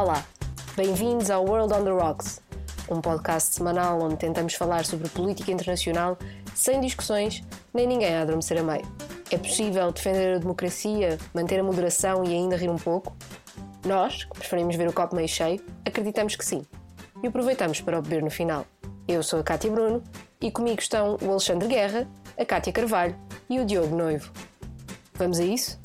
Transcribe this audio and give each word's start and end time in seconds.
Olá, 0.00 0.24
bem-vindos 0.76 1.28
ao 1.28 1.44
World 1.44 1.74
on 1.74 1.82
the 1.82 1.90
Rocks, 1.90 2.40
um 2.88 3.00
podcast 3.00 3.52
semanal 3.52 4.00
onde 4.00 4.16
tentamos 4.16 4.54
falar 4.54 4.84
sobre 4.84 5.08
política 5.08 5.50
internacional 5.50 6.16
sem 6.54 6.80
discussões 6.80 7.42
nem 7.74 7.84
ninguém 7.84 8.14
a 8.14 8.22
adormecer 8.22 8.60
a 8.60 8.62
meio. 8.62 8.86
É 9.28 9.36
possível 9.36 9.90
defender 9.90 10.36
a 10.36 10.38
democracia, 10.38 11.18
manter 11.34 11.58
a 11.58 11.64
moderação 11.64 12.24
e 12.24 12.28
ainda 12.28 12.56
rir 12.56 12.70
um 12.70 12.76
pouco? 12.76 13.12
Nós, 13.84 14.22
que 14.22 14.38
preferimos 14.38 14.76
ver 14.76 14.88
o 14.88 14.92
copo 14.92 15.16
meio 15.16 15.26
cheio, 15.26 15.60
acreditamos 15.84 16.36
que 16.36 16.44
sim. 16.44 16.64
E 17.20 17.26
aproveitamos 17.26 17.80
para 17.80 17.98
o 17.98 18.02
beber 18.02 18.22
no 18.22 18.30
final. 18.30 18.66
Eu 19.08 19.20
sou 19.24 19.40
a 19.40 19.42
Cátia 19.42 19.68
Bruno 19.68 20.00
e 20.40 20.48
comigo 20.48 20.78
estão 20.78 21.16
o 21.20 21.28
Alexandre 21.28 21.66
Guerra, 21.66 22.06
a 22.38 22.44
Cátia 22.44 22.72
Carvalho 22.72 23.16
e 23.50 23.58
o 23.58 23.64
Diogo 23.64 23.96
Noivo. 23.96 24.30
Vamos 25.14 25.40
a 25.40 25.44
isso? 25.44 25.76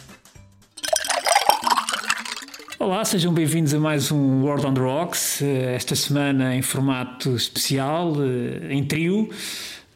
Olá, 2.84 3.06
sejam 3.06 3.34
bem-vindos 3.34 3.74
a 3.74 3.80
mais 3.80 4.12
um 4.12 4.44
World 4.44 4.66
on 4.66 4.74
the 4.74 4.82
Rocks, 4.82 5.42
eh, 5.42 5.74
esta 5.74 5.96
semana 5.96 6.54
em 6.54 6.62
formato 6.62 7.34
especial, 7.34 8.14
eh, 8.22 8.74
em 8.74 8.84
trio, 8.84 9.30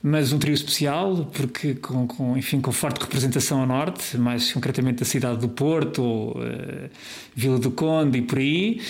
mas 0.01 0.31
um 0.31 0.39
trio 0.39 0.53
especial, 0.53 1.29
porque 1.33 1.75
com, 1.75 2.07
com, 2.07 2.37
enfim, 2.37 2.61
com 2.61 2.71
forte 2.71 3.01
representação 3.01 3.61
a 3.61 3.65
norte, 3.65 4.17
mais 4.17 4.53
concretamente 4.53 4.99
da 4.99 5.05
cidade 5.05 5.41
do 5.41 5.49
Porto, 5.49 6.01
ou, 6.01 6.31
uh, 6.37 6.89
Vila 7.35 7.59
do 7.59 7.71
Conde 7.71 8.19
e 8.19 8.21
por 8.21 8.37
aí. 8.37 8.81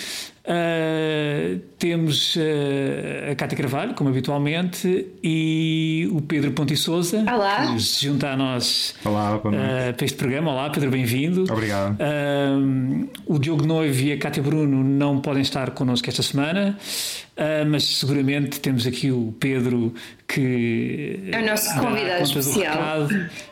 Uh, 0.48 1.58
temos 1.78 2.34
uh, 2.36 3.32
a 3.32 3.34
Cátia 3.34 3.54
Carvalho, 3.54 3.92
como 3.92 4.08
habitualmente, 4.08 5.06
e 5.22 6.08
o 6.10 6.22
Pedro 6.22 6.52
Ponte 6.52 6.74
Souza, 6.74 7.22
Olá. 7.30 7.74
que 7.74 7.82
se 7.82 8.06
junta 8.06 8.30
a 8.30 8.36
nós 8.36 8.94
Olá, 9.04 9.36
uh, 9.36 9.40
para 9.40 10.04
este 10.06 10.16
programa. 10.16 10.50
Olá, 10.52 10.70
Pedro, 10.70 10.90
bem-vindo. 10.90 11.44
Obrigado. 11.52 11.98
o 13.26 13.38
Diogo 13.38 13.66
Noivo 13.66 14.00
e 14.00 14.12
a 14.12 14.18
Cátia 14.18 14.42
Bruno 14.42 14.82
não 14.82 15.20
podem 15.20 15.42
estar 15.42 15.72
connosco 15.72 16.08
esta 16.08 16.22
semana, 16.22 16.78
mas 17.70 17.84
seguramente 17.84 18.58
temos 18.58 18.86
aqui 18.86 19.12
o 19.12 19.34
Pedro 19.38 19.92
que 20.26 21.28
é 21.30 21.40
o 21.40 21.46
nosso 21.46 21.78
convidado 21.78 22.22
especial 22.22 23.08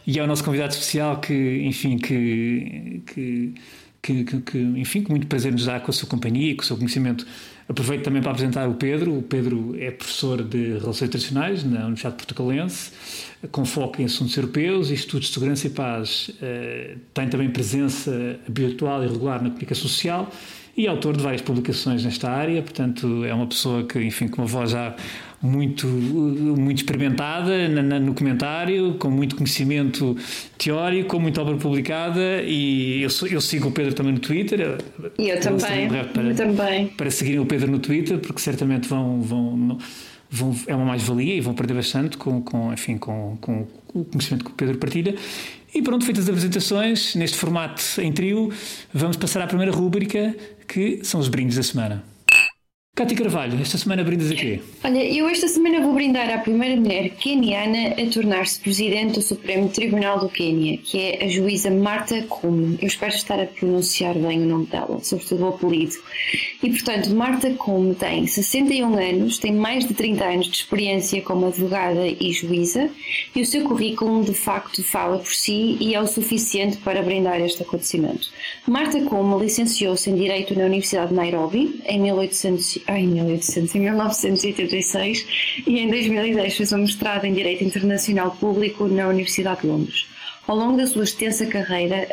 e 0.06 0.19
é 0.19 0.22
o 0.22 0.27
nosso 0.27 0.42
convidado 0.42 0.72
especial 0.72 1.20
que, 1.20 1.62
enfim, 1.64 1.98
que, 1.98 3.03
que 3.06 3.55
que, 4.06 4.24
que, 4.24 4.40
que, 4.40 4.58
enfim, 4.58 5.02
com 5.02 5.10
muito 5.10 5.26
prazer 5.26 5.50
nos 5.50 5.66
dá 5.66 5.80
com 5.80 5.90
a 5.90 5.94
sua 5.94 6.08
companhia 6.08 6.52
e 6.52 6.54
com 6.54 6.62
o 6.62 6.64
seu 6.64 6.76
conhecimento. 6.76 7.26
Aproveito 7.68 8.04
também 8.04 8.22
para 8.22 8.30
apresentar 8.30 8.68
o 8.68 8.74
Pedro. 8.74 9.18
O 9.18 9.22
Pedro 9.22 9.74
é 9.78 9.90
professor 9.90 10.44
de 10.44 10.78
Relações 10.78 11.02
Internacionais 11.02 11.64
na 11.64 11.80
Universidade 11.80 12.14
Portugalense, 12.16 12.92
com 13.50 13.64
foco 13.64 14.00
em 14.00 14.04
assuntos 14.04 14.36
europeus 14.36 14.90
e 14.90 14.94
estudos 14.94 15.26
de 15.26 15.34
segurança 15.34 15.66
e 15.66 15.70
paz. 15.70 16.28
Uh, 16.28 16.98
tem 17.12 17.28
também 17.28 17.50
presença 17.50 18.38
habitual 18.46 19.02
e 19.02 19.08
regular 19.08 19.42
na 19.42 19.48
comunicação 19.50 19.88
social 19.88 20.30
e 20.76 20.86
autor 20.86 21.16
de 21.16 21.22
várias 21.22 21.42
publicações 21.42 22.04
nesta 22.04 22.30
área, 22.30 22.62
portanto 22.62 23.24
é 23.24 23.32
uma 23.32 23.46
pessoa 23.46 23.82
que, 23.82 23.98
enfim, 23.98 24.28
com 24.28 24.42
uma 24.42 24.46
voz 24.46 24.70
já 24.70 24.94
muito, 25.47 25.86
muito 25.86 26.78
experimentada 26.78 27.69
no 27.69 28.14
comentário, 28.14 28.94
com 28.98 29.11
muito 29.11 29.36
conhecimento 29.36 30.16
teórico, 30.58 31.11
com 31.11 31.20
muita 31.20 31.41
obra 31.41 31.56
publicada 31.56 32.42
e 32.42 33.03
eu, 33.03 33.11
eu 33.30 33.41
sigo 33.41 33.69
o 33.69 33.72
Pedro 33.72 33.94
também 33.94 34.12
no 34.12 34.19
Twitter. 34.19 34.78
E 35.19 35.28
eu 35.28 35.41
também, 35.41 35.88
para, 35.88 36.22
eu 36.22 36.34
também. 36.34 36.88
Para 36.88 37.11
seguirem 37.11 37.41
o 37.41 37.47
Pedro 37.47 37.70
no 37.70 37.78
Twitter, 37.78 38.19
porque 38.19 38.41
certamente 38.41 38.88
vão, 38.88 39.20
vão, 39.22 39.78
vão 40.30 40.56
é 40.66 40.75
uma 40.75 40.84
mais-valia 40.84 41.34
e 41.34 41.41
vão 41.41 41.55
perder 41.55 41.75
bastante 41.75 42.16
com, 42.16 42.42
com, 42.42 42.72
enfim, 42.72 42.98
com, 42.98 43.38
com 43.41 43.66
o 43.94 44.05
conhecimento 44.05 44.44
que 44.44 44.50
o 44.50 44.55
Pedro 44.55 44.78
partilha. 44.78 45.14
E 45.75 45.83
pronto, 45.83 46.05
feitas 46.05 46.25
as 46.25 46.31
apresentações, 46.31 47.14
neste 47.14 47.36
formato 47.36 47.83
em 47.98 48.10
trio, 48.10 48.50
vamos 48.92 49.16
passar 49.16 49.42
à 49.42 49.47
primeira 49.47 49.72
rúbrica, 49.72 50.34
que 50.66 51.00
são 51.03 51.20
os 51.20 51.28
brindes 51.28 51.56
da 51.56 51.62
semana. 51.62 52.16
Cátia 52.96 53.14
Carvalho, 53.14 53.60
esta 53.60 53.76
semana 53.76 54.02
brindas 54.02 54.30
a 54.30 54.34
quê? 54.34 54.58
Olha, 54.82 55.04
eu 55.04 55.28
esta 55.28 55.46
semana 55.48 55.82
vou 55.82 55.92
brindar 55.92 56.30
à 56.30 56.38
primeira 56.38 56.80
mulher 56.80 57.10
keniana 57.10 57.88
a 57.88 58.10
tornar-se 58.10 58.58
presidente 58.58 59.16
do 59.16 59.20
Supremo 59.20 59.68
Tribunal 59.68 60.18
do 60.18 60.30
Quênia, 60.30 60.78
que 60.78 60.98
é 60.98 61.22
a 61.22 61.28
juíza 61.28 61.70
Marta 61.70 62.22
Koum. 62.22 62.78
Eu 62.80 62.88
espero 62.88 63.14
estar 63.14 63.38
a 63.38 63.44
pronunciar 63.44 64.14
bem 64.14 64.40
o 64.40 64.46
nome 64.46 64.64
dela, 64.64 64.98
sobretudo 65.02 65.44
o 65.44 65.48
apelido. 65.48 65.92
E, 66.62 66.70
portanto, 66.70 67.10
Marta 67.10 67.50
Koum 67.50 67.92
tem 67.92 68.26
61 68.26 68.96
anos, 68.96 69.38
tem 69.38 69.52
mais 69.52 69.86
de 69.86 69.92
30 69.92 70.24
anos 70.24 70.46
de 70.46 70.56
experiência 70.56 71.20
como 71.20 71.48
advogada 71.48 72.06
e 72.08 72.32
juíza, 72.32 72.88
e 73.34 73.42
o 73.42 73.44
seu 73.44 73.62
currículo, 73.64 74.24
de 74.24 74.32
facto, 74.32 74.82
fala 74.82 75.18
por 75.18 75.34
si 75.34 75.76
e 75.78 75.94
é 75.94 76.00
o 76.00 76.06
suficiente 76.06 76.78
para 76.78 77.02
brindar 77.02 77.42
este 77.42 77.62
acontecimento. 77.62 78.30
Marta 78.66 78.98
Koum 79.02 79.38
licenciou-se 79.38 80.08
em 80.08 80.14
Direito 80.14 80.58
na 80.58 80.64
Universidade 80.64 81.10
de 81.10 81.14
Nairobi 81.14 81.78
em 81.84 82.00
1800 82.00 82.85
em 82.88 83.06
1800, 83.08 83.74
em 83.74 83.80
1986 83.80 85.26
e 85.66 85.78
em 85.78 85.88
2010 85.88 86.56
fez 86.56 86.72
um 86.72 86.78
mestrado 86.78 87.24
em 87.24 87.34
Direito 87.34 87.64
Internacional 87.64 88.30
Público 88.32 88.86
na 88.88 89.08
Universidade 89.08 89.62
de 89.62 89.66
Londres. 89.66 90.06
Ao 90.47 90.54
longo 90.54 90.76
da 90.76 90.86
sua 90.86 91.02
extensa 91.02 91.44
carreira, 91.46 92.06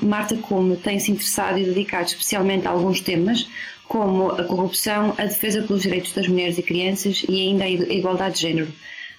Marta 0.00 0.34
Kuhn 0.36 0.74
tem 0.76 0.98
se 0.98 1.12
interessado 1.12 1.58
e 1.58 1.64
dedicado 1.64 2.06
especialmente 2.06 2.66
a 2.66 2.70
alguns 2.70 3.00
temas, 3.00 3.46
como 3.86 4.30
a 4.30 4.44
corrupção, 4.44 5.14
a 5.18 5.26
defesa 5.26 5.60
pelos 5.62 5.82
direitos 5.82 6.12
das 6.12 6.26
mulheres 6.26 6.56
e 6.56 6.62
crianças 6.62 7.24
e 7.28 7.42
ainda 7.42 7.64
a 7.64 7.68
igualdade 7.68 8.36
de 8.36 8.40
género. 8.40 8.72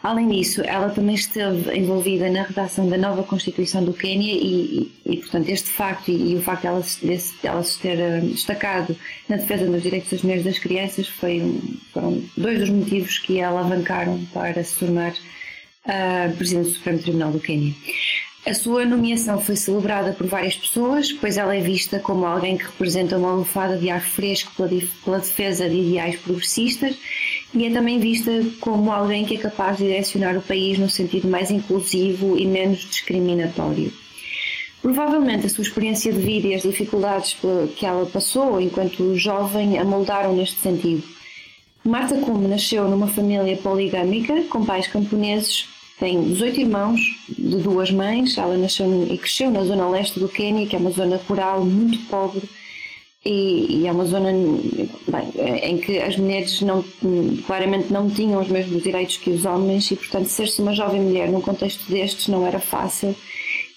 Além 0.05 0.27
disso, 0.27 0.61
ela 0.61 0.91
também 0.91 1.15
esteve 1.15 1.75
envolvida 1.75 2.29
na 2.29 2.43
redação 2.43 2.87
da 2.87 2.95
nova 2.95 3.23
Constituição 3.23 3.83
do 3.83 3.91
Quênia 3.91 4.33
e, 4.33 4.91
e, 5.03 5.13
e 5.13 5.17
portanto, 5.17 5.49
este 5.49 5.67
facto 5.67 6.09
e, 6.09 6.33
e, 6.33 6.35
o 6.35 6.41
facto 6.43 6.61
de 6.61 6.67
ela, 6.67 6.81
de, 6.81 7.19
ela 7.41 7.63
se 7.63 7.79
ter 7.79 7.97
uh, 7.97 8.21
destacado 8.21 8.95
na 9.27 9.37
defesa 9.37 9.65
dos 9.65 9.81
direitos 9.81 10.11
das 10.11 10.21
mulheres 10.21 10.45
e 10.45 10.49
das 10.49 10.59
crianças 10.59 11.07
foi 11.07 11.59
foram 11.91 12.21
dois 12.37 12.59
dos 12.59 12.69
motivos 12.69 13.17
que 13.17 13.41
a 13.41 13.49
alavancaram 13.49 14.23
para 14.31 14.63
se 14.63 14.75
tornar 14.75 15.11
uh, 15.11 16.37
Presidente 16.37 16.67
do 16.67 16.73
Supremo 16.75 16.99
Tribunal 16.99 17.31
do 17.31 17.39
Quênia. 17.39 17.73
A 18.45 18.53
sua 18.53 18.85
nomeação 18.85 19.41
foi 19.41 19.55
celebrada 19.55 20.13
por 20.13 20.27
várias 20.27 20.55
pessoas, 20.55 21.11
pois 21.11 21.35
ela 21.35 21.55
é 21.55 21.61
vista 21.61 21.97
como 21.97 22.27
alguém 22.27 22.59
que 22.59 22.65
representa 22.65 23.17
uma 23.17 23.31
almofada 23.31 23.75
de 23.75 23.89
ar 23.89 24.01
fresco 24.01 24.51
pela 25.03 25.17
defesa 25.17 25.67
de 25.67 25.77
ideais 25.77 26.15
progressistas 26.17 26.95
e 27.55 27.65
é 27.65 27.71
também 27.71 27.99
vista 27.99 28.31
como 28.59 28.91
alguém 28.91 29.25
que 29.25 29.35
é 29.35 29.37
capaz 29.37 29.77
de 29.77 29.85
direcionar 29.85 30.37
o 30.37 30.41
país 30.41 30.77
no 30.77 30.89
sentido 30.89 31.27
mais 31.27 31.49
inclusivo 31.49 32.37
e 32.37 32.45
menos 32.45 32.79
discriminatório. 32.79 33.91
Provavelmente 34.81 35.45
a 35.45 35.49
sua 35.49 35.63
experiência 35.63 36.11
de 36.11 36.19
vida 36.19 36.47
e 36.49 36.53
as 36.55 36.63
dificuldades 36.63 37.37
que 37.75 37.85
ela 37.85 38.05
passou 38.05 38.59
enquanto 38.59 39.15
jovem 39.15 39.79
a 39.79 39.85
moldaram 39.85 40.35
neste 40.35 40.59
sentido. 40.59 41.03
Marta 41.83 42.17
Kuhn 42.17 42.47
nasceu 42.47 42.87
numa 42.89 43.07
família 43.07 43.55
poligâmica 43.57 44.43
com 44.49 44.65
pais 44.65 44.87
camponeses 44.87 45.67
tem 45.97 46.21
18 46.21 46.59
irmãos 46.59 46.99
de 47.29 47.57
duas 47.57 47.89
mães. 47.89 48.37
Ela 48.37 48.57
nasceu 48.57 49.07
e 49.09 49.17
cresceu 49.17 49.49
na 49.49 49.63
zona 49.63 49.87
leste 49.87 50.19
do 50.19 50.27
Quênia, 50.27 50.67
que 50.67 50.75
é 50.75 50.79
uma 50.79 50.91
zona 50.91 51.19
rural 51.27 51.63
muito 51.63 52.05
pobre 52.09 52.43
e, 53.25 53.79
e 53.79 53.87
é 53.87 53.91
uma 53.91 54.05
zona 54.05 54.31
bem, 54.31 55.33
em 55.63 55.77
que 55.79 55.97
as 55.97 56.15
mulheres 56.15 56.61
não, 56.61 56.85
claramente 57.47 57.91
não 57.91 58.07
tinham 58.09 58.39
os 58.39 58.47
mesmos 58.47 58.83
direitos 58.83 59.17
que 59.17 59.31
os 59.31 59.45
homens 59.45 59.89
e, 59.89 59.95
portanto, 59.95 60.27
ser-se 60.27 60.61
uma 60.61 60.73
jovem 60.73 61.01
mulher 61.01 61.29
num 61.29 61.41
contexto 61.41 61.89
destes 61.89 62.27
não 62.27 62.45
era 62.45 62.59
fácil. 62.59 63.15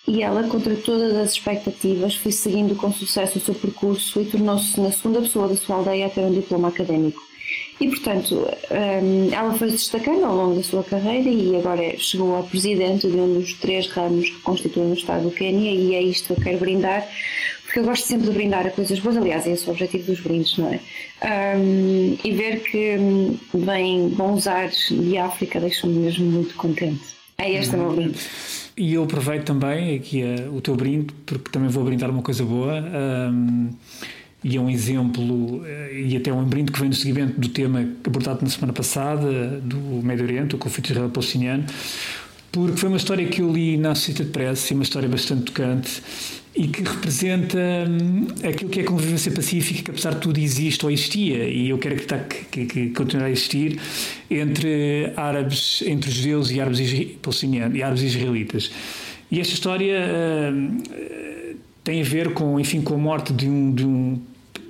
E 0.06 0.22
ela, 0.22 0.42
contra 0.44 0.74
todas 0.76 1.16
as 1.16 1.32
expectativas, 1.32 2.14
foi 2.14 2.32
seguindo 2.32 2.74
com 2.74 2.92
sucesso 2.92 3.38
o 3.38 3.40
seu 3.40 3.54
percurso 3.54 4.20
e 4.20 4.24
tornou-se 4.24 4.80
na 4.80 4.90
segunda 4.90 5.20
pessoa 5.20 5.48
da 5.48 5.56
sua 5.56 5.76
aldeia 5.76 6.06
a 6.06 6.10
ter 6.10 6.22
um 6.22 6.32
diploma 6.32 6.68
académico. 6.68 7.28
E, 7.80 7.88
portanto, 7.88 8.34
hum, 8.34 9.28
ela 9.32 9.54
foi 9.54 9.70
se 9.70 9.76
destacando 9.76 10.24
ao 10.24 10.34
longo 10.34 10.56
da 10.56 10.62
sua 10.62 10.82
carreira 10.82 11.28
e 11.28 11.54
agora 11.54 11.96
chegou 11.96 12.36
a 12.36 12.42
presidente 12.42 13.08
de 13.08 13.16
um 13.16 13.34
dos 13.34 13.52
três 13.54 13.86
ramos 13.88 14.28
que 14.28 14.40
constituem 14.40 14.90
o 14.90 14.94
Estado 14.94 15.24
do 15.24 15.30
Quênia 15.30 15.70
e 15.70 15.94
é 15.94 16.02
isto 16.02 16.34
que 16.34 16.40
eu 16.40 16.44
quero 16.44 16.58
brindar, 16.58 17.06
porque 17.68 17.80
eu 17.80 17.84
gosto 17.84 18.06
sempre 18.06 18.28
de 18.28 18.32
brindar 18.32 18.66
a 18.66 18.70
coisas 18.70 18.98
boas, 18.98 19.18
aliás, 19.18 19.46
é 19.46 19.50
esse 19.50 19.68
o 19.68 19.72
objetivo 19.72 20.06
dos 20.06 20.20
brindes, 20.20 20.56
não 20.56 20.72
é? 20.72 20.80
Um, 21.54 22.16
e 22.24 22.32
ver 22.32 22.60
que 22.60 22.96
vem 23.52 24.00
hum, 24.00 24.08
bons 24.08 24.46
ares 24.46 24.88
de 24.88 25.18
África 25.18 25.60
deixa-me 25.60 25.92
mesmo 25.92 26.24
muito 26.24 26.54
contente. 26.54 27.02
É 27.36 27.52
este 27.52 27.76
o 27.76 27.78
meu 27.78 27.92
brinde. 27.94 28.18
E 28.74 28.94
eu 28.94 29.04
aproveito 29.04 29.44
também 29.44 29.96
aqui 29.96 30.22
uh, 30.22 30.56
o 30.56 30.62
teu 30.62 30.74
brinde, 30.76 31.12
porque 31.26 31.50
também 31.50 31.68
vou 31.68 31.84
brindar 31.84 32.08
uma 32.08 32.22
coisa 32.22 32.42
boa. 32.42 32.82
Um, 33.30 33.68
e 34.42 34.56
é 34.56 34.60
um 34.60 34.70
exemplo 34.70 35.62
eh, 35.66 36.00
e 36.06 36.16
até 36.16 36.32
um 36.32 36.44
brinde 36.44 36.70
que 36.70 36.78
vem 36.78 36.88
do 36.88 36.94
seguimento 36.94 37.38
do 37.40 37.48
tema 37.48 37.80
abordado 38.06 38.38
na 38.42 38.48
semana 38.48 38.72
passada 38.72 39.60
do 39.60 39.78
Médio 40.02 40.24
Oriente, 40.24 40.54
o 40.54 40.58
conflito 40.58 40.90
israelo-palestiniano, 40.90 41.66
porque 42.52 42.76
foi 42.76 42.88
uma 42.88 42.98
história 42.98 43.26
que 43.26 43.42
eu 43.42 43.52
li 43.52 43.76
na 43.76 43.90
Associated 43.90 44.30
Press, 44.30 44.70
uma 44.70 44.84
história 44.84 45.08
bastante 45.08 45.42
tocante 45.42 46.00
e 46.58 46.66
que 46.66 46.82
representa 46.82 47.56
hum, 47.88 48.26
aquilo 48.42 48.68
que 48.68 48.80
é 48.80 48.82
a 48.82 48.86
convivência 48.86 49.30
pacífica 49.30 49.80
que 49.84 49.90
apesar 49.92 50.14
de 50.14 50.20
tudo 50.20 50.40
existe 50.40 50.84
ou 50.84 50.90
existia 50.90 51.44
e 51.44 51.68
eu 51.68 51.78
quero 51.78 51.94
acreditar 51.94 52.24
que, 52.24 52.44
que, 52.46 52.66
que 52.66 52.90
continuará 52.90 53.28
a 53.28 53.30
existir 53.30 53.78
entre 54.28 55.12
árabes, 55.16 55.82
entre 55.86 56.10
judeus 56.10 56.50
e 56.50 56.60
árabes 56.60 57.16
palestinianos 57.22 57.78
e 57.78 57.82
árabes 57.82 58.02
israelitas. 58.02 58.72
E 59.30 59.38
esta 59.38 59.54
história 59.54 60.00
uh, 60.00 61.56
tem 61.84 62.00
a 62.00 62.04
ver 62.04 62.32
com, 62.32 62.58
enfim, 62.58 62.80
com 62.80 62.94
a 62.94 62.98
morte 62.98 63.32
de 63.32 63.48
um, 63.48 63.72
de 63.72 63.86
um 63.86 64.20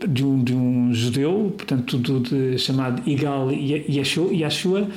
de 0.07 0.25
um, 0.25 0.45
de 0.45 0.55
um 0.55 0.95
judeu, 0.95 1.53
portanto, 1.57 1.99
do, 1.99 2.21
de, 2.21 2.57
chamado 2.57 3.03
Igal 3.09 3.51
Yeshua, 3.51 4.89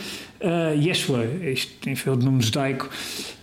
uh, 0.44 0.76
Yeshua 0.76 1.26
este 1.44 1.90
é 1.90 2.12
o 2.12 2.16
nome 2.16 2.42
judaico, 2.42 2.90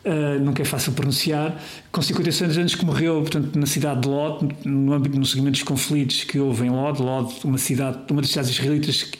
uh, 0.04 0.42
nunca 0.42 0.62
é 0.62 0.64
fácil 0.64 0.92
pronunciar, 0.92 1.60
com 1.90 2.02
56 2.02 2.58
anos 2.58 2.74
que 2.74 2.84
morreu, 2.84 3.20
portanto, 3.20 3.58
na 3.58 3.66
cidade 3.66 4.00
de 4.00 4.08
Lod, 4.08 4.48
no 4.64 4.92
âmbito, 4.92 5.18
no 5.18 5.24
seguimento 5.24 5.52
dos 5.52 5.62
conflitos 5.62 6.24
que 6.24 6.38
houve 6.38 6.66
em 6.66 6.70
Lod, 6.70 7.00
Lod, 7.00 7.32
uma 7.44 7.58
cidade, 7.58 7.98
uma 8.10 8.20
das 8.20 8.30
cidades 8.30 8.50
israelitas 8.50 9.02
que 9.02 9.18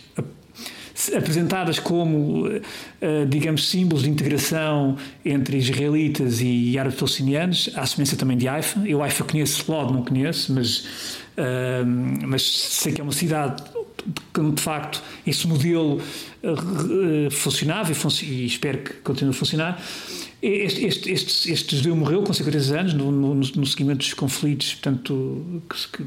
apresentadas 1.14 1.78
como, 1.78 2.48
eh, 3.00 3.24
digamos, 3.28 3.68
símbolos 3.68 4.02
de 4.02 4.10
integração 4.10 4.96
entre 5.24 5.56
israelitas 5.56 6.40
e 6.40 6.76
árabes 6.76 6.98
palestinianos, 6.98 7.70
à 7.76 7.86
semelhança 7.86 8.16
também 8.16 8.36
de 8.36 8.48
Haifa. 8.48 8.80
Eu 8.84 9.02
Haifa 9.02 9.22
conheço, 9.24 9.70
Lod 9.70 9.92
não 9.92 10.02
conheço, 10.02 10.52
mas, 10.52 10.78
uh, 11.38 11.86
mas 12.26 12.42
sei 12.42 12.92
que 12.92 13.00
é 13.00 13.04
uma 13.04 13.12
cidade 13.12 13.62
que, 14.32 14.40
de 14.40 14.62
facto, 14.62 15.02
esse 15.26 15.46
modelo 15.46 16.00
uh, 16.42 17.30
funcionava 17.30 17.92
e, 17.92 18.46
espero 18.46 18.78
que 18.78 18.94
continue 18.94 19.30
a 19.30 19.34
funcionar. 19.34 19.82
Este, 20.40 20.84
este, 20.84 21.10
este, 21.10 21.52
este 21.52 21.76
judeu 21.76 21.96
morreu 21.96 22.22
com 22.22 22.32
53 22.32 22.72
anos 22.72 22.94
no, 22.94 23.10
no, 23.10 23.34
no 23.34 23.66
seguimento 23.66 23.98
dos 23.98 24.14
conflitos, 24.14 24.74
portanto, 24.74 25.62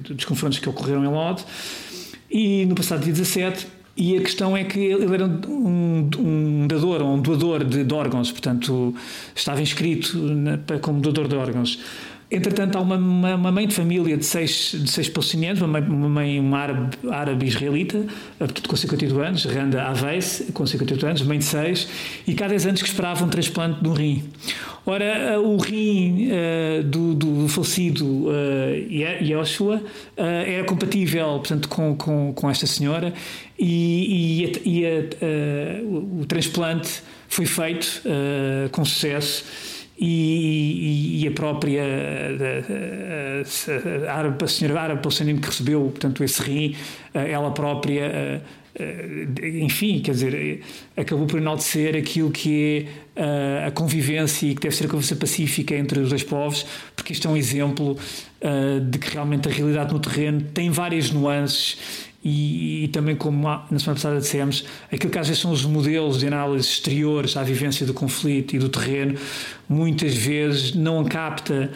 dos 0.09 0.25
confrontos 0.25 0.59
que 0.59 0.69
ocorreram 0.69 1.03
em 1.03 1.09
Lod. 1.09 1.43
E 2.29 2.65
no 2.65 2.75
passado 2.75 3.03
dia 3.03 3.11
17 3.11 3.67
e 3.95 4.17
a 4.17 4.21
questão 4.21 4.55
é 4.55 4.63
que 4.63 4.79
ele 4.79 5.13
era 5.13 5.25
um, 5.25 6.09
um 6.17 6.67
dador, 6.67 7.01
um 7.01 7.21
doador 7.21 7.63
de, 7.63 7.83
de, 7.83 7.93
órgãos, 7.93 8.31
portanto, 8.31 8.95
estava 9.35 9.61
inscrito 9.61 10.17
na, 10.17 10.57
como 10.79 11.01
doador 11.01 11.27
de 11.27 11.35
órgãos. 11.35 11.77
Entretanto, 12.31 12.77
há 12.77 12.81
uma, 12.81 12.95
uma, 12.95 13.35
uma, 13.35 13.51
mãe 13.51 13.67
de 13.67 13.75
família 13.75 14.15
de 14.15 14.25
seis, 14.25 14.71
de 14.73 14.89
seis 14.89 15.09
palestinianos, 15.09 15.61
uma 15.61 15.67
mãe, 15.67 15.89
uma, 15.89 16.09
mãe, 16.09 16.39
uma 16.39 16.59
árabe, 16.59 16.97
árabe 17.11 17.45
israelita, 17.45 18.05
com 18.69 18.75
52 18.75 19.27
anos, 19.27 19.43
Randa 19.43 19.83
Aves, 19.83 20.49
com 20.53 20.65
52 20.65 21.03
anos, 21.03 21.21
mãe 21.23 21.39
de 21.39 21.43
seis, 21.43 21.89
e 22.25 22.33
cada 22.33 22.51
10 22.51 22.67
anos 22.67 22.81
que 22.81 22.87
esperava 22.87 23.25
um 23.25 23.27
transplante 23.27 23.81
de 23.81 23.89
um 23.89 23.91
rim. 23.91 24.23
Ora, 24.85 25.03
eh, 25.03 25.37
o 25.37 25.57
rim 25.57 26.29
uh, 26.29 26.83
do, 26.83 27.13
do, 27.13 27.47
falecido 27.49 28.05
uh, 28.05 29.21
Yoshua 29.21 29.75
uh, 29.75 29.81
era 30.17 30.63
compatível, 30.63 31.25
portanto, 31.37 31.67
com, 31.67 31.95
com, 31.95 32.33
com 32.33 32.49
esta 32.49 32.65
senhora 32.65 33.13
e, 33.59 34.55
e, 34.65 34.79
e 34.79 34.85
a, 34.85 35.83
o, 35.83 36.21
o 36.21 36.25
transplante 36.25 37.03
foi 37.27 37.45
feito 37.45 38.01
com 38.71 38.83
sucesso 38.83 39.45
e, 40.01 41.23
e, 41.23 41.27
a 41.27 41.31
própria 41.31 41.83
a, 41.83 43.41
a, 44.11 44.21
a, 44.21 44.43
a 44.43 44.47
senhora 44.47 44.81
árabe 44.81 45.01
palestina 45.01 45.39
que 45.39 45.45
recebeu 45.45 45.81
portanto 45.81 46.23
esse 46.23 46.41
rim 46.41 46.75
ela 47.13 47.51
própria 47.51 48.41
enfim, 49.43 49.99
quer 49.99 50.11
dizer, 50.11 50.63
acabou 50.95 51.27
por 51.27 51.39
enaltecer 51.39 51.95
aquilo 51.95 52.31
que 52.31 52.87
é 53.15 53.65
a 53.67 53.71
convivência 53.71 54.47
e 54.47 54.55
que 54.55 54.61
deve 54.61 54.75
ser 54.75 54.85
a 54.85 54.87
convivência 54.87 55.17
pacífica 55.17 55.75
entre 55.75 55.99
os 55.99 56.09
dois 56.09 56.23
povos, 56.23 56.65
porque 56.95 57.11
isto 57.11 57.27
é 57.27 57.31
um 57.31 57.35
exemplo 57.35 57.97
de 58.89 58.97
que 58.97 59.11
realmente 59.11 59.49
a 59.49 59.51
realidade 59.51 59.93
no 59.93 59.99
terreno 59.99 60.41
tem 60.53 60.69
várias 60.69 61.11
nuances 61.11 61.77
e, 62.23 62.83
e, 62.83 62.87
também 62.89 63.15
como 63.15 63.41
na 63.41 63.79
semana 63.79 63.95
passada 63.95 64.19
dissemos, 64.19 64.65
aquilo 64.91 65.11
que 65.11 65.17
às 65.17 65.27
vezes 65.27 65.41
são 65.41 65.51
os 65.51 65.65
modelos 65.65 66.19
de 66.19 66.27
análise 66.27 66.67
exteriores 66.67 67.35
à 67.35 67.43
vivência 67.43 67.85
do 67.85 67.93
conflito 67.93 68.55
e 68.55 68.59
do 68.59 68.69
terreno, 68.69 69.17
muitas 69.67 70.15
vezes 70.15 70.75
não 70.75 71.03
capta 71.03 71.71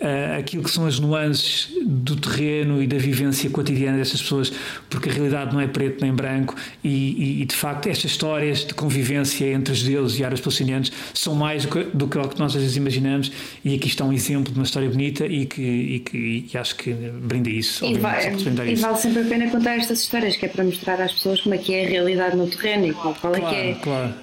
uh, 0.00 0.38
aquilo 0.38 0.62
que 0.62 0.70
são 0.70 0.86
as 0.86 0.98
nuances 0.98 1.68
do 1.84 2.16
terreno 2.16 2.82
e 2.82 2.86
da 2.86 2.98
vivência 2.98 3.48
cotidiana 3.50 3.98
dessas 3.98 4.20
pessoas, 4.22 4.52
porque 4.88 5.08
a 5.08 5.12
realidade 5.12 5.52
não 5.52 5.60
é 5.60 5.66
preto 5.66 6.02
nem 6.02 6.12
branco 6.12 6.54
e, 6.82 6.88
e, 6.88 7.42
e 7.42 7.44
de 7.44 7.54
facto 7.54 7.88
estas 7.88 8.10
histórias 8.10 8.64
de 8.64 8.74
convivência 8.74 9.46
entre 9.46 9.72
os 9.72 9.82
deuses 9.82 10.18
e 10.18 10.24
árabes 10.24 10.40
palestinianos 10.40 10.92
são 11.14 11.34
mais 11.34 11.64
do 11.64 11.70
que, 11.70 11.84
do 11.84 12.08
que, 12.08 12.18
o 12.18 12.28
que 12.28 12.38
nós 12.38 12.54
às 12.54 12.62
vezes 12.62 12.76
imaginamos 12.76 13.32
e 13.64 13.74
aqui 13.74 13.88
está 13.88 14.04
um 14.04 14.12
exemplo 14.12 14.52
de 14.52 14.58
uma 14.58 14.64
história 14.64 14.88
bonita 14.88 15.26
e 15.26 15.46
que, 15.46 15.62
e 15.62 16.00
que 16.00 16.46
e 16.52 16.58
acho 16.58 16.76
que 16.76 16.92
brinda 16.92 17.50
isso. 17.50 17.84
E, 17.84 17.98
vai, 17.98 18.32
e 18.32 18.72
isso. 18.72 18.82
vale 18.82 18.98
sempre 18.98 19.22
a 19.22 19.24
pena 19.24 19.50
contar 19.50 19.76
estas 19.76 20.00
histórias, 20.00 20.36
que 20.36 20.46
é 20.46 20.48
para 20.48 20.64
mostrar 20.64 21.00
às 21.00 21.12
pessoas 21.12 21.40
como 21.40 21.54
é 21.54 21.58
que 21.58 21.74
é 21.74 21.86
a 21.86 21.88
realidade 21.88 22.36
no 22.36 22.46
terreno 22.46 22.86
e 22.86 22.92
qual, 22.92 23.14
qual 23.14 23.34
é 23.34 23.40
claro, 23.40 23.54
que 23.54 23.62
é. 23.62 23.74
Claro, 23.74 24.14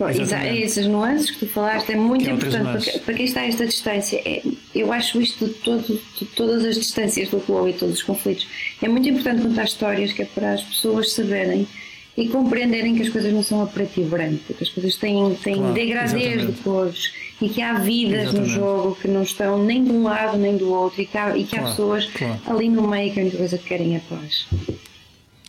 essas 0.64 0.88
nuances 0.88 1.32
que 1.32 1.40
tu 1.40 1.48
falaste 1.48 1.92
é 1.92 1.96
muito 1.96 2.26
que 2.26 2.30
é 2.30 2.34
importante 2.34 2.92
para, 2.92 3.00
para 3.00 3.14
quem 3.14 3.26
está 3.26 3.42
a 3.42 3.48
esta 3.48 3.66
distância. 3.66 4.22
É, 4.26 4.42
eu 4.76 4.92
acho 4.92 5.22
isto 5.22 5.46
de 5.46 5.54
todo, 5.54 6.02
de 6.20 6.26
todas 6.26 6.66
as 6.66 6.76
distâncias 6.76 7.30
do 7.30 7.38
globo 7.40 7.68
e 7.68 7.74
todos 7.74 7.96
os 7.96 8.04
conflitos. 8.04 8.48
É 8.82 8.88
muito 8.88 9.08
importante 9.08 9.42
contar 9.42 9.66
histórias 9.66 10.12
que 10.12 10.22
é 10.22 10.26
para 10.26 10.54
as 10.54 10.64
pessoas 10.64 11.12
saberem 11.12 11.68
e 12.16 12.28
compreenderem 12.28 12.96
que 12.96 13.02
as 13.02 13.10
coisas 13.10 13.34
não 13.34 13.42
são 13.42 13.62
a 13.62 13.68
preto 13.68 14.00
e 14.00 14.04
branco, 14.04 14.54
que 14.54 14.64
as 14.64 14.70
coisas 14.70 14.96
têm, 14.96 15.36
têm 15.36 15.56
claro, 15.56 15.74
de 15.74 16.62
cores 16.64 17.14
e 17.42 17.50
que 17.50 17.62
há 17.62 17.74
vidas 17.74 18.24
exatamente. 18.24 18.50
no 18.50 18.56
jogo 18.56 18.98
que 19.02 19.08
não 19.08 19.24
estão 19.24 19.64
nem 19.64 19.84
de 19.84 19.92
um 19.92 20.04
lado 20.04 20.38
nem 20.38 20.56
do 20.56 20.70
outro 20.70 21.02
e 21.02 21.06
que 21.06 21.18
há, 21.18 21.36
e 21.36 21.44
que 21.44 21.50
claro, 21.52 21.66
há 21.66 21.70
pessoas 21.70 22.06
claro. 22.06 22.40
ali 22.46 22.70
no 22.70 22.88
meio 22.88 23.12
que 23.12 23.20
a 23.20 23.24
única 23.24 23.38
coisa 23.38 23.58
que 23.58 23.66
querem 23.66 23.96
é 23.96 24.02
paz. 24.08 24.48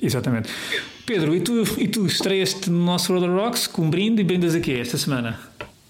Exatamente. 0.00 0.50
Pedro, 1.06 1.34
e 1.34 1.40
tu, 1.40 1.62
e 1.78 1.86
tu 1.86 2.06
estreias-te 2.06 2.70
no 2.70 2.82
nosso 2.82 3.12
Roller 3.12 3.30
Rocks 3.30 3.66
com 3.66 3.82
um 3.82 3.90
brinde 3.90 4.22
e 4.22 4.24
brindas 4.24 4.54
aqui 4.54 4.72
esta 4.72 4.96
semana? 4.96 5.38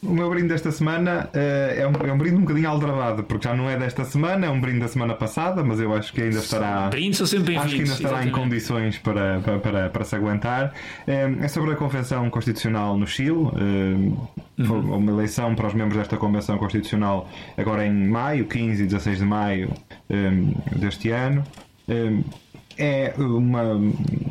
O 0.05 0.13
meu 0.13 0.29
brinde 0.29 0.49
desta 0.49 0.71
semana 0.71 1.31
uh, 1.33 1.39
é, 1.39 1.87
um, 1.87 2.09
é 2.09 2.13
um 2.13 2.19
brinde 2.19 2.37
um 2.37 2.41
bocadinho 2.41 2.69
aldrabado, 2.69 3.25
porque 3.25 3.49
já 3.49 3.55
não 3.55 3.69
é 3.69 3.77
desta 3.77 4.05
semana, 4.05 4.47
é 4.47 4.51
um 4.51 4.61
brinde 4.61 4.81
da 4.81 4.89
semana 4.89 5.15
passada, 5.15 5.65
mas 5.65 5.81
eu 5.81 5.95
acho 5.95 6.13
que 6.13 6.21
ainda 6.23 6.39
estará. 6.39 6.89
Brindes 6.89 7.19
são 7.19 7.27
sempre 7.27 7.57
Acho 7.57 7.69
que 7.69 7.75
ainda 7.77 7.93
estará 7.93 8.09
exatamente. 8.17 8.29
em 8.29 8.43
condições 8.43 8.99
para, 8.99 9.41
para, 9.41 9.59
para, 9.59 9.91
para 9.91 10.05
se 10.05 10.15
aguentar. 10.15 10.75
É, 11.07 11.33
é, 11.41 11.49
sobre 11.49 11.73
a 11.73 11.77
Convenção 11.77 12.29
Constitucional 12.29 12.97
no 12.99 13.07
Chile. 13.07 13.31
Uh, 13.31 14.29
uhum. 14.59 14.97
Uma 14.97 15.13
eleição 15.13 15.55
para 15.55 15.67
os 15.67 15.75
membros 15.75 15.97
desta 15.97 16.17
Convenção 16.17 16.59
Constitucional 16.59 17.29
agora 17.57 17.87
em 17.87 18.09
maio, 18.09 18.45
15 18.47 18.83
e 18.83 18.87
16 18.87 19.19
de 19.19 19.25
maio 19.25 19.71
um, 20.11 20.79
deste 20.79 21.11
ano. 21.11 21.43
Um, 21.89 22.23
é 22.79 23.15
uma, 23.17 23.75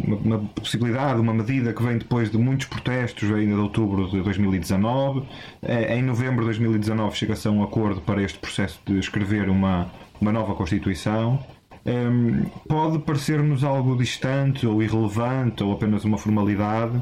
uma, 0.07 0.39
possibilidade, 0.55 1.19
uma 1.19 1.33
medida 1.33 1.73
que 1.73 1.81
vem 1.83 1.97
depois 1.97 2.29
de 2.29 2.37
muitos 2.37 2.67
protestos, 2.67 3.31
ainda 3.31 3.55
de 3.55 3.61
outubro 3.61 4.09
de 4.09 4.21
2019. 4.21 5.23
É, 5.61 5.97
em 5.97 6.01
novembro 6.01 6.39
de 6.39 6.45
2019 6.45 7.15
chega-se 7.15 7.47
a 7.47 7.51
um 7.51 7.63
acordo 7.63 8.01
para 8.01 8.21
este 8.21 8.39
processo 8.39 8.79
de 8.85 8.99
escrever 8.99 9.49
uma, 9.49 9.91
uma 10.19 10.31
nova 10.31 10.53
Constituição. 10.55 11.39
Um, 11.85 12.45
pode 12.67 12.99
parecer-nos 12.99 13.61
algo 13.61 13.97
distante 13.97 14.65
ou 14.65 14.81
irrelevante 14.81 15.61
ou 15.61 15.73
apenas 15.73 16.05
uma 16.05 16.17
formalidade, 16.17 17.01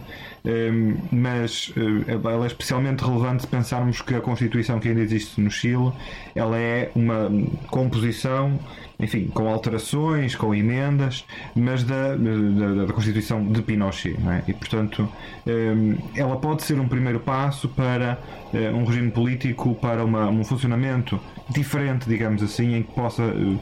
mas 1.12 1.70
uh, 1.70 2.28
ela 2.28 2.44
é 2.44 2.48
especialmente 2.48 3.04
relevante 3.04 3.44
se 3.44 3.48
pensarmos 3.48 4.02
que 4.02 4.16
a 4.16 4.22
Constituição 4.22 4.80
que 4.80 4.90
ainda 4.90 5.02
existe 5.02 5.40
no 5.40 5.52
Chile 5.52 5.92
ela 6.36 6.58
é 6.58 6.92
uma 6.96 7.30
composição 7.68 8.60
enfim, 9.02 9.28
com 9.34 9.50
alterações, 9.50 10.36
com 10.36 10.54
emendas, 10.54 11.26
mas 11.56 11.84
da, 11.84 12.16
da, 12.16 12.86
da 12.86 12.94
Constituição 12.94 13.44
de 13.44 13.62
Pinochet. 13.62 14.16
É? 14.28 14.44
E, 14.50 14.54
portanto, 14.54 15.10
hum, 15.48 15.98
ela 16.16 16.38
pode 16.38 16.64
ser 16.64 16.80
um 16.80 16.88
primeiro 16.88 17.20
passo 17.20 17.68
para 17.68 18.20
eh, 18.54 18.70
um 18.70 18.86
regime 18.86 19.10
político, 19.10 19.74
para 19.76 20.06
uma, 20.06 20.30
um 20.30 20.44
funcionamento 20.44 21.20
diferente, 21.50 22.08
digamos 22.08 22.44
assim, 22.44 22.76
em 22.76 22.84
que 22.84 22.94
possa 22.94 23.24
uh, 23.24 23.60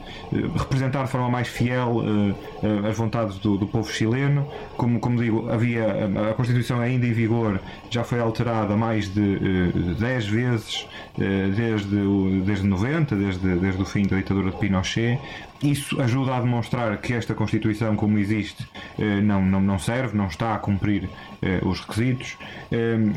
representar 0.56 1.04
de 1.04 1.10
forma 1.10 1.28
mais 1.28 1.48
fiel 1.48 2.02
as 2.88 2.96
vontades 2.96 3.38
do, 3.38 3.56
do, 3.56 3.66
povo 3.66 3.90
chileno. 3.90 4.46
Como, 4.76 5.00
como 5.00 5.16
digo, 5.16 5.50
havia 5.50 5.86
a, 5.86 6.30
a, 6.30 6.34
Constituição 6.70 6.80
ainda 6.80 7.06
em 7.06 7.12
vigor 7.12 7.60
já 7.90 8.04
foi 8.04 8.20
alterada 8.20 8.76
mais 8.76 9.12
de 9.12 9.20
uh, 9.20 9.94
10 9.94 10.26
vezes 10.26 10.88
desde, 11.54 11.96
desde 12.44 12.66
90, 12.66 13.16
desde, 13.16 13.56
desde 13.56 13.82
o 13.82 13.84
fim 13.84 14.06
da 14.06 14.16
ditadura 14.16 14.50
de 14.50 14.56
Pinochet. 14.56 15.18
Isso 15.62 16.00
ajuda 16.00 16.36
a 16.36 16.40
demonstrar 16.40 16.96
que 16.98 17.12
esta 17.12 17.34
Constituição, 17.34 17.94
como 17.94 18.18
existe, 18.18 18.66
não, 19.22 19.44
não, 19.44 19.60
não 19.60 19.78
serve, 19.78 20.16
não 20.16 20.28
está 20.28 20.54
a 20.54 20.58
cumprir 20.58 21.10
os 21.62 21.80
requisitos. 21.80 22.38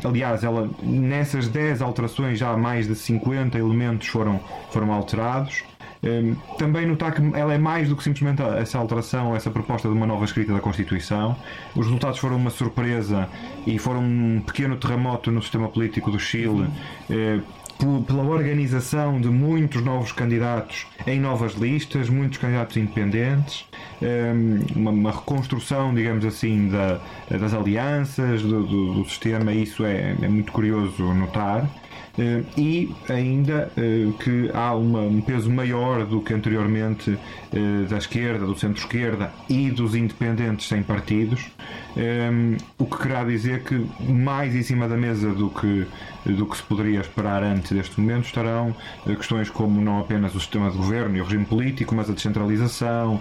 Aliás, 0.04 0.44
ela, 0.44 0.68
nessas 0.82 1.48
10 1.48 1.80
alterações, 1.80 2.38
já 2.38 2.54
mais 2.54 2.86
de 2.86 2.94
50 2.94 3.58
elementos 3.58 4.08
foram 4.08 4.38
foram 4.70 4.92
alterados. 4.92 5.64
Um, 6.04 6.34
também 6.58 6.86
notar 6.86 7.14
que 7.14 7.22
ela 7.34 7.54
é 7.54 7.58
mais 7.58 7.88
do 7.88 7.96
que 7.96 8.04
simplesmente 8.04 8.42
essa 8.42 8.76
alteração, 8.78 9.34
essa 9.34 9.50
proposta 9.50 9.88
de 9.88 9.94
uma 9.94 10.06
nova 10.06 10.24
escrita 10.26 10.52
da 10.52 10.60
Constituição. 10.60 11.34
Os 11.74 11.86
resultados 11.86 12.18
foram 12.18 12.36
uma 12.36 12.50
surpresa 12.50 13.26
e 13.66 13.78
foram 13.78 14.02
um 14.02 14.42
pequeno 14.44 14.76
terremoto 14.76 15.30
no 15.30 15.40
sistema 15.40 15.68
político 15.68 16.10
do 16.10 16.18
Chile. 16.18 16.68
Eh, 17.08 17.40
pela 18.06 18.22
organização 18.22 19.20
de 19.20 19.28
muitos 19.28 19.82
novos 19.82 20.12
candidatos 20.12 20.86
em 21.06 21.18
novas 21.18 21.54
listas, 21.54 22.08
muitos 22.08 22.38
candidatos 22.38 22.76
independentes, 22.76 23.66
uma, 24.74 24.90
uma 24.90 25.10
reconstrução, 25.10 25.94
digamos 25.94 26.24
assim, 26.24 26.68
da, 26.68 27.00
das 27.28 27.52
alianças, 27.52 28.42
do 28.42 29.04
sistema, 29.04 29.52
isso 29.52 29.84
é, 29.84 30.14
é 30.20 30.28
muito 30.28 30.52
curioso 30.52 31.02
notar. 31.14 31.68
E 32.56 32.94
ainda 33.08 33.70
que 34.22 34.50
há 34.54 34.74
uma, 34.74 35.00
um 35.00 35.20
peso 35.20 35.50
maior 35.50 36.04
do 36.06 36.20
que 36.20 36.32
anteriormente 36.32 37.18
da 37.88 37.98
esquerda, 37.98 38.46
do 38.46 38.56
centro-esquerda 38.56 39.32
e 39.48 39.70
dos 39.70 39.94
independentes 39.94 40.68
sem 40.68 40.82
partidos, 40.82 41.50
o 42.78 42.84
que 42.84 42.98
querá 42.98 43.24
dizer 43.24 43.62
que 43.64 43.86
mais 44.00 44.54
em 44.54 44.62
cima 44.62 44.88
da 44.88 44.96
mesa 44.96 45.32
do 45.32 45.50
que, 45.50 45.86
do 46.24 46.46
que 46.46 46.56
se 46.56 46.62
poderia 46.62 47.00
esperar 47.00 47.42
antes 47.42 47.72
deste 47.72 48.00
momento 48.00 48.26
estarão 48.26 48.74
questões 49.04 49.50
como 49.50 49.80
não 49.80 50.00
apenas 50.00 50.34
o 50.34 50.40
sistema 50.40 50.70
de 50.70 50.76
governo 50.76 51.16
e 51.16 51.20
o 51.20 51.24
regime 51.24 51.44
político, 51.44 51.94
mas 51.94 52.08
a 52.10 52.12
descentralização, 52.12 53.20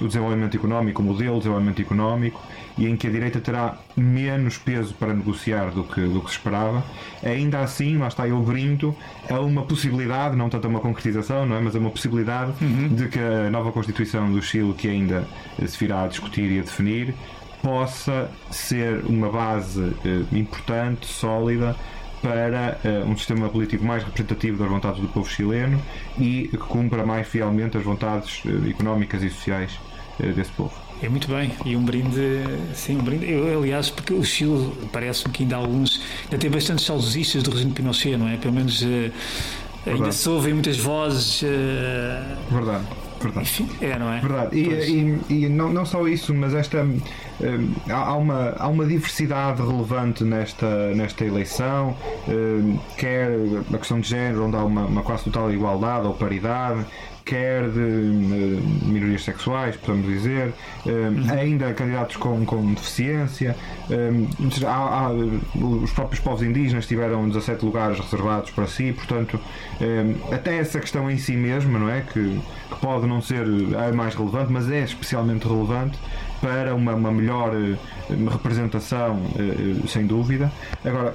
o 0.00 0.06
desenvolvimento 0.06 0.56
económico, 0.56 1.02
o 1.02 1.04
modelo 1.04 1.34
de 1.34 1.38
desenvolvimento 1.40 1.82
económico 1.82 2.40
e 2.76 2.86
em 2.86 2.96
que 2.96 3.06
a 3.06 3.10
direita 3.10 3.40
terá 3.40 3.78
menos 3.96 4.58
peso 4.58 4.94
para 4.94 5.12
negociar 5.12 5.70
do 5.70 5.84
que, 5.84 6.00
do 6.00 6.20
que 6.20 6.30
se 6.30 6.36
esperava. 6.36 6.82
Ainda 7.22 7.60
assim, 7.60 7.98
lá 7.98 8.08
está 8.08 8.26
eu 8.26 8.40
brindo 8.40 8.94
a 9.28 9.40
uma 9.40 9.62
possibilidade, 9.62 10.36
não 10.36 10.48
tanto 10.48 10.66
a 10.66 10.70
uma 10.70 10.80
concretização, 10.80 11.46
não 11.46 11.56
é? 11.56 11.60
mas 11.60 11.76
a 11.76 11.78
uma 11.78 11.90
possibilidade 11.90 12.52
uhum. 12.60 12.88
de 12.88 13.08
que 13.08 13.18
a 13.18 13.50
nova 13.50 13.72
Constituição 13.72 14.32
do 14.32 14.42
Chile, 14.42 14.72
que 14.74 14.88
ainda 14.88 15.26
se 15.66 15.78
virá 15.78 16.04
a 16.04 16.08
discutir 16.08 16.50
e 16.50 16.58
a 16.58 16.62
definir, 16.62 17.14
possa 17.62 18.28
ser 18.50 19.04
uma 19.06 19.30
base 19.30 19.94
eh, 20.04 20.24
importante, 20.32 21.06
sólida, 21.06 21.76
para 22.22 22.78
uh, 22.84 23.10
um 23.10 23.16
sistema 23.16 23.48
político 23.48 23.84
mais 23.84 24.04
representativo 24.04 24.56
das 24.56 24.68
vontades 24.68 25.00
do 25.00 25.08
povo 25.08 25.28
chileno 25.28 25.82
e 26.16 26.48
que 26.48 26.56
cumpra 26.56 27.04
mais 27.04 27.26
fielmente 27.26 27.76
as 27.76 27.82
vontades 27.82 28.44
uh, 28.44 28.70
económicas 28.70 29.22
e 29.24 29.28
sociais 29.28 29.78
uh, 30.20 30.32
desse 30.32 30.52
povo. 30.52 30.72
É 31.02 31.08
muito 31.08 31.26
bem, 31.28 31.50
e 31.64 31.76
um 31.76 31.84
brinde, 31.84 32.44
sim, 32.74 32.96
um 32.96 33.02
brinde. 33.02 33.28
Eu, 33.28 33.58
aliás, 33.58 33.90
porque 33.90 34.14
o 34.14 34.24
Chile 34.24 34.72
parece-me 34.92 35.32
que 35.32 35.42
ainda 35.42 35.56
há 35.56 35.58
alguns, 35.58 36.00
ainda 36.24 36.38
tem 36.38 36.48
bastantes 36.48 36.84
saudosistas 36.84 37.42
do 37.42 37.50
regime 37.50 37.72
Pinochet, 37.72 38.16
não 38.16 38.28
é? 38.28 38.36
Pelo 38.36 38.54
menos 38.54 38.84
ainda 39.84 40.12
se 40.12 40.28
ouvem 40.28 40.54
muitas 40.54 40.78
vozes. 40.78 41.42
Verdade. 42.50 42.84
Verdade. 43.22 43.46
Enfim, 43.46 43.68
é, 43.80 43.98
não 43.98 44.12
é? 44.12 44.20
Verdade. 44.20 44.58
E, 44.58 45.22
e, 45.30 45.44
e, 45.44 45.48
não, 45.48 45.72
não 45.72 45.86
só 45.86 46.06
isso, 46.08 46.34
mas 46.34 46.54
esta 46.54 46.82
hum, 46.82 47.00
há, 47.88 48.16
uma, 48.16 48.54
há 48.58 48.68
uma 48.68 48.84
diversidade 48.84 49.62
relevante 49.62 50.24
nesta, 50.24 50.92
nesta 50.94 51.24
eleição, 51.24 51.96
hum, 52.28 52.78
quer 52.96 53.30
a 53.72 53.78
questão 53.78 54.00
de 54.00 54.08
género, 54.08 54.46
onde 54.46 54.56
há 54.56 54.64
uma, 54.64 54.86
uma 54.86 55.02
quase 55.02 55.24
total 55.24 55.52
igualdade 55.52 56.06
ou 56.06 56.14
paridade, 56.14 56.84
quer 57.24 57.68
de 57.70 57.78
minorias 58.84 59.24
sexuais, 59.24 59.76
podemos 59.76 60.06
dizer, 60.06 60.52
uhum. 60.84 61.30
ainda 61.30 61.72
candidatos 61.72 62.16
com, 62.16 62.44
com 62.44 62.74
deficiência. 62.74 63.56
há, 64.66 64.70
há, 64.70 65.10
os 65.12 65.90
próprios 65.92 66.20
povos 66.20 66.42
indígenas 66.42 66.86
tiveram 66.86 67.28
17 67.28 67.64
lugares 67.64 67.98
reservados 67.98 68.50
para 68.50 68.66
si, 68.66 68.92
portanto, 68.92 69.38
até 70.30 70.58
essa 70.58 70.80
questão 70.80 71.10
em 71.10 71.16
si 71.16 71.32
mesma, 71.32 71.78
não 71.78 71.88
é? 71.88 72.00
Que, 72.00 72.40
que 72.70 72.80
pode 72.80 73.06
não 73.06 73.20
ser 73.20 73.46
a 73.76 73.92
mais 73.92 74.14
relevante, 74.14 74.52
mas 74.52 74.70
é 74.70 74.82
especialmente 74.82 75.46
relevante 75.46 75.98
para 76.42 76.74
uma, 76.74 76.92
uma 76.92 77.12
melhor 77.12 77.54
eh, 77.54 77.76
representação, 78.28 79.22
eh, 79.38 79.82
eh, 79.84 79.86
sem 79.86 80.04
dúvida. 80.04 80.50
Agora, 80.84 81.14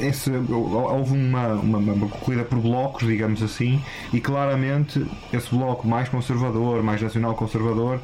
esse, 0.00 0.28
houve 0.28 1.12
uma, 1.12 1.54
uma, 1.54 1.78
uma 1.78 2.08
corrida 2.08 2.42
por 2.42 2.58
blocos, 2.58 3.06
digamos 3.06 3.44
assim, 3.44 3.80
e 4.12 4.20
claramente 4.20 5.06
esse 5.32 5.54
bloco 5.54 5.86
mais 5.86 6.08
conservador, 6.08 6.82
mais 6.82 7.00
nacional 7.00 7.34
conservador, 7.34 8.00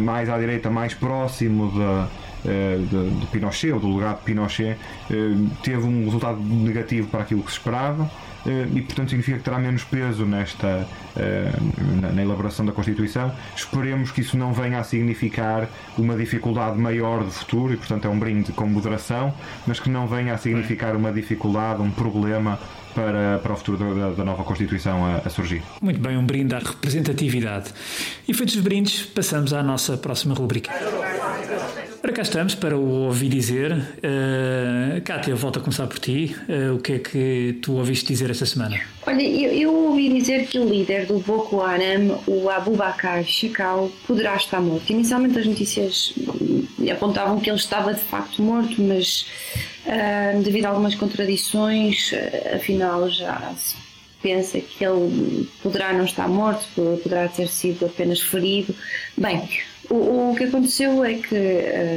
mais 0.00 0.30
à 0.30 0.38
direita, 0.38 0.70
mais 0.70 0.94
próximo 0.94 1.72
da. 1.76 2.08
De, 2.38 3.10
de, 3.18 3.26
Pinochet 3.26 3.72
ou 3.72 3.80
do 3.80 3.96
legado 3.96 4.18
de 4.18 4.24
Pinochet 4.24 4.78
teve 5.60 5.84
um 5.84 6.04
resultado 6.04 6.38
negativo 6.40 7.08
para 7.08 7.22
aquilo 7.22 7.42
que 7.42 7.50
se 7.50 7.58
esperava 7.58 8.08
e, 8.46 8.82
portanto, 8.82 9.10
significa 9.10 9.38
que 9.38 9.44
terá 9.44 9.58
menos 9.58 9.84
peso 9.84 10.24
nesta, 10.24 10.86
eh, 11.16 11.52
na 12.14 12.22
elaboração 12.22 12.64
da 12.64 12.72
Constituição. 12.72 13.32
Esperemos 13.56 14.10
que 14.10 14.20
isso 14.20 14.36
não 14.36 14.52
venha 14.52 14.78
a 14.78 14.84
significar 14.84 15.68
uma 15.96 16.16
dificuldade 16.16 16.78
maior 16.78 17.24
de 17.24 17.30
futuro 17.30 17.72
e, 17.72 17.76
portanto, 17.76 18.06
é 18.06 18.08
um 18.08 18.18
brinde 18.18 18.52
com 18.52 18.66
moderação, 18.66 19.34
mas 19.66 19.80
que 19.80 19.90
não 19.90 20.06
venha 20.06 20.34
a 20.34 20.38
significar 20.38 20.96
uma 20.96 21.12
dificuldade, 21.12 21.82
um 21.82 21.90
problema 21.90 22.58
para, 22.94 23.38
para 23.38 23.52
o 23.52 23.56
futuro 23.56 23.94
da, 23.94 24.10
da 24.10 24.24
nova 24.24 24.44
Constituição 24.44 25.04
a, 25.04 25.18
a, 25.18 25.30
surgir. 25.30 25.62
Muito 25.80 26.00
bem, 26.00 26.16
um 26.16 26.24
brinde 26.24 26.54
à 26.54 26.58
representatividade. 26.58 27.72
E 28.26 28.34
feitos 28.34 28.56
os 28.56 28.62
brindes, 28.62 29.02
passamos 29.02 29.52
à 29.52 29.62
nossa 29.62 29.96
próxima 29.96 30.34
rubrica. 30.34 30.70
Para 32.00 32.12
cá 32.12 32.22
estamos 32.22 32.54
para 32.54 32.76
o 32.76 33.06
ouvir 33.06 33.28
dizer. 33.28 33.72
Uh, 33.72 35.00
Kátia, 35.02 35.34
volto 35.34 35.58
a 35.58 35.62
começar 35.62 35.86
por 35.88 35.98
ti. 35.98 36.36
Uh, 36.48 36.76
o 36.76 36.78
que 36.78 36.92
é 36.92 36.98
que 37.00 37.58
tu 37.60 37.72
ouviste 37.74 38.06
dizer 38.06 38.30
esta 38.30 38.46
semana? 38.46 38.80
Olha, 39.04 39.22
eu, 39.22 39.52
eu 39.52 39.74
ouvi 39.74 40.08
dizer 40.08 40.46
que 40.46 40.60
o 40.60 40.68
líder 40.68 41.06
do 41.06 41.18
Boko 41.18 41.60
Haram, 41.60 42.22
o 42.26 42.48
Abu 42.48 42.76
Bakr 42.76 43.24
Shekau, 43.24 43.90
poderá 44.06 44.36
estar 44.36 44.60
morto. 44.60 44.88
Inicialmente 44.90 45.40
as 45.40 45.46
notícias 45.46 46.14
apontavam 46.90 47.40
que 47.40 47.50
ele 47.50 47.58
estava 47.58 47.92
de 47.92 48.00
facto 48.00 48.40
morto, 48.42 48.80
mas 48.80 49.26
uh, 49.84 50.40
devido 50.42 50.66
a 50.66 50.68
algumas 50.68 50.94
contradições, 50.94 52.14
afinal 52.54 53.10
já 53.10 53.52
se 53.56 53.74
pensa 54.22 54.60
que 54.60 54.84
ele 54.84 55.48
poderá 55.62 55.92
não 55.92 56.04
estar 56.04 56.28
morto, 56.28 56.64
poderá 57.02 57.28
ter 57.28 57.48
sido 57.48 57.86
apenas 57.86 58.20
ferido. 58.20 58.74
Bem, 59.16 59.48
o, 59.90 60.30
o 60.30 60.34
que 60.36 60.44
aconteceu 60.44 61.04
é 61.04 61.14
que 61.14 61.34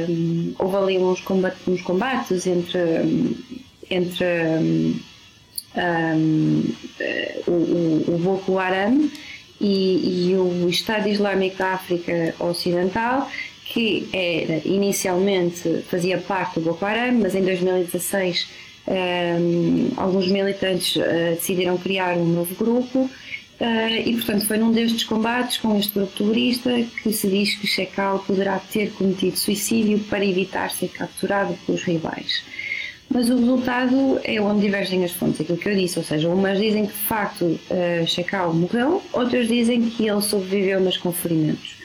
um, 0.08 0.54
houve 0.58 0.76
ali 0.76 0.98
uns, 0.98 1.22
uns 1.66 1.82
combates 1.82 2.46
entre, 2.46 2.78
entre 3.90 4.24
um, 4.24 5.00
um, 5.76 6.74
o, 7.46 8.14
o, 8.14 8.18
Boko 8.18 8.58
Haram 8.58 9.10
e, 9.60 10.30
e, 10.30 10.36
o 10.36 10.68
Estado 10.68 11.08
Islâmico 11.08 11.58
da 11.58 11.72
África 11.74 12.34
Ocidental, 12.38 13.30
que 13.64 14.08
era, 14.12 14.60
inicialmente 14.66 15.82
fazia 15.88 16.18
parte 16.18 16.60
do 16.60 16.62
Boko 16.62 16.84
Haram, 16.84 17.12
mas 17.12 17.34
em 17.34 17.42
2016 17.42 18.48
um, 18.86 19.92
alguns 19.96 20.28
militantes 20.28 20.96
uh, 20.96 21.34
decidiram 21.34 21.76
criar 21.78 22.16
um 22.16 22.26
novo 22.26 22.54
grupo 22.54 23.08
Uh, 23.62 24.08
e, 24.08 24.14
portanto, 24.14 24.44
foi 24.44 24.58
num 24.58 24.72
destes 24.72 25.04
combates 25.04 25.58
com 25.58 25.78
este 25.78 25.92
grupo 25.94 26.12
terrorista 26.18 26.82
que 27.00 27.12
se 27.12 27.28
diz 27.28 27.54
que 27.54 27.64
Shekau 27.64 28.18
poderá 28.18 28.58
ter 28.58 28.90
cometido 28.90 29.38
suicídio 29.38 30.00
para 30.00 30.26
evitar 30.26 30.68
ser 30.72 30.88
capturado 30.88 31.56
pelos 31.64 31.84
rivais. 31.84 32.42
Mas 33.08 33.30
o 33.30 33.36
resultado 33.36 34.20
é 34.24 34.40
onde 34.40 34.62
divergem 34.62 35.04
as 35.04 35.12
fontes, 35.12 35.42
aquilo 35.42 35.58
que 35.58 35.68
eu 35.68 35.76
disse, 35.76 35.96
ou 35.96 36.04
seja, 36.04 36.28
umas 36.28 36.58
dizem 36.58 36.86
que 36.86 36.92
de 36.92 36.98
facto 37.04 37.44
uh, 37.44 38.52
morreu, 38.52 39.00
outras 39.12 39.46
dizem 39.46 39.88
que 39.90 40.08
ele 40.08 40.22
sobreviveu, 40.22 40.80
mas 40.80 40.96
com 40.96 41.12
ferimentos. 41.12 41.76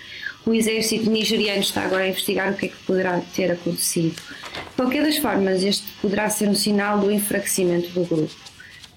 O 0.48 0.56
exército 0.56 1.12
nigeriano 1.12 1.60
está 1.60 1.84
agora 1.84 2.06
a 2.06 2.10
investigar 2.10 2.54
o 2.54 2.56
que 2.56 2.66
é 2.66 2.70
que 2.70 2.78
poderá 2.88 3.22
ter 3.36 3.52
acontecido. 3.52 4.16
De 4.16 4.76
qualquer 4.76 5.04
das 5.04 5.18
formas, 5.18 5.62
este 5.62 5.86
poderá 6.02 6.28
ser 6.28 6.50
um 6.50 6.56
sinal 6.56 6.98
do 6.98 7.12
enfraquecimento 7.12 7.90
do 7.90 8.04
grupo. 8.04 8.47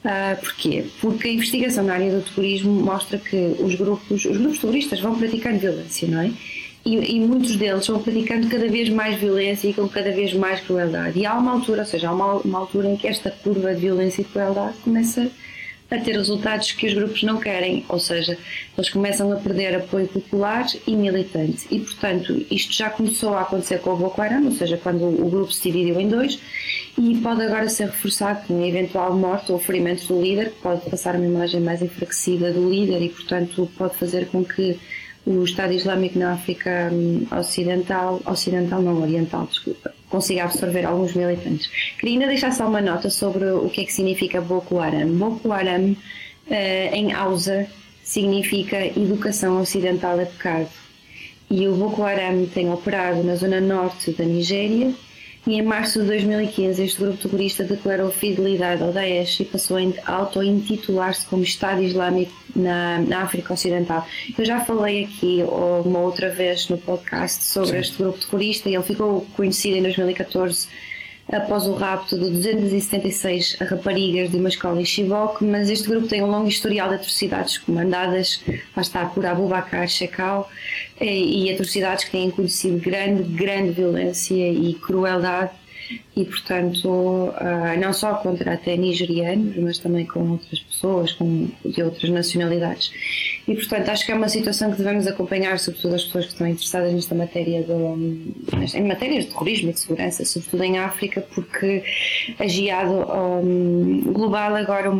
Uh, 0.04 0.40
porquê? 0.40 0.87
Porque 1.00 1.28
a 1.28 1.33
investigação 1.33 1.85
na 1.85 1.95
área 1.95 2.11
do 2.11 2.23
terrorismo 2.23 2.73
mostra 2.73 3.19
que 3.19 3.54
os 3.59 3.75
grupos, 3.75 4.25
os 4.25 4.37
grupos 4.37 4.59
terroristas 4.59 5.00
vão 5.00 5.14
praticando 5.19 5.59
violência, 5.59 6.09
não 6.09 6.23
é? 6.23 6.33
E, 6.87 7.16
e, 7.16 7.21
muitos 7.21 7.57
deles 7.57 7.87
vão 7.87 8.00
praticando 8.00 8.49
cada 8.49 8.66
vez 8.66 8.88
mais 8.88 9.21
violência 9.21 9.69
e 9.69 9.75
com 9.75 9.87
cada 9.87 10.11
vez 10.11 10.33
mais 10.33 10.61
crueldade. 10.61 11.19
E 11.19 11.26
há 11.26 11.37
uma 11.37 11.52
altura, 11.52 11.83
ou 11.83 11.87
seja, 11.87 12.09
há 12.09 12.12
uma, 12.14 12.37
uma 12.37 12.59
altura 12.61 12.88
em 12.88 12.97
que 12.97 13.07
esta 13.07 13.30
curva 13.30 13.75
de 13.75 13.83
violência 13.83 14.23
e 14.23 14.25
crueldade 14.25 14.78
começa 14.83 15.23
a 15.23 15.30
ter 15.99 16.12
resultados 16.12 16.70
que 16.73 16.87
os 16.87 16.94
grupos 16.94 17.23
não 17.25 17.40
querem, 17.40 17.85
ou 17.88 17.99
seja, 17.99 18.38
eles 18.78 18.90
começam 18.90 19.32
a 19.32 19.37
perder 19.37 19.75
apoio 19.75 20.06
popular 20.06 20.66
e 20.87 20.94
militante. 20.94 21.66
E, 21.70 21.80
portanto, 21.80 22.47
isto 22.50 22.73
já 22.73 22.88
começou 22.88 23.35
a 23.35 23.40
acontecer 23.40 23.80
com 23.80 23.90
o 23.90 23.97
Boko 23.97 24.23
Haram, 24.23 24.44
ou 24.44 24.52
seja, 24.52 24.76
quando 24.76 25.04
o 25.04 25.28
grupo 25.28 25.52
se 25.52 25.70
dividiu 25.70 25.99
em 25.99 26.09
dois, 26.09 26.38
e 26.97 27.16
pode 27.18 27.42
agora 27.42 27.68
ser 27.68 27.87
reforçado 27.87 28.47
com 28.47 28.62
a 28.62 28.68
eventual 28.68 29.16
morte 29.16 29.50
ou 29.50 29.59
ferimento 29.59 30.06
do 30.06 30.23
líder, 30.23 30.50
que 30.50 30.61
pode 30.61 30.88
passar 30.88 31.16
uma 31.16 31.26
imagem 31.26 31.61
mais 31.61 31.82
enfraquecida 31.82 32.52
do 32.52 32.70
líder 32.70 33.02
e, 33.02 33.09
portanto, 33.09 33.68
pode 33.76 33.97
fazer 33.97 34.26
com 34.28 34.44
que 34.44 34.78
o 35.27 35.45
Estado 35.45 35.73
Islâmico 35.73 36.19
na 36.19 36.33
África 36.33 36.91
hum, 36.93 37.27
Ocidental, 37.31 38.21
Ocidental 38.27 38.83
não, 38.83 39.03
Oriental, 39.03 39.47
desculpa, 39.47 39.93
consiga 40.09 40.45
absorver 40.45 40.85
alguns 40.85 41.15
militantes. 41.15 41.71
Queria 41.99 42.15
ainda 42.15 42.27
deixar 42.27 42.53
só 42.53 42.67
uma 42.67 42.81
nota 42.81 43.11
sobre 43.11 43.45
o 43.50 43.69
que 43.69 43.83
é 43.83 43.85
que 43.85 43.93
significa 43.93 44.41
Boko 44.41 44.79
Haram. 44.79 45.09
Boko 45.09 45.53
Haram, 45.53 45.93
uh, 45.93 46.95
em 46.95 47.12
Hausa, 47.12 47.67
significa 48.03 48.85
Educação 48.87 49.61
Ocidental 49.61 50.19
a 50.19 50.27
Pecado. 50.27 50.69
E 51.50 51.67
o 51.69 51.75
Boko 51.75 52.03
Haram 52.03 52.47
tem 52.47 52.73
operado 52.73 53.23
na 53.23 53.35
zona 53.35 53.61
norte 53.61 54.12
da 54.12 54.25
Nigéria 54.25 54.95
e 55.47 55.54
em 55.54 55.62
março 55.62 56.00
de 56.00 56.06
2015 56.06 56.82
este 56.82 57.00
grupo 57.00 57.16
terrorista 57.16 57.64
declarou 57.64 58.11
fidelidade 58.11 58.82
ao 58.82 58.92
Daesh 58.92 59.40
e 59.40 59.44
passou 59.44 59.78
a 59.78 60.12
auto-intitular-se 60.12 61.26
como 61.26 61.42
Estado 61.42 61.82
Islâmico 61.82 62.32
na, 62.54 62.99
na, 62.99 63.23
África 63.23 63.54
Ocidental. 63.54 64.06
Eu 64.37 64.44
já 64.44 64.61
falei 64.61 65.04
aqui 65.04 65.42
uma 65.85 66.00
outra 66.00 66.28
vez 66.28 66.68
no 66.68 66.76
podcast 66.76 67.44
sobre 67.44 67.70
Sim. 67.70 67.78
este 67.78 67.99
grupo 67.99 68.18
terrorista 68.18 68.68
e 68.68 68.75
ele 68.75 68.85
ficou 68.85 69.26
conhecido 69.35 69.76
em 69.76 69.82
2014 69.82 70.68
após 71.33 71.67
o 71.67 71.75
rapto 71.75 72.19
de 72.19 72.31
276 72.31 73.57
raparigas 73.61 74.31
de 74.31 74.37
uma 74.37 74.49
escola 74.49 74.81
em 74.81 74.85
Chibok, 74.85 75.45
mas 75.45 75.71
este 75.71 75.89
grupo 75.89 76.09
tem 76.09 76.23
um 76.23 76.31
longo 76.31 76.49
historial 76.49 76.89
de 76.89 76.97
atrocidades 76.97 77.59
comandadas, 77.59 78.43
lá 78.77 78.83
está, 78.83 79.07
por 79.07 79.25
Abu 79.25 79.49
Bakr 79.49 79.87
Shekau, 79.89 80.51
e 81.01 81.51
atrocidades 81.51 82.05
que 82.05 82.11
têm 82.11 82.31
conhecido 82.31 82.79
grande, 82.79 83.23
grande 83.23 83.71
violência 83.71 84.35
e 84.35 84.75
crueldade 84.75 85.53
e, 86.16 86.25
portanto, 86.25 87.32
ah, 87.37 87.76
não 87.76 87.92
só 87.92 88.14
contra 88.14 88.54
até 88.54 88.76
nigerianos, 88.76 89.56
mas 89.56 89.78
também 89.78 90.06
com 90.06 90.30
outras 90.30 90.61
pessoas 90.61 91.12
com, 91.12 91.49
de 91.64 91.82
outras 91.82 92.11
nacionalidades. 92.11 92.92
E, 93.47 93.54
portanto, 93.54 93.88
acho 93.88 94.04
que 94.04 94.12
é 94.12 94.14
uma 94.14 94.28
situação 94.28 94.70
que 94.70 94.78
devemos 94.78 95.06
acompanhar, 95.06 95.59
sobretudo 95.59 95.94
as 95.94 96.04
pessoas 96.04 96.26
que 96.26 96.32
estão 96.32 96.47
interessadas 96.47 96.92
nesta 96.92 97.14
matéria, 97.14 97.62
do, 97.62 97.97
em 98.75 98.87
matérias 98.87 99.25
de 99.25 99.30
terrorismo 99.30 99.70
e 99.70 99.73
de 99.73 99.80
segurança, 99.80 100.25
sobretudo 100.25 100.62
em 100.64 100.78
África, 100.78 101.20
porque 101.35 101.82
a 102.38 102.47
Giado 102.47 102.92
um, 102.92 104.12
global 104.12 104.54
agora 104.54 104.90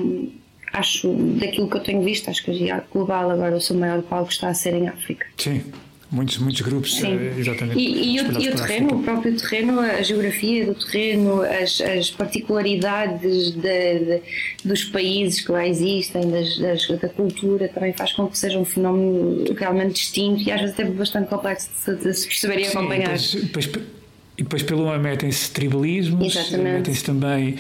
acho, 0.73 1.13
daquilo 1.13 1.69
que 1.69 1.77
eu 1.77 1.83
tenho 1.83 2.03
visto, 2.03 2.31
acho 2.31 2.45
que 2.45 2.51
a 2.51 2.55
Giado 2.55 2.85
global 2.93 3.31
agora 3.31 3.57
o 3.57 3.61
seu 3.61 3.77
maior 3.77 4.03
palco 4.03 4.31
está 4.31 4.49
a 4.49 4.55
ser 4.55 4.75
em 4.75 4.89
África. 4.89 5.27
Sim 5.37 5.63
muitos, 6.11 6.39
muitos 6.39 6.61
grupos, 6.61 6.97
Sim. 6.97 7.19
Eh, 7.19 7.35
exatamente. 7.39 7.79
E, 7.79 8.17
e, 8.17 8.21
o, 8.21 8.41
e 8.41 8.49
o 8.49 8.57
terreno, 8.57 8.99
o 8.99 9.03
próprio 9.03 9.37
terreno, 9.37 9.81
a 9.81 10.03
geografia 10.03 10.67
do 10.67 10.75
terreno, 10.75 11.43
as, 11.43 11.81
as 11.81 12.11
particularidades 12.11 13.53
de, 13.53 13.99
de, 13.99 14.23
dos 14.65 14.85
países 14.85 15.41
que 15.41 15.53
lá 15.53 15.67
existem, 15.67 16.31
das, 16.31 16.59
das, 16.59 16.87
da 16.89 17.09
cultura, 17.09 17.69
também 17.69 17.93
faz 17.93 18.13
com 18.13 18.27
que 18.27 18.39
seja 18.39 18.59
um 18.59 18.65
fenómeno 18.65 19.45
realmente 19.55 19.95
distinto 19.95 20.43
e 20.43 20.51
às 20.51 20.61
vezes 20.61 20.75
até 20.75 20.85
bastante 20.85 21.29
complexo 21.29 21.71
de, 21.87 22.15
se 22.15 22.27
perceber 22.27 22.61
e 22.61 22.67
acompanhar. 22.67 23.19
Sim, 23.19 23.41
depois, 23.41 23.67
depois, 23.67 24.00
e 24.41 24.43
depois 24.43 24.63
pelo 24.63 24.87
meio 24.87 24.99
metem-se 24.99 25.51
tribalismos, 25.51 26.35
metem-se 26.53 27.05
também, 27.05 27.57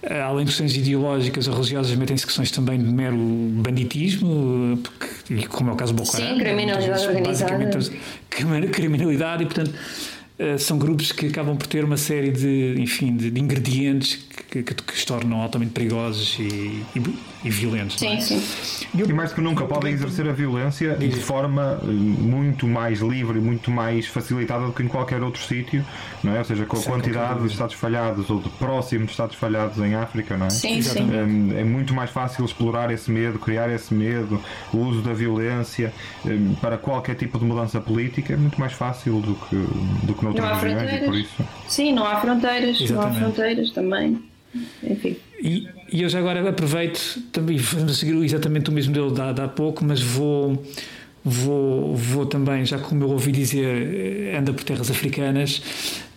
eh, 0.00 0.20
além 0.20 0.44
de 0.44 0.52
questões 0.52 0.76
ideológicas 0.76 1.48
ou 1.48 1.54
religiosas, 1.54 1.92
metem-se 1.96 2.24
questões 2.24 2.52
também 2.52 2.78
de 2.78 2.84
mero 2.84 3.16
banditismo, 3.16 4.78
porque, 4.80 5.48
como 5.48 5.70
é 5.70 5.72
o 5.72 5.76
caso 5.76 5.92
do 5.92 6.04
Boko 6.04 6.16
Haram. 6.16 6.34
Sim, 6.34 6.38
criminalidade 6.38 7.06
organizada. 7.08 7.80
Criminalidade 8.70 9.42
e, 9.42 9.46
portanto, 9.46 9.74
eh, 10.38 10.56
são 10.56 10.78
grupos 10.78 11.10
que 11.10 11.26
acabam 11.26 11.56
por 11.56 11.66
ter 11.66 11.84
uma 11.84 11.96
série 11.96 12.30
de, 12.30 12.76
enfim, 12.78 13.16
de, 13.16 13.38
ingredientes 13.40 14.14
que, 14.50 14.62
que, 14.62 14.74
que, 14.74 14.98
se 14.98 15.04
tornam 15.04 15.42
altamente 15.42 15.72
perigosos 15.72 16.38
e, 16.38 16.82
e, 17.39 17.39
e 17.44 17.50
violentos. 17.50 17.98
Sim, 17.98 18.16
é? 18.16 18.20
sim. 18.20 18.42
E 18.94 19.12
mais 19.12 19.32
que 19.32 19.40
nunca 19.40 19.64
podem 19.64 19.92
exercer 19.92 20.28
a 20.28 20.32
violência 20.32 20.96
de 20.96 21.10
forma 21.16 21.80
eh, 21.82 21.86
muito 21.86 22.66
mais 22.66 23.00
livre 23.00 23.38
e 23.38 23.40
muito 23.40 23.70
mais 23.70 24.06
facilitada 24.06 24.66
do 24.66 24.72
que 24.72 24.82
em 24.82 24.88
qualquer 24.88 25.22
outro 25.22 25.42
sítio, 25.42 25.84
não 26.22 26.34
é? 26.34 26.38
Ou 26.38 26.44
seja, 26.44 26.66
com 26.66 26.76
a 26.76 26.82
quantidade 26.82 27.40
de 27.40 27.46
Estados 27.46 27.74
falhados 27.74 28.28
ou 28.28 28.40
de 28.40 28.48
próximo 28.50 29.06
de 29.06 29.12
Estados 29.12 29.36
falhados 29.36 29.78
em 29.78 29.94
África, 29.94 30.36
não 30.36 30.46
é? 30.46 30.50
Sim, 30.50 30.82
sim. 30.82 31.08
É, 31.56 31.60
é 31.60 31.64
muito 31.64 31.94
mais 31.94 32.10
fácil 32.10 32.44
explorar 32.44 32.90
esse 32.90 33.10
medo, 33.10 33.38
criar 33.38 33.70
esse 33.70 33.94
medo, 33.94 34.42
o 34.72 34.78
uso 34.78 35.00
da 35.00 35.12
violência 35.12 35.92
para 36.60 36.76
qualquer 36.76 37.14
tipo 37.14 37.38
de 37.38 37.44
mudança 37.44 37.80
política 37.80 38.34
é 38.34 38.36
muito 38.36 38.60
mais 38.60 38.72
fácil 38.72 39.20
do 39.20 39.34
que, 39.34 39.56
do 40.06 40.14
que 40.14 40.24
não 40.24 40.30
há 40.44 40.56
fronteiras. 40.56 41.04
por 41.04 41.14
isso. 41.14 41.44
Sim, 41.68 41.92
não 41.92 42.06
há 42.06 42.20
fronteiras, 42.20 42.80
Exatamente. 42.80 42.92
não 42.92 43.02
há 43.02 43.12
fronteiras 43.12 43.70
também. 43.70 44.30
Enfim. 44.82 45.16
E, 45.42 45.68
e 45.92 46.02
eu 46.02 46.08
já 46.08 46.18
agora 46.18 46.48
aproveito, 46.48 47.22
também 47.32 47.56
vamos 47.56 47.98
seguir 47.98 48.22
exatamente 48.24 48.70
o 48.70 48.72
mesmo 48.72 48.92
dele 48.92 49.12
de, 49.12 49.40
há 49.40 49.48
pouco, 49.48 49.84
mas 49.84 50.00
vou 50.00 50.62
vou, 51.24 51.94
vou 51.94 52.26
também, 52.26 52.64
já 52.64 52.78
como 52.78 53.04
eu 53.04 53.10
ouvi 53.10 53.32
dizer, 53.32 54.34
anda 54.34 54.52
por 54.52 54.64
terras 54.64 54.90
africanas, 54.90 55.62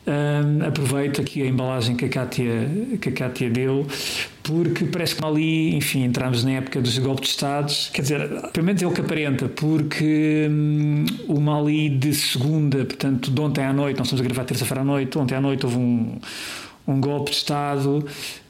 um, 0.06 0.66
aproveito 0.66 1.22
aqui 1.22 1.42
a 1.42 1.46
embalagem 1.46 1.96
que 1.96 2.06
a 2.06 2.10
Kátia, 2.10 2.70
que 3.00 3.10
a 3.10 3.12
Kátia 3.12 3.50
deu, 3.50 3.88
porque 4.42 4.86
parece 4.86 5.16
que 5.16 5.24
ali, 5.24 5.76
enfim, 5.76 6.04
entramos 6.04 6.44
na 6.44 6.52
época 6.52 6.82
dos 6.82 6.98
golpes 6.98 7.30
de 7.30 7.36
Estados, 7.36 7.90
quer 7.94 8.02
dizer, 8.02 8.30
pelo 8.52 8.66
menos 8.66 8.82
é 8.82 8.88
o 8.88 8.92
que 8.92 9.02
aparenta, 9.02 9.48
porque 9.48 10.48
hum, 10.50 11.06
o 11.28 11.40
Mali 11.40 11.90
de 11.90 12.14
segunda, 12.14 12.84
portanto, 12.86 13.32
de 13.32 13.42
ontem 13.42 13.64
à 13.64 13.74
noite, 13.74 13.98
nós 13.98 14.08
estamos 14.08 14.22
a 14.22 14.28
gravar 14.28 14.46
terça-feira 14.46 14.82
à 14.82 14.86
noite, 14.86 15.18
ontem 15.18 15.36
à 15.36 15.42
noite 15.42 15.66
houve 15.66 15.78
um, 15.78 16.18
um 16.88 17.00
golpe 17.00 17.32
de 17.32 17.38
Estado, 17.38 18.06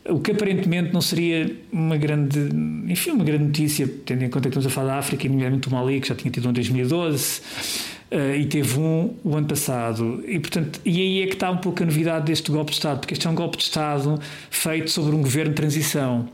o 0.09 0.19
que 0.19 0.31
aparentemente 0.31 0.93
não 0.93 1.01
seria 1.01 1.55
uma 1.71 1.97
grande, 1.97 2.39
enfim, 2.87 3.11
uma 3.11 3.23
grande 3.23 3.45
notícia, 3.45 3.87
tendo 4.05 4.23
em 4.23 4.29
conta 4.29 4.49
que 4.49 4.57
estamos 4.57 4.65
a 4.65 4.69
falar 4.69 4.93
da 4.93 4.99
África 4.99 5.25
e 5.25 5.29
nomeadamente 5.29 5.67
o 5.67 5.71
Mali, 5.71 6.01
que 6.01 6.07
já 6.07 6.15
tinha 6.15 6.31
tido 6.31 6.47
um 6.47 6.49
em 6.49 6.53
2012 6.53 7.41
Uh, 8.13 8.35
e 8.35 8.45
teve 8.45 8.79
um 8.79 9.15
o 9.23 9.35
ano 9.35 9.47
passado. 9.47 10.23
E, 10.27 10.39
portanto, 10.39 10.79
e 10.85 11.01
aí 11.01 11.23
é 11.23 11.25
que 11.25 11.33
está 11.33 11.49
um 11.49 11.57
pouco 11.57 11.81
a 11.81 11.85
novidade 11.87 12.25
deste 12.25 12.51
golpe 12.51 12.69
de 12.69 12.77
Estado, 12.77 12.99
porque 12.99 13.15
este 13.15 13.25
é 13.25 13.29
um 13.31 13.33
golpe 13.33 13.57
de 13.57 13.63
Estado 13.63 14.19
feito 14.51 14.91
sobre 14.91 15.15
um 15.15 15.21
governo 15.23 15.49
de 15.49 15.55
transição. 15.55 16.29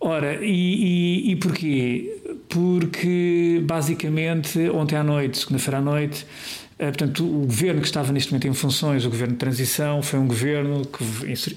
Ora, 0.00 0.44
e, 0.44 1.28
e, 1.28 1.30
e 1.30 1.36
porquê? 1.36 2.20
Porque, 2.48 3.62
basicamente, 3.64 4.58
ontem 4.70 4.96
à 4.96 5.04
noite, 5.04 5.38
segunda-feira 5.38 5.78
à 5.78 5.80
noite, 5.80 6.26
eh, 6.26 6.59
portanto, 6.86 7.24
o 7.24 7.46
governo 7.46 7.80
que 7.80 7.86
estava 7.86 8.10
neste 8.10 8.32
momento 8.32 8.48
em 8.48 8.54
funções, 8.54 9.04
o 9.04 9.10
governo 9.10 9.34
de 9.34 9.38
transição, 9.38 10.02
foi 10.02 10.18
um 10.18 10.26
governo 10.26 10.82
que 10.86 11.04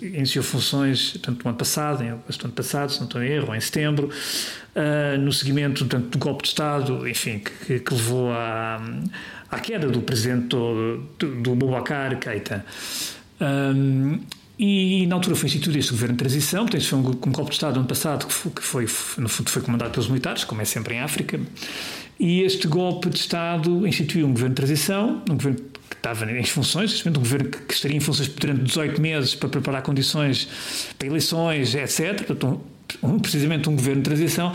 iniciou 0.06 0.44
funções 0.44 1.18
tanto 1.22 1.44
no 1.44 1.50
ano 1.50 1.58
passado, 1.58 2.04
em 2.04 2.10
agosto 2.10 2.42
do 2.42 2.46
ano 2.48 2.54
passado, 2.54 2.92
se 2.92 3.00
não 3.00 3.08
estou 3.08 3.24
em 3.24 3.30
erro, 3.30 3.48
ou 3.48 3.56
em 3.56 3.62
setembro, 3.62 4.10
uh, 4.10 5.18
no 5.18 5.32
seguimento 5.32 5.86
tanto 5.86 6.10
do 6.10 6.18
golpe 6.18 6.44
de 6.44 6.50
Estado, 6.50 7.08
enfim, 7.08 7.40
que, 7.40 7.80
que 7.80 7.94
levou 7.94 8.32
à, 8.34 8.84
à 9.50 9.60
queda 9.60 9.88
do 9.88 10.02
presidente 10.02 10.48
do, 10.48 10.98
do, 11.18 11.56
Boubacar 11.56 12.20
Keita. 12.20 12.66
Um, 13.40 14.20
e 14.60 15.08
na 15.08 15.16
altura 15.16 15.36
foi 15.36 15.48
instituído 15.48 15.80
este 15.80 15.92
governo 15.92 16.16
de 16.16 16.20
transição, 16.20 16.66
portanto, 16.66 16.86
foi 16.86 17.00
um, 17.00 17.08
um 17.08 17.32
golpe 17.32 17.50
de 17.50 17.56
Estado 17.56 17.80
ano 17.80 17.88
passado 17.88 18.28
que 18.28 18.34
foi, 18.34 18.52
que 18.52 18.62
foi, 18.62 18.84
no 19.18 19.30
fundo, 19.30 19.50
foi 19.50 19.62
comandado 19.62 19.92
pelos 19.92 20.08
militares, 20.08 20.44
como 20.44 20.62
é 20.62 20.66
sempre 20.66 20.96
em 20.96 21.00
África. 21.00 21.40
E 22.20 22.42
este 22.42 22.68
golpe 22.68 23.10
de 23.10 23.18
Estado 23.18 23.88
instituiu 23.88 24.28
um 24.28 24.32
governo 24.32 24.56
de 24.56 24.56
transição, 24.56 25.22
um 25.30 25.36
governo 25.36 25.60
que 25.90 25.96
estava 25.96 26.32
em 26.32 26.44
funções, 26.44 27.06
um 27.06 27.12
governo 27.12 27.50
que 27.50 27.74
estaria 27.74 27.98
em 27.98 28.00
funções 28.00 28.28
durante 28.30 28.64
18 28.64 29.02
meses 29.02 29.36
para 29.36 29.50
preparar 29.50 29.82
condições 29.82 30.48
para 30.98 31.08
eleições, 31.08 31.76
etc. 31.76 32.24
Portanto, 32.24 32.62
um, 33.02 33.20
precisamente 33.20 33.70
um 33.70 33.76
governo 33.76 34.02
de 34.02 34.06
transição. 34.06 34.54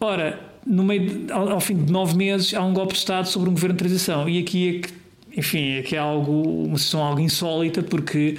Ora, 0.00 0.38
no 0.66 0.82
meio 0.82 1.26
de, 1.26 1.32
ao, 1.32 1.48
ao, 1.48 1.60
fim 1.60 1.84
de 1.84 1.90
nove 1.92 2.16
meses 2.16 2.52
há 2.52 2.62
um 2.62 2.72
golpe 2.72 2.92
de 2.92 2.98
Estado 2.98 3.28
sobre 3.28 3.48
um 3.48 3.52
governo 3.52 3.74
de 3.74 3.78
transição. 3.78 4.28
E 4.28 4.38
aqui 4.38 4.68
é 4.68 4.80
que, 4.80 4.94
enfim, 5.38 5.72
é 5.78 5.82
que 5.82 5.96
é 5.96 5.98
algo, 5.98 6.64
uma 6.64 6.76
situação 6.76 7.02
algo 7.06 7.20
insólita, 7.20 7.82
porque 7.82 8.36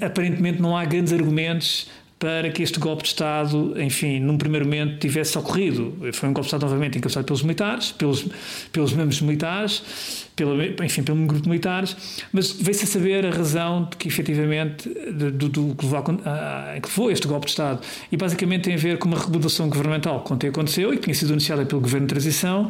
aparentemente 0.00 0.60
não 0.60 0.76
há 0.76 0.84
grandes 0.84 1.12
argumentos 1.12 1.88
para 2.18 2.50
que 2.50 2.62
este 2.62 2.80
golpe 2.80 3.04
de 3.04 3.10
Estado, 3.10 3.80
enfim, 3.80 4.18
num 4.18 4.36
primeiro 4.36 4.66
momento 4.66 4.98
tivesse 4.98 5.38
ocorrido. 5.38 5.96
Foi 6.12 6.28
um 6.28 6.32
golpe 6.32 6.48
de 6.48 6.54
Estado, 6.54 6.62
novamente, 6.62 6.98
encabeçado 6.98 7.24
pelos 7.24 7.42
militares, 7.42 7.92
pelos, 7.92 8.26
pelos 8.72 8.92
membros 8.92 9.20
militares, 9.20 10.26
pelo, 10.34 10.60
enfim, 10.84 11.02
pelo 11.04 11.18
grupo 11.26 11.42
de 11.42 11.48
militares, 11.48 11.96
mas 12.32 12.50
veio-se 12.50 12.84
a 12.84 12.86
saber 12.88 13.24
a 13.24 13.30
razão 13.30 13.88
de 13.88 13.96
que, 13.96 14.08
efetivamente, 14.08 14.88
do, 15.12 15.30
do, 15.48 15.74
que, 15.76 15.86
a, 16.24 16.80
que 16.80 17.12
este 17.12 17.28
golpe 17.28 17.46
de 17.46 17.50
Estado. 17.50 17.80
E, 18.10 18.16
basicamente, 18.16 18.62
tem 18.64 18.74
a 18.74 18.78
ver 18.78 18.98
com 18.98 19.06
uma 19.06 19.18
regulação 19.18 19.68
governamental 19.68 20.22
que 20.24 20.32
ontem 20.32 20.48
aconteceu 20.48 20.92
e 20.92 20.96
que 20.96 21.04
tinha 21.04 21.14
sido 21.14 21.30
anunciada 21.30 21.64
pelo 21.64 21.80
Governo 21.80 22.06
de 22.06 22.14
Transição. 22.14 22.68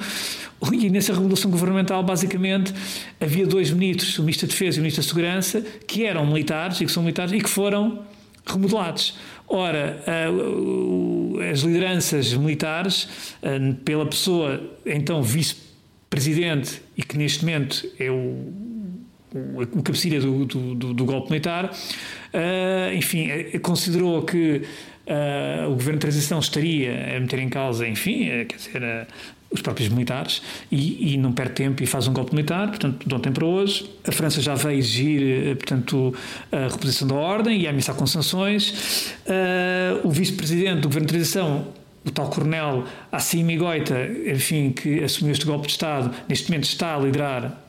E 0.73 0.91
nessa 0.91 1.15
regulação 1.15 1.51
governamental, 1.51 2.03
basicamente, 2.03 2.75
havia 3.19 3.47
dois 3.47 3.71
ministros, 3.71 4.19
o 4.19 4.23
Ministro 4.23 4.47
da 4.47 4.53
Defesa 4.53 4.77
e 4.77 4.81
o 4.81 4.83
Ministro 4.83 5.03
da 5.03 5.09
Segurança, 5.09 5.65
que 5.87 6.05
eram 6.05 6.27
militares 6.27 6.81
e 6.81 6.85
que 6.85 6.93
são 6.93 7.03
militares 7.03 7.33
e 7.33 7.39
que 7.39 7.49
foram 7.49 8.03
remodelados. 8.53 9.17
Ora, 9.47 10.05
as 11.51 11.61
lideranças 11.61 12.35
militares, 12.35 13.09
pela 13.85 14.05
pessoa 14.05 14.63
então 14.85 15.23
vice-presidente 15.23 16.83
e 16.97 17.03
que 17.03 17.17
neste 17.17 17.45
momento 17.45 17.87
é 17.99 18.11
o, 18.11 18.53
o, 19.35 19.83
cabecilha 19.83 20.21
do, 20.21 20.45
do, 20.45 20.93
do, 20.93 21.05
golpe 21.05 21.31
militar, 21.31 21.75
enfim, 22.95 23.29
considerou 23.63 24.23
que 24.23 24.63
o 25.67 25.71
governo 25.71 25.95
de 25.95 26.01
transição 26.01 26.39
estaria 26.39 27.17
a 27.17 27.21
meter 27.21 27.39
em 27.39 27.49
causa, 27.49 27.89
enfim, 27.89 28.27
quer 28.47 28.57
dizer, 28.57 29.07
os 29.51 29.63
próprios 29.63 29.89
militares 29.89 30.43
e, 30.71 31.15
e, 31.15 31.17
não 31.17 31.33
perde 31.33 31.55
tempo 31.55 31.83
e 31.83 31.87
faz 31.87 32.07
um 32.07 32.13
golpe 32.13 32.35
militar, 32.35 32.69
portanto, 32.69 33.09
de 33.09 33.15
ontem 33.15 33.33
para 33.33 33.47
hoje. 33.47 33.89
A 34.07 34.13
França 34.13 34.41
já 34.43 34.55
veio 34.55 34.79
exigir, 34.79 35.23
eh, 35.23 35.55
portanto, 35.55 36.15
a 36.53 36.69
reposição 36.69 37.09
da 37.09 37.15
ordem 37.15 37.63
e 37.63 37.67
a 37.67 37.71
ameaçar 37.71 37.95
com 37.95 38.07
sanções. 38.07 39.15
Uh, 39.27 40.07
o 40.07 40.11
vice-presidente 40.11 40.81
do 40.81 40.89
governo 40.89 41.07
de 41.07 41.15
transição, 41.15 41.69
o 42.05 42.11
tal 42.11 42.29
coronel 42.29 42.85
Assimi 43.11 43.57
Goita, 43.57 43.97
enfim, 44.27 44.71
que 44.71 45.03
assumiu 45.03 45.33
este 45.33 45.47
golpe 45.47 45.67
de 45.67 45.73
Estado, 45.73 46.15
neste 46.29 46.51
momento 46.51 46.65
está 46.65 46.95
a 46.95 46.99
liderar 46.99 47.65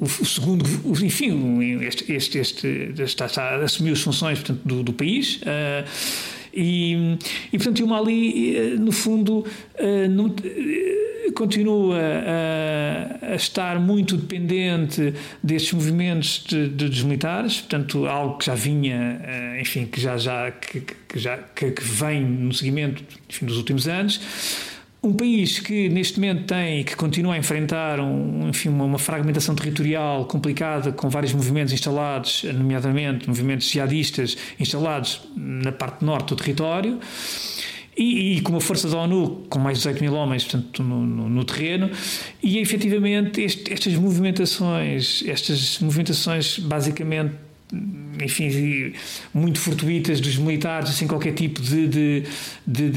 o, 0.00 0.06
segundo, 0.24 0.64
enfim, 1.04 1.82
este, 1.82 2.12
este, 2.12 2.38
este 2.38 3.02
está, 3.02 3.56
assumiu 3.56 3.92
as 3.92 4.00
funções 4.00 4.38
portanto, 4.38 4.60
do, 4.64 4.84
do 4.84 4.92
país. 4.92 5.40
Uh, 5.42 6.37
e, 6.52 7.18
e, 7.52 7.58
portanto, 7.58 7.84
o 7.84 7.88
Mali, 7.88 8.76
no 8.78 8.92
fundo, 8.92 9.44
não, 10.10 10.34
continua 11.38 11.98
a, 11.98 13.32
a, 13.32 13.34
estar 13.36 13.78
muito 13.78 14.16
dependente 14.16 15.14
destes 15.42 15.72
movimentos 15.72 16.44
de, 16.46 16.68
de, 16.68 16.88
dos 16.88 17.02
militares, 17.02 17.60
portanto, 17.60 18.06
algo 18.06 18.38
que 18.38 18.46
já 18.46 18.54
vinha, 18.54 19.20
eh, 19.22 19.60
enfim, 19.60 19.86
que 19.86 20.00
já, 20.00 20.16
já, 20.16 20.50
que, 20.50 20.80
que 20.80 21.18
já 21.18 21.38
que, 21.38 21.72
vem 21.80 22.24
no 22.24 22.52
seguimento 22.52 23.04
enfim, 23.28 23.46
dos 23.46 23.56
últimos 23.56 23.86
anos. 23.86 24.20
Um 25.00 25.12
país 25.12 25.60
que 25.60 25.88
neste 25.88 26.18
momento 26.18 26.46
tem, 26.46 26.82
que 26.82 26.96
continua 26.96 27.34
a 27.34 27.38
enfrentar 27.38 28.00
um, 28.00 28.48
enfim, 28.48 28.68
uma, 28.68 28.98
fragmentação 28.98 29.54
territorial 29.54 30.24
complicada, 30.24 30.90
com 30.90 31.08
vários 31.08 31.32
movimentos 31.32 31.72
instalados, 31.72 32.42
nomeadamente 32.52 33.28
movimentos 33.28 33.70
jihadistas 33.70 34.36
instalados 34.58 35.20
na 35.36 35.70
parte 35.70 36.04
norte 36.04 36.30
do 36.30 36.36
território, 36.36 36.98
e, 37.96 38.36
e, 38.36 38.40
com 38.42 38.52
uma 38.52 38.60
força 38.60 38.88
da 38.88 38.96
ONU 38.96 39.44
com 39.48 39.58
mais 39.58 39.78
de 39.78 39.84
18 39.84 40.02
mil 40.02 40.14
homens 40.14 40.44
portanto, 40.44 40.82
no, 40.82 41.04
no, 41.04 41.28
no 41.28 41.44
terreno, 41.44 41.90
e 42.42 42.58
efetivamente 42.58 43.40
este, 43.40 43.72
estas 43.72 43.94
movimentações, 43.94 45.24
estas 45.26 45.78
movimentações 45.80 46.58
basicamente 46.58 47.34
enfim, 48.22 48.92
muito 49.32 49.58
fortuitas 49.58 50.20
dos 50.20 50.36
militares, 50.36 50.90
sem 50.90 51.06
qualquer 51.08 51.32
tipo 51.34 51.60
de, 51.60 51.88
de, 51.88 52.22
de, 52.66 52.90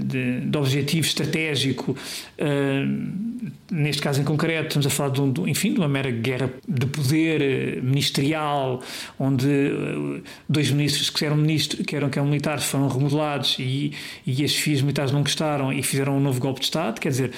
de, 0.00 0.40
de 0.40 0.58
objetivo 0.58 1.06
estratégico. 1.06 1.96
Uh, 2.38 3.48
neste 3.70 4.00
caso 4.02 4.20
em 4.20 4.24
concreto, 4.24 4.68
estamos 4.68 4.86
a 4.86 4.90
falar 4.90 5.10
de, 5.10 5.20
um, 5.20 5.46
enfim, 5.46 5.72
de 5.72 5.78
uma 5.78 5.88
mera 5.88 6.10
guerra 6.10 6.50
de 6.66 6.86
poder 6.86 7.42
eh, 7.42 7.80
ministerial, 7.82 8.82
onde 9.18 9.46
uh, 9.46 10.22
dois 10.48 10.70
ministros 10.70 11.10
que 11.10 11.24
eram, 11.24 11.36
ministros, 11.36 11.84
que 11.84 11.94
eram, 11.94 12.08
que 12.08 12.18
eram 12.18 12.28
militares 12.28 12.64
foram 12.64 12.88
remodelados 12.88 13.56
e, 13.58 13.92
e 14.26 14.44
as 14.44 14.54
FIAs 14.54 14.80
militares 14.80 15.12
não 15.12 15.22
gostaram 15.22 15.72
e 15.72 15.82
fizeram 15.82 16.16
um 16.16 16.20
novo 16.20 16.40
golpe 16.40 16.60
de 16.60 16.66
Estado. 16.66 17.00
Quer 17.00 17.10
dizer, 17.10 17.32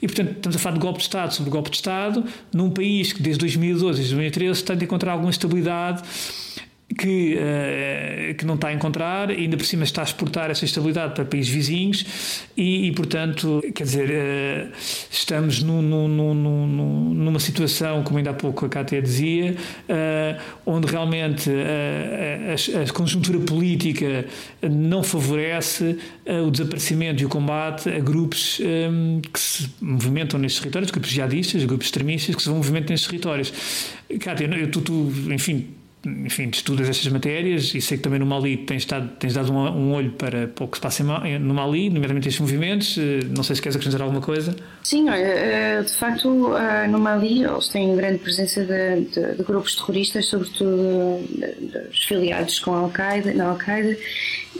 e 0.00 0.06
portanto 0.06 0.36
estamos 0.36 0.56
a 0.56 0.58
falar 0.58 0.74
de 0.74 0.80
golpe 0.80 0.98
de 0.98 1.04
Estado 1.04 1.34
sobre 1.34 1.50
golpe 1.50 1.70
de 1.70 1.76
Estado 1.76 2.24
num 2.52 2.70
país 2.70 3.12
que 3.12 3.22
desde 3.22 3.40
2012, 3.40 3.98
desde 3.98 4.14
2013, 4.14 4.64
tem 4.64 4.76
de 4.76 4.84
encontrar 4.84 5.12
alguma 5.12 5.30
estabilidade 5.30 6.02
que, 6.98 7.36
uh, 7.36 8.34
que 8.34 8.44
não 8.44 8.54
está 8.54 8.68
a 8.68 8.72
encontrar, 8.72 9.30
ainda 9.30 9.56
por 9.56 9.66
cima 9.66 9.84
está 9.84 10.02
a 10.02 10.04
exportar 10.04 10.50
essa 10.50 10.64
estabilidade 10.64 11.14
para 11.14 11.24
países 11.24 11.52
vizinhos 11.52 12.04
e, 12.56 12.88
e 12.88 12.92
portanto, 12.92 13.62
quer 13.74 13.84
dizer, 13.84 14.10
uh, 14.10 14.72
estamos 15.10 15.62
num, 15.62 15.82
num, 15.82 16.34
num, 16.34 17.14
numa 17.14 17.40
situação, 17.40 18.02
como 18.02 18.18
ainda 18.18 18.30
há 18.30 18.34
pouco 18.34 18.66
a 18.66 18.68
Cátia 18.68 19.00
dizia, 19.00 19.56
uh, 19.88 20.42
onde 20.66 20.86
realmente 20.86 21.50
a, 21.50 22.82
a, 22.82 22.92
conjuntura 22.92 23.38
política 23.40 24.26
não 24.62 25.02
favorece 25.02 25.98
o 26.46 26.50
desaparecimento 26.50 27.22
e 27.22 27.26
o 27.26 27.28
combate 27.28 27.88
a 27.88 27.98
grupos 27.98 28.60
um, 28.60 29.20
que 29.20 29.38
se 29.38 29.70
movimentam 29.80 30.38
nestes 30.38 30.60
territórios, 30.60 30.90
grupos 30.90 31.10
jihadistas, 31.10 31.64
grupos 31.64 31.86
extremistas 31.86 32.34
que 32.34 32.42
se 32.42 32.48
vão 32.48 32.58
movimentar 32.58 32.90
nestes 32.90 33.08
territórios. 33.08 33.52
Cátia, 34.20 34.46
eu, 34.46 34.70
tu, 34.70 34.80
tu 34.80 35.12
enfim, 35.32 35.68
enfim, 36.06 36.50
estudas 36.52 36.88
estas 36.88 37.10
matérias 37.12 37.74
e 37.74 37.80
sei 37.80 37.96
que 37.96 38.02
também 38.02 38.18
no 38.18 38.26
Mali 38.26 38.56
tens, 38.58 38.82
estado, 38.82 39.08
tens 39.18 39.34
dado 39.34 39.52
um, 39.52 39.58
um 39.58 39.94
olho 39.94 40.12
para, 40.12 40.48
para 40.48 40.64
o 40.64 40.68
que 40.68 40.76
se 40.76 40.82
passa 40.82 41.02
no 41.02 41.54
Mali, 41.54 41.90
nomeadamente 41.90 42.28
estes 42.28 42.40
movimentos. 42.40 42.96
Eh, 42.98 43.20
não 43.30 43.42
sei 43.42 43.56
se 43.56 43.62
queres 43.62 43.76
acrescentar 43.76 44.02
alguma 44.02 44.20
coisa. 44.20 44.54
Sim, 44.82 45.08
olha, 45.08 45.18
eh, 45.18 45.82
de 45.82 45.92
facto, 45.92 46.56
eh, 46.56 46.86
no 46.88 46.98
Mali 46.98 47.42
eles 47.42 47.68
têm 47.68 47.96
grande 47.96 48.18
presença 48.18 48.64
de, 48.64 49.00
de, 49.06 49.36
de 49.36 49.42
grupos 49.42 49.74
terroristas, 49.76 50.26
sobretudo 50.26 51.20
dos 51.88 52.04
filiados 52.04 52.58
com 52.60 52.72
Al-Qaeda, 52.72 53.32
na 53.34 53.50
Al-Qaeda. 53.50 53.96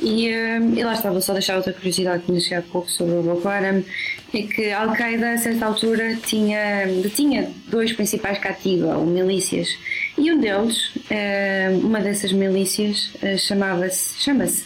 E, 0.03 0.29
e 0.29 0.85
lá 0.85 0.95
estava 0.95 1.21
só 1.21 1.33
deixar 1.33 1.57
outra 1.57 1.73
curiosidade 1.73 2.25
que 2.25 2.33
me 2.33 2.55
há 2.55 2.63
pouco 2.63 2.91
sobre 2.91 3.15
o 3.15 3.23
Boko 3.23 3.49
Haram, 3.49 3.85
é 4.33 4.43
que 4.43 4.71
a 4.71 4.81
Al-Qaeda, 4.83 5.31
a 5.31 5.39
certa 5.39 5.67
altura, 5.67 6.17
tinha, 6.27 6.87
tinha 7.15 7.49
dois 7.69 7.93
principais 7.93 8.39
cativos, 8.39 8.89
ou 8.89 9.07
milícias 9.07 9.69
e 10.17 10.33
um 10.33 10.41
deles, 10.41 10.93
eh, 11.11 11.71
uma 11.83 12.01
dessas 12.01 12.33
milícias, 12.33 13.11
eh, 13.21 13.37
chamava-se, 13.37 14.23
chama-se 14.23 14.65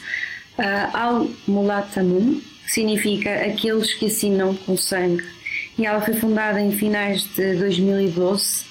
eh, 0.58 0.88
Al-Mulatamun, 0.92 2.40
que 2.64 2.70
significa 2.70 3.30
aqueles 3.46 3.94
que 3.94 4.06
assinam 4.06 4.54
com 4.54 4.76
sangue. 4.76 5.24
E 5.78 5.87
ela 5.87 6.00
foi 6.02 6.14
fundada 6.14 6.61
em 6.61 6.72
finais 6.72 7.22
de 7.34 7.54
2012 7.54 8.68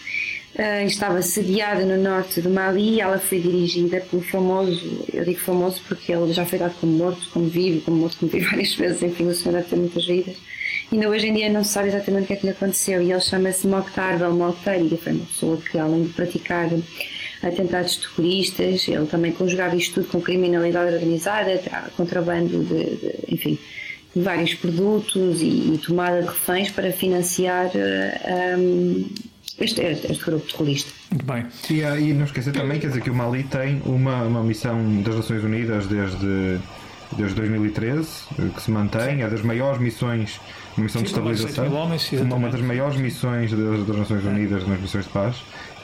estava 0.88 1.22
sediada 1.22 1.86
no 1.86 2.02
norte 2.02 2.42
do 2.42 2.50
Mali 2.50 2.96
e 2.96 3.00
ela 3.02 3.20
foi 3.20 3.40
dirigida 3.40 4.02
pelo 4.02 4.24
famoso, 4.24 5.06
eu 5.13 5.24
digo 5.24 5.40
famoso 5.40 5.80
porque 5.88 6.12
ele 6.12 6.34
já 6.34 6.48
foi 6.48 6.58
dado 6.58 6.74
como 6.80 6.94
morto, 6.94 7.30
como 7.32 7.48
vivo, 7.48 7.80
como 7.82 7.98
morto, 7.98 8.18
como 8.18 8.32
vivo 8.32 8.50
várias 8.50 8.74
vezes, 8.74 9.04
enfim, 9.04 9.28
o 9.28 9.36
senhor 9.36 9.54
deve 9.54 9.70
ter 9.70 9.76
muitas 9.76 10.08
vidas 10.08 10.36
Ainda 10.91 11.10
hoje 11.10 11.28
em 11.28 11.34
dia 11.34 11.50
não 11.50 11.63
se 11.63 11.71
sabe 11.71 11.89
exatamente 11.89 12.23
o 12.23 12.28
que 12.28 12.34
é 12.34 12.36
que 12.38 12.45
lhe 12.45 12.52
aconteceu 12.52 13.02
e 13.02 13.12
ele 13.12 13.19
chama-se 13.19 13.67
Mokhtar 13.67 14.17
Belmokhtar 14.17 14.80
e 14.80 14.97
foi 14.97 15.13
uma 15.13 15.26
pessoa 15.26 15.58
que, 15.58 15.78
além 15.78 16.04
de 16.04 16.13
praticar 16.13 16.69
atentados 17.43 17.97
terroristas, 17.97 18.88
ele 18.88 19.06
também 19.06 19.34
conjugava 19.34 19.76
isto 19.76 19.95
tudo 19.95 20.08
com 20.08 20.21
criminalidade 20.21 20.93
organizada, 20.93 21.62
contrabando 21.95 22.63
de, 22.63 22.86
de 22.95 23.15
enfim, 23.28 23.60
de 24.15 24.21
vários 24.21 24.54
produtos 24.56 25.41
e, 25.41 25.73
e, 25.73 25.82
tomada 25.86 26.21
de 26.21 26.28
reféns 26.28 26.71
para 26.71 26.91
financiar 26.91 27.69
um, 28.58 29.10
este, 29.60 29.82
este, 29.82 30.23
grupo 30.23 30.50
terrorista. 30.50 30.91
Muito 31.12 31.26
bem. 31.26 31.45
E, 31.69 32.10
e 32.10 32.13
não 32.13 32.26
esquecer 32.26 32.54
também, 32.54 32.80
quer 32.80 32.88
dizer, 32.88 33.02
que 33.02 33.10
o 33.10 33.13
Mali 33.13 33.43
tem 33.43 33.82
uma, 33.86 34.23
uma 34.23 34.43
missão 34.43 35.02
das 35.02 35.15
Nações 35.15 35.43
Unidas 35.43 35.86
desde, 35.88 36.60
desde 37.17 37.36
2013, 37.36 38.08
que 38.56 38.62
se 38.62 38.71
mantém, 38.71 39.21
é 39.21 39.30
das 39.30 39.41
maiores 39.41 39.80
missões 39.80 40.39
uma 40.78 40.84
missão 40.84 41.02
de 41.02 41.08
estabilização, 41.08 41.74
homens, 41.74 42.12
uma 42.12 42.50
das 42.50 42.62
maiores 42.62 42.98
missões 42.98 43.52
das, 43.52 43.86
das 43.86 43.98
Nações 43.98 44.24
Unidas 44.24 44.68
nas 44.68 44.80
missões 44.80 45.06
de 45.06 45.12
paz. 45.12 45.36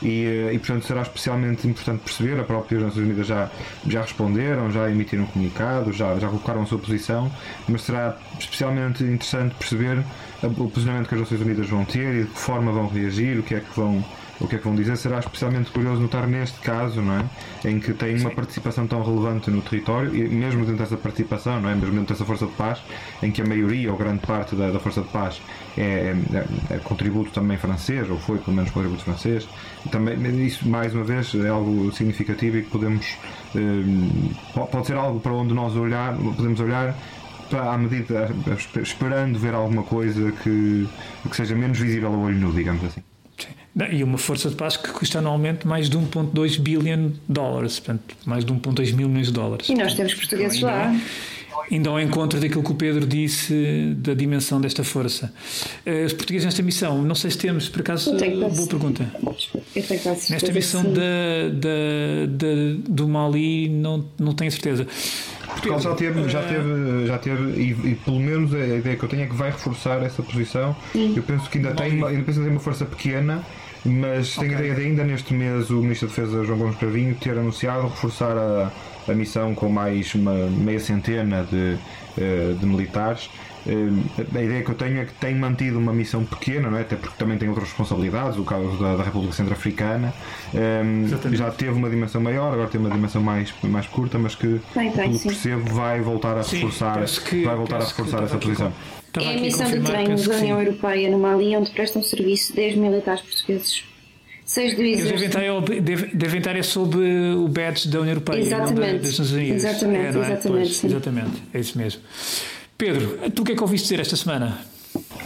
E, 0.01 0.25
eh, 0.25 0.53
e, 0.53 0.59
portanto 0.59 0.85
será 0.85 1.01
especialmente 1.01 1.67
importante 1.67 2.01
perceber, 2.01 2.39
a 2.39 2.43
própria 2.43 2.79
Nações 2.79 3.05
Unidas 3.05 3.25
já, 3.25 3.49
já 3.87 4.01
responderam, 4.01 4.69
já 4.69 4.89
emitiram 4.89 5.23
um 5.23 5.27
comunicado, 5.27 5.91
já, 5.93 6.17
já 6.19 6.27
colocaram 6.27 6.61
a 6.61 6.65
sua 6.65 6.77
posição, 6.77 7.31
mas 7.67 7.83
será 7.83 8.17
especialmente 8.37 9.03
interessante 9.03 9.55
perceber 9.55 10.03
o 10.43 10.69
posicionamento 10.69 11.07
que 11.07 11.15
as 11.15 11.21
Nações 11.21 11.41
Unidas 11.41 11.69
vão 11.69 11.85
ter 11.85 12.13
e 12.15 12.23
de 12.23 12.29
que 12.29 12.39
forma 12.39 12.71
vão 12.71 12.87
reagir, 12.87 13.39
o 13.39 13.43
que 13.43 13.55
é 13.55 13.61
que 13.61 13.75
vão 13.75 14.03
o 14.43 14.47
que 14.47 14.55
é 14.55 14.57
que 14.57 14.63
vão 14.63 14.75
dizer. 14.75 14.97
Será 14.97 15.19
especialmente 15.19 15.71
curioso 15.71 16.01
notar 16.01 16.27
neste 16.27 16.59
caso, 16.59 17.01
não 17.01 17.19
é? 17.19 17.69
Em 17.69 17.79
que 17.79 17.93
tem 17.93 18.15
uma 18.19 18.29
participação 18.29 18.85
tão 18.85 19.01
relevante 19.01 19.49
no 19.49 19.61
território, 19.61 20.13
e 20.15 20.27
mesmo 20.27 20.65
dentro 20.65 20.83
dessa 20.83 20.97
participação, 20.97 21.61
não 21.61 21.69
é? 21.69 21.75
Mesmo 21.75 21.91
dentro 21.91 22.13
dessa 22.13 22.25
força 22.25 22.45
de 22.45 22.51
paz, 22.53 22.81
em 23.21 23.31
que 23.31 23.41
a 23.41 23.45
maioria 23.45 23.91
ou 23.91 23.97
grande 23.97 24.25
parte 24.25 24.55
da, 24.55 24.69
da 24.69 24.79
força 24.79 25.01
de 25.01 25.07
paz 25.07 25.41
é, 25.77 26.15
é, 26.33 26.75
é, 26.75 26.77
contributo 26.79 27.31
também 27.31 27.57
francês, 27.57 28.09
ou 28.09 28.19
foi 28.19 28.37
pelo 28.37 28.55
menos 28.55 28.71
contributo 28.71 29.03
francês, 29.03 29.47
também 29.91 30.45
isso 30.45 30.67
mais 30.67 30.93
uma 30.93 31.03
vez 31.03 31.33
é 31.35 31.47
algo 31.47 31.91
significativo 31.91 32.57
e 32.57 32.63
que 32.63 32.69
podemos 32.69 33.17
eh, 33.55 34.65
pode 34.71 34.87
ser 34.87 34.95
algo 34.95 35.19
para 35.19 35.33
onde 35.33 35.53
nós 35.53 35.75
olhar, 35.75 36.15
podemos 36.15 36.59
olhar 36.59 36.95
à 37.51 37.77
medida 37.77 38.29
esperando 38.81 39.37
ver 39.37 39.53
alguma 39.53 39.83
coisa 39.83 40.31
que, 40.31 40.87
que 41.29 41.35
seja 41.35 41.55
menos 41.55 41.79
visível 41.79 42.13
ao 42.13 42.19
olho 42.19 42.37
nu, 42.37 42.51
digamos 42.51 42.83
assim. 42.83 43.03
E 43.91 44.03
uma 44.03 44.19
força 44.19 44.49
de 44.49 44.55
paz 44.55 44.77
que 44.77 44.89
custa 44.89 45.17
anualmente 45.17 45.67
mais 45.67 45.89
de 45.89 45.97
1,2 45.97 46.59
bilhão 46.59 47.09
de 47.09 47.19
dólares, 47.27 47.79
portanto, 47.79 48.15
mais 48.23 48.45
de 48.45 48.53
1,2 48.53 48.93
mil 48.93 49.09
milhões 49.09 49.27
de 49.27 49.33
dólares. 49.33 49.67
E 49.67 49.73
nós 49.73 49.95
temos 49.95 50.13
portugueses 50.13 50.57
então, 50.57 50.69
lá. 50.69 50.95
Ainda 51.71 51.89
ao 51.89 51.99
encontro 51.99 52.39
daquilo 52.39 52.63
que 52.63 52.71
o 52.71 52.75
Pedro 52.75 53.05
disse 53.05 53.93
da 53.97 54.13
dimensão 54.13 54.59
desta 54.59 54.83
força. 54.83 55.33
Eh, 55.85 56.05
os 56.05 56.13
portugueses 56.13 56.45
nesta 56.45 56.61
missão, 56.61 57.01
não 57.01 57.15
sei 57.15 57.31
se 57.31 57.37
temos, 57.37 57.69
por 57.69 57.81
acaso, 57.81 58.11
boa 58.11 58.67
pergunta. 58.67 59.09
Nesta 60.29 60.51
missão 60.51 60.83
da, 60.83 61.49
da, 61.53 62.25
da, 62.27 62.47
do 62.87 63.07
Mali, 63.07 63.69
não, 63.69 64.05
não 64.19 64.33
tenho 64.33 64.51
certeza. 64.51 64.87
Portugal 65.47 65.79
já 65.79 65.95
teve, 65.95 66.29
já 66.29 66.43
teve, 66.43 67.07
já 67.07 67.17
teve 67.17 67.43
e, 67.59 67.91
e, 67.91 67.95
pelo 68.03 68.19
menos 68.19 68.53
a 68.53 68.65
ideia 68.65 68.95
que 68.95 69.03
eu 69.03 69.09
tenho 69.09 69.23
é 69.23 69.27
que 69.27 69.35
vai 69.35 69.51
reforçar 69.51 70.01
essa 70.03 70.21
posição. 70.23 70.75
Sim. 70.91 71.13
Eu 71.15 71.23
penso 71.23 71.49
que 71.49 71.57
ainda 71.57 71.73
tem, 71.73 71.97
uma, 71.97 72.09
ainda 72.09 72.23
penso 72.23 72.39
que 72.39 72.45
tem 72.45 72.53
uma 72.53 72.59
força 72.59 72.85
pequena 72.85 73.43
mas 73.85 74.37
okay. 74.37 74.47
tenho 74.47 74.59
a 74.59 74.61
ideia 74.63 74.75
de 74.75 74.81
ainda 74.81 75.03
neste 75.03 75.33
mês 75.33 75.69
o 75.69 75.81
Ministro 75.81 76.07
da 76.07 76.15
Defesa 76.15 76.43
João 76.45 76.57
Gomes 76.57 76.77
Cravinho 76.77 77.15
ter 77.15 77.37
anunciado 77.37 77.87
reforçar 77.87 78.37
a, 78.37 78.71
a 79.07 79.13
missão 79.13 79.53
com 79.55 79.69
mais 79.69 80.13
uma 80.15 80.33
meia 80.33 80.79
centena 80.79 81.43
de, 81.43 81.77
eh, 82.17 82.55
de 82.59 82.65
militares. 82.65 83.29
Eh, 83.65 84.37
a 84.37 84.41
ideia 84.41 84.63
que 84.63 84.69
eu 84.69 84.75
tenho 84.75 84.99
é 84.99 85.05
que 85.05 85.13
tem 85.13 85.35
mantido 85.35 85.79
uma 85.79 85.93
missão 85.93 86.23
pequena, 86.23 86.69
não 86.69 86.77
é? 86.77 86.81
até 86.81 86.95
porque 86.95 87.15
também 87.17 87.37
tem 87.37 87.47
outras 87.47 87.69
responsabilidades, 87.69 88.37
o 88.37 88.43
caso 88.43 88.77
da, 88.77 88.97
da 88.97 89.03
República 89.03 89.33
Centro-Africana. 89.33 90.13
Um, 90.53 91.05
eh, 91.05 91.35
já 91.35 91.49
teve 91.51 91.71
uma 91.71 91.89
dimensão 91.89 92.21
maior, 92.21 92.53
agora 92.53 92.67
tem 92.67 92.79
uma 92.79 92.89
dimensão 92.89 93.21
mais, 93.21 93.53
mais 93.63 93.87
curta, 93.87 94.17
mas 94.17 94.35
que, 94.35 94.59
bem, 94.75 94.91
bem, 94.91 95.09
pelo 95.09 95.19
percebo, 95.19 95.73
vai 95.73 96.01
voltar 96.01 96.37
a 96.37 96.41
reforçar, 96.41 97.07
sim, 97.07 97.21
que, 97.21 97.43
vai 97.43 97.55
voltar 97.55 97.77
a 97.77 97.85
reforçar 97.85 98.23
essa 98.23 98.37
posição. 98.37 98.73
Estava 99.07 99.27
é 99.27 99.37
a 99.37 99.41
missão 99.41 99.69
de 99.69 99.79
treino 99.79 100.15
da 100.15 100.35
União 100.37 100.59
Europeia 100.59 101.09
no 101.09 101.19
Mali, 101.19 101.55
onde 101.55 101.69
prestam 101.69 102.01
serviço 102.01 102.55
10 102.55 102.75
militares 102.75 103.21
portugueses. 103.21 103.92
Seis 104.45 104.75
do 104.75 104.81
Eles 104.81 105.03
devem 105.03 106.39
estar, 106.39 106.55
estar 106.55 106.63
sob 106.63 106.97
o 106.97 107.47
badge 107.47 107.87
da 107.87 107.99
União 107.99 108.13
Europeia. 108.13 108.41
Exatamente. 108.41 108.99
Das 108.99 109.19
Nações 109.19 109.31
Unidas. 109.31 109.63
Exatamente, 109.63 109.99
é, 109.99 110.05
é? 110.05 110.09
exatamente. 110.09 110.47
Pois, 110.47 110.83
exatamente, 110.83 111.43
é 111.53 111.59
isso 111.59 111.77
mesmo. 111.77 112.01
Pedro, 112.77 113.31
tu 113.31 113.41
o 113.41 113.45
que 113.45 113.53
é 113.53 113.55
que 113.55 113.61
ouviste 113.61 113.85
dizer 113.85 114.01
esta 114.01 114.15
semana? 114.15 114.59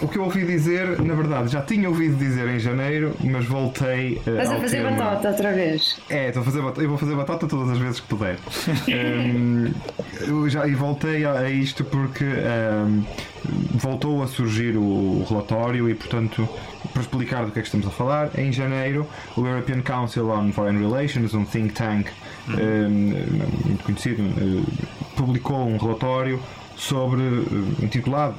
O 0.02 0.08
que 0.08 0.18
eu 0.18 0.24
ouvi 0.24 0.46
dizer, 0.46 1.02
na 1.02 1.16
verdade, 1.16 1.50
já 1.50 1.62
tinha 1.62 1.90
ouvido 1.90 2.16
dizer 2.16 2.48
em 2.48 2.60
janeiro, 2.60 3.16
mas 3.24 3.46
voltei. 3.46 4.22
Uh, 4.26 4.30
Estás 4.30 4.52
a 4.52 4.60
fazer 4.60 4.84
tema... 4.84 4.92
batata 4.92 5.30
outra 5.30 5.54
vez? 5.54 6.00
É, 6.10 6.28
estou 6.28 6.42
a 6.42 6.46
fazer 6.46 6.62
batata, 6.62 6.82
eu 6.82 6.90
vou 6.90 6.98
fazer 6.98 7.16
batata 7.16 7.48
todas 7.48 7.70
as 7.72 7.78
vezes 7.78 8.00
que 8.00 8.08
puder. 8.08 8.38
um, 8.88 9.72
eu 10.28 10.50
já, 10.50 10.68
e 10.68 10.76
voltei 10.76 11.26
a, 11.26 11.40
a 11.40 11.50
isto 11.50 11.84
porque 11.84 12.26
um, 12.26 13.04
voltou 13.76 14.24
a 14.24 14.28
surgir 14.28 14.78
o, 14.78 14.82
o 14.82 15.26
relatório 15.28 15.90
e, 15.90 15.96
portanto, 15.96 16.48
para 16.94 17.02
explicar 17.02 17.46
do 17.46 17.52
que 17.52 17.60
é 17.60 17.62
que 17.62 17.68
estamos 17.68 17.88
a 17.88 17.92
falar, 17.92 18.30
em 18.38 18.52
janeiro 18.52 19.08
o 19.36 19.46
European 19.46 19.82
Council 19.82 20.30
on 20.30 20.52
Foreign 20.52 20.80
Relations, 20.80 21.34
um 21.34 21.46
think 21.46 21.74
tank 21.74 22.10
uhum. 22.48 22.56
um, 22.56 23.68
muito 23.68 23.84
conhecido, 23.84 24.24
uh, 24.24 24.66
publicou 25.16 25.68
um 25.68 25.78
relatório 25.78 26.40
sobre, 26.78 27.22
uh, 27.22 27.76
intitulado, 27.82 28.36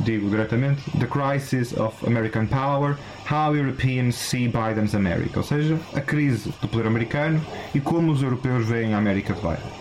digo 0.00 0.28
diretamente, 0.28 0.82
The 0.98 1.06
Crisis 1.06 1.72
of 1.76 2.06
American 2.06 2.46
Power, 2.46 2.96
How 3.30 3.56
Europeans 3.56 4.14
See 4.14 4.48
Biden's 4.48 4.94
America, 4.94 5.40
ou 5.40 5.44
seja, 5.44 5.78
a 5.94 6.00
crise 6.00 6.52
do 6.60 6.68
poder 6.68 6.86
americano 6.86 7.40
e 7.74 7.80
como 7.80 8.12
os 8.12 8.22
europeus 8.22 8.66
veem 8.66 8.94
a 8.94 8.98
América 8.98 9.34
de 9.34 9.40
Biden. 9.40 9.80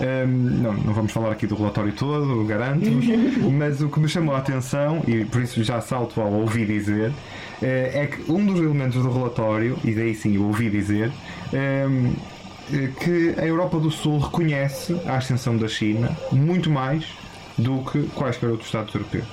Um, 0.00 0.26
não, 0.62 0.72
não 0.74 0.92
vamos 0.92 1.10
falar 1.10 1.32
aqui 1.32 1.44
do 1.44 1.56
relatório 1.56 1.92
todo, 1.92 2.44
garanto-vos, 2.44 3.04
mas 3.52 3.80
o 3.80 3.88
que 3.88 3.98
me 3.98 4.08
chamou 4.08 4.34
a 4.34 4.38
atenção, 4.38 5.02
e 5.08 5.24
por 5.24 5.42
isso 5.42 5.64
já 5.64 5.80
salto 5.80 6.20
ao 6.20 6.32
ouvir 6.32 6.66
dizer, 6.66 7.12
eh, 7.60 7.90
é 7.94 8.06
que 8.06 8.30
um 8.30 8.46
dos 8.46 8.60
elementos 8.60 9.02
do 9.02 9.10
relatório, 9.10 9.76
e 9.82 9.92
daí 9.92 10.14
sim 10.14 10.36
eu 10.36 10.44
ouvi 10.44 10.70
dizer, 10.70 11.10
um, 11.52 12.12
que 13.00 13.34
a 13.38 13.44
Europa 13.44 13.80
do 13.80 13.90
Sul 13.90 14.18
reconhece 14.18 14.96
a 15.06 15.16
ascensão 15.16 15.56
da 15.56 15.66
China 15.66 16.16
muito 16.30 16.70
mais 16.70 17.04
do 17.58 17.78
que 17.90 18.02
quaisquer 18.14 18.48
outros 18.48 18.68
Estados 18.68 18.94
europeus. 18.94 19.26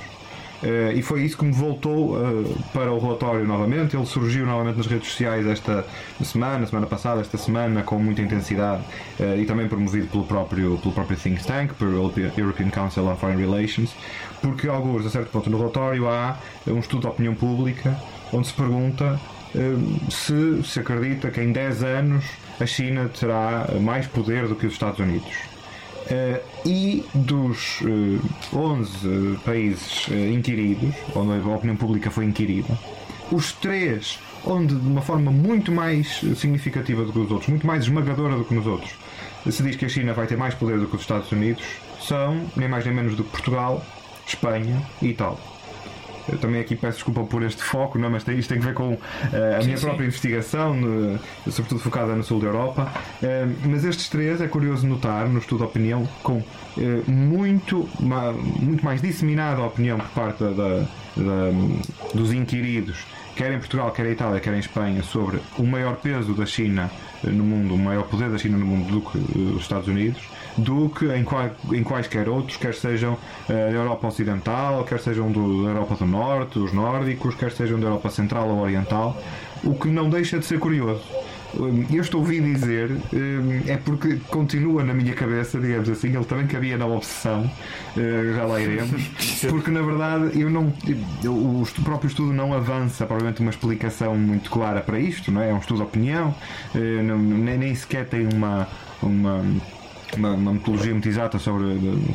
Uh, 0.63 0.91
e 0.95 1.01
foi 1.01 1.23
isso 1.23 1.37
que 1.37 1.45
me 1.45 1.51
voltou 1.51 2.15
uh, 2.15 2.63
para 2.73 2.91
o 2.91 2.97
relatório 2.97 3.45
novamente. 3.45 3.95
Ele 3.95 4.05
surgiu 4.05 4.45
novamente 4.45 4.77
nas 4.77 4.87
redes 4.87 5.09
sociais 5.09 5.45
esta 5.45 5.85
semana, 6.23 6.65
semana 6.65 6.87
passada, 6.87 7.21
esta 7.21 7.37
semana, 7.37 7.83
com 7.83 7.99
muita 7.99 8.21
intensidade 8.21 8.81
uh, 9.19 9.39
e 9.39 9.45
também 9.45 9.67
promovido 9.67 10.07
pelo 10.07 10.23
próprio, 10.23 10.77
pelo 10.77 10.93
próprio 10.93 11.17
think 11.17 11.43
tank, 11.45 11.73
pelo 11.73 12.11
European 12.37 12.69
Council 12.69 13.05
on 13.05 13.15
Foreign 13.15 13.39
Relations, 13.39 13.93
porque, 14.41 14.67
alguns, 14.67 15.05
a 15.05 15.09
certo 15.09 15.29
ponto 15.29 15.49
no 15.49 15.57
relatório, 15.57 16.07
há 16.07 16.37
um 16.65 16.79
estudo 16.79 17.01
de 17.01 17.07
opinião 17.07 17.35
pública 17.35 17.95
onde 18.33 18.47
se 18.47 18.53
pergunta 18.53 19.19
se 20.09 20.61
se 20.63 20.79
acredita 20.81 21.31
que 21.31 21.39
em 21.39 21.53
10 21.53 21.83
anos 21.83 22.25
a 22.59 22.65
China 22.65 23.09
terá 23.17 23.67
mais 23.79 24.05
poder 24.05 24.49
do 24.49 24.55
que 24.55 24.65
os 24.65 24.73
Estados 24.73 24.99
Unidos. 24.99 25.54
Uh, 26.05 26.39
e 26.67 27.03
dos 27.15 27.81
uh, 27.81 28.21
eh, 28.53 28.55
11 28.55 29.39
países 29.43 30.07
uh, 30.07 30.13
inquiridos, 30.13 30.93
onde 31.15 31.31
a 31.31 31.55
opinião 31.55 31.75
pública 31.75 32.11
foi 32.11 32.25
inquirida, 32.25 32.77
os 33.31 33.53
três 33.53 34.19
onde 34.45 34.75
de 34.75 34.87
uma 34.87 35.01
forma 35.01 35.31
muito 35.31 35.71
mais 35.71 36.21
significativa 36.37 37.03
do 37.03 37.11
que 37.11 37.17
os 37.17 37.31
outros, 37.31 37.49
muito 37.49 37.65
mais 37.65 37.85
esmagadora 37.85 38.35
do 38.35 38.45
que 38.45 38.53
nos 38.53 38.67
outros, 38.67 38.93
se 39.49 39.63
diz 39.63 39.75
que 39.75 39.85
a 39.85 39.89
China 39.89 40.13
vai 40.13 40.27
ter 40.27 40.37
mais 40.37 40.53
poder 40.53 40.79
do 40.79 40.85
que 40.85 40.95
os 40.95 41.01
Estados 41.01 41.31
Unidos, 41.31 41.65
são 41.99 42.45
nem 42.55 42.69
mais 42.69 42.85
nem 42.85 42.93
menos 42.93 43.15
do 43.15 43.23
que 43.23 43.31
Portugal, 43.31 43.83
Espanha 44.27 44.79
e 45.01 45.07
Itália. 45.07 45.54
Eu 46.27 46.37
também 46.37 46.59
aqui 46.59 46.75
peço 46.75 46.97
desculpa 46.97 47.23
por 47.23 47.43
este 47.43 47.61
foco, 47.61 47.97
não, 47.99 48.09
mas 48.09 48.23
tem, 48.23 48.37
isto 48.37 48.49
tem 48.49 48.57
a 48.61 48.65
ver 48.65 48.73
com 48.73 48.93
uh, 48.93 48.99
a 49.57 49.59
sim, 49.59 49.65
minha 49.67 49.77
sim. 49.77 49.85
própria 49.85 50.05
investigação, 50.05 50.73
no, 50.73 51.19
sobretudo 51.49 51.79
focada 51.79 52.15
no 52.15 52.23
sul 52.23 52.39
da 52.39 52.47
Europa. 52.47 52.91
Uh, 53.21 53.67
mas 53.67 53.83
estes 53.83 54.09
três 54.09 54.41
é 54.41 54.47
curioso 54.47 54.87
notar, 54.87 55.27
no 55.27 55.39
estudo 55.39 55.59
de 55.59 55.63
opinião, 55.65 56.07
com 56.23 56.37
uh, 56.37 56.43
muito, 57.11 57.87
ma, 57.99 58.31
muito 58.31 58.83
mais 58.83 59.01
disseminada 59.01 59.61
a 59.61 59.67
opinião 59.67 59.97
por 59.97 60.09
parte 60.09 60.43
da, 60.43 60.49
da, 60.49 60.79
da, 61.15 61.51
dos 62.13 62.33
inquiridos, 62.33 63.05
quer 63.35 63.51
em 63.51 63.59
Portugal, 63.59 63.91
quer 63.91 64.05
em 64.07 64.11
Itália, 64.11 64.39
quer 64.39 64.53
em 64.53 64.59
Espanha, 64.59 65.03
sobre 65.03 65.39
o 65.57 65.63
maior 65.63 65.97
peso 65.97 66.33
da 66.33 66.45
China 66.45 66.89
no 67.23 67.43
mundo, 67.43 67.75
o 67.75 67.77
maior 67.77 68.03
poder 68.03 68.29
da 68.29 68.37
China 68.37 68.57
no 68.57 68.65
mundo 68.65 68.91
do 68.91 69.01
que 69.01 69.17
os 69.17 69.61
Estados 69.61 69.87
Unidos 69.87 70.21
do 70.57 70.89
que 70.89 71.05
em, 71.07 71.23
qual, 71.23 71.49
em 71.71 71.83
quaisquer 71.83 72.29
outros, 72.29 72.57
quer 72.57 72.73
sejam 72.73 73.13
uh, 73.13 73.19
da 73.47 73.71
Europa 73.71 74.07
Ocidental, 74.07 74.83
quer 74.83 74.99
sejam 74.99 75.31
do, 75.31 75.63
da 75.63 75.69
Europa 75.69 75.95
do 75.95 76.05
Norte, 76.05 76.59
os 76.59 76.73
nórdicos, 76.73 77.35
quer 77.35 77.51
sejam 77.51 77.79
da 77.79 77.87
Europa 77.87 78.09
Central 78.09 78.47
ou 78.49 78.61
Oriental, 78.61 79.17
o 79.63 79.73
que 79.73 79.87
não 79.87 80.09
deixa 80.09 80.39
de 80.39 80.45
ser 80.45 80.59
curioso. 80.59 81.03
Eh, 81.55 81.97
este 81.97 82.15
ouvi 82.15 82.41
dizer 82.41 82.91
eh, 83.13 83.73
é 83.73 83.77
porque 83.77 84.17
continua 84.29 84.83
na 84.83 84.93
minha 84.93 85.13
cabeça, 85.13 85.59
digamos 85.59 85.89
assim, 85.89 86.15
ele 86.15 86.25
também 86.25 86.47
cabia 86.47 86.77
na 86.77 86.85
obsessão, 86.85 87.49
já 87.95 88.45
lá 88.45 88.59
iremos, 88.59 89.01
porque 89.49 89.71
na 89.71 89.81
verdade 89.81 90.39
eu 90.39 90.49
não, 90.49 90.73
o 91.25 91.65
próprio 91.83 92.07
estudo 92.07 92.33
não 92.33 92.53
avança 92.53 93.05
provavelmente 93.05 93.41
uma 93.41 93.51
explicação 93.51 94.15
muito 94.15 94.49
clara 94.49 94.81
para 94.81 94.99
isto, 94.99 95.31
não 95.31 95.41
é? 95.41 95.49
É 95.49 95.53
um 95.53 95.59
estudo 95.59 95.77
de 95.77 95.83
opinião, 95.83 96.35
nem, 96.73 97.57
nem 97.57 97.75
sequer 97.75 98.05
tem 98.05 98.27
uma, 98.27 98.67
uma 99.01 99.43
uma, 100.17 100.33
uma, 100.33 100.53
metodologia 100.53 100.91
muito 100.91 101.07
exata 101.07 101.39
sobre 101.39 101.65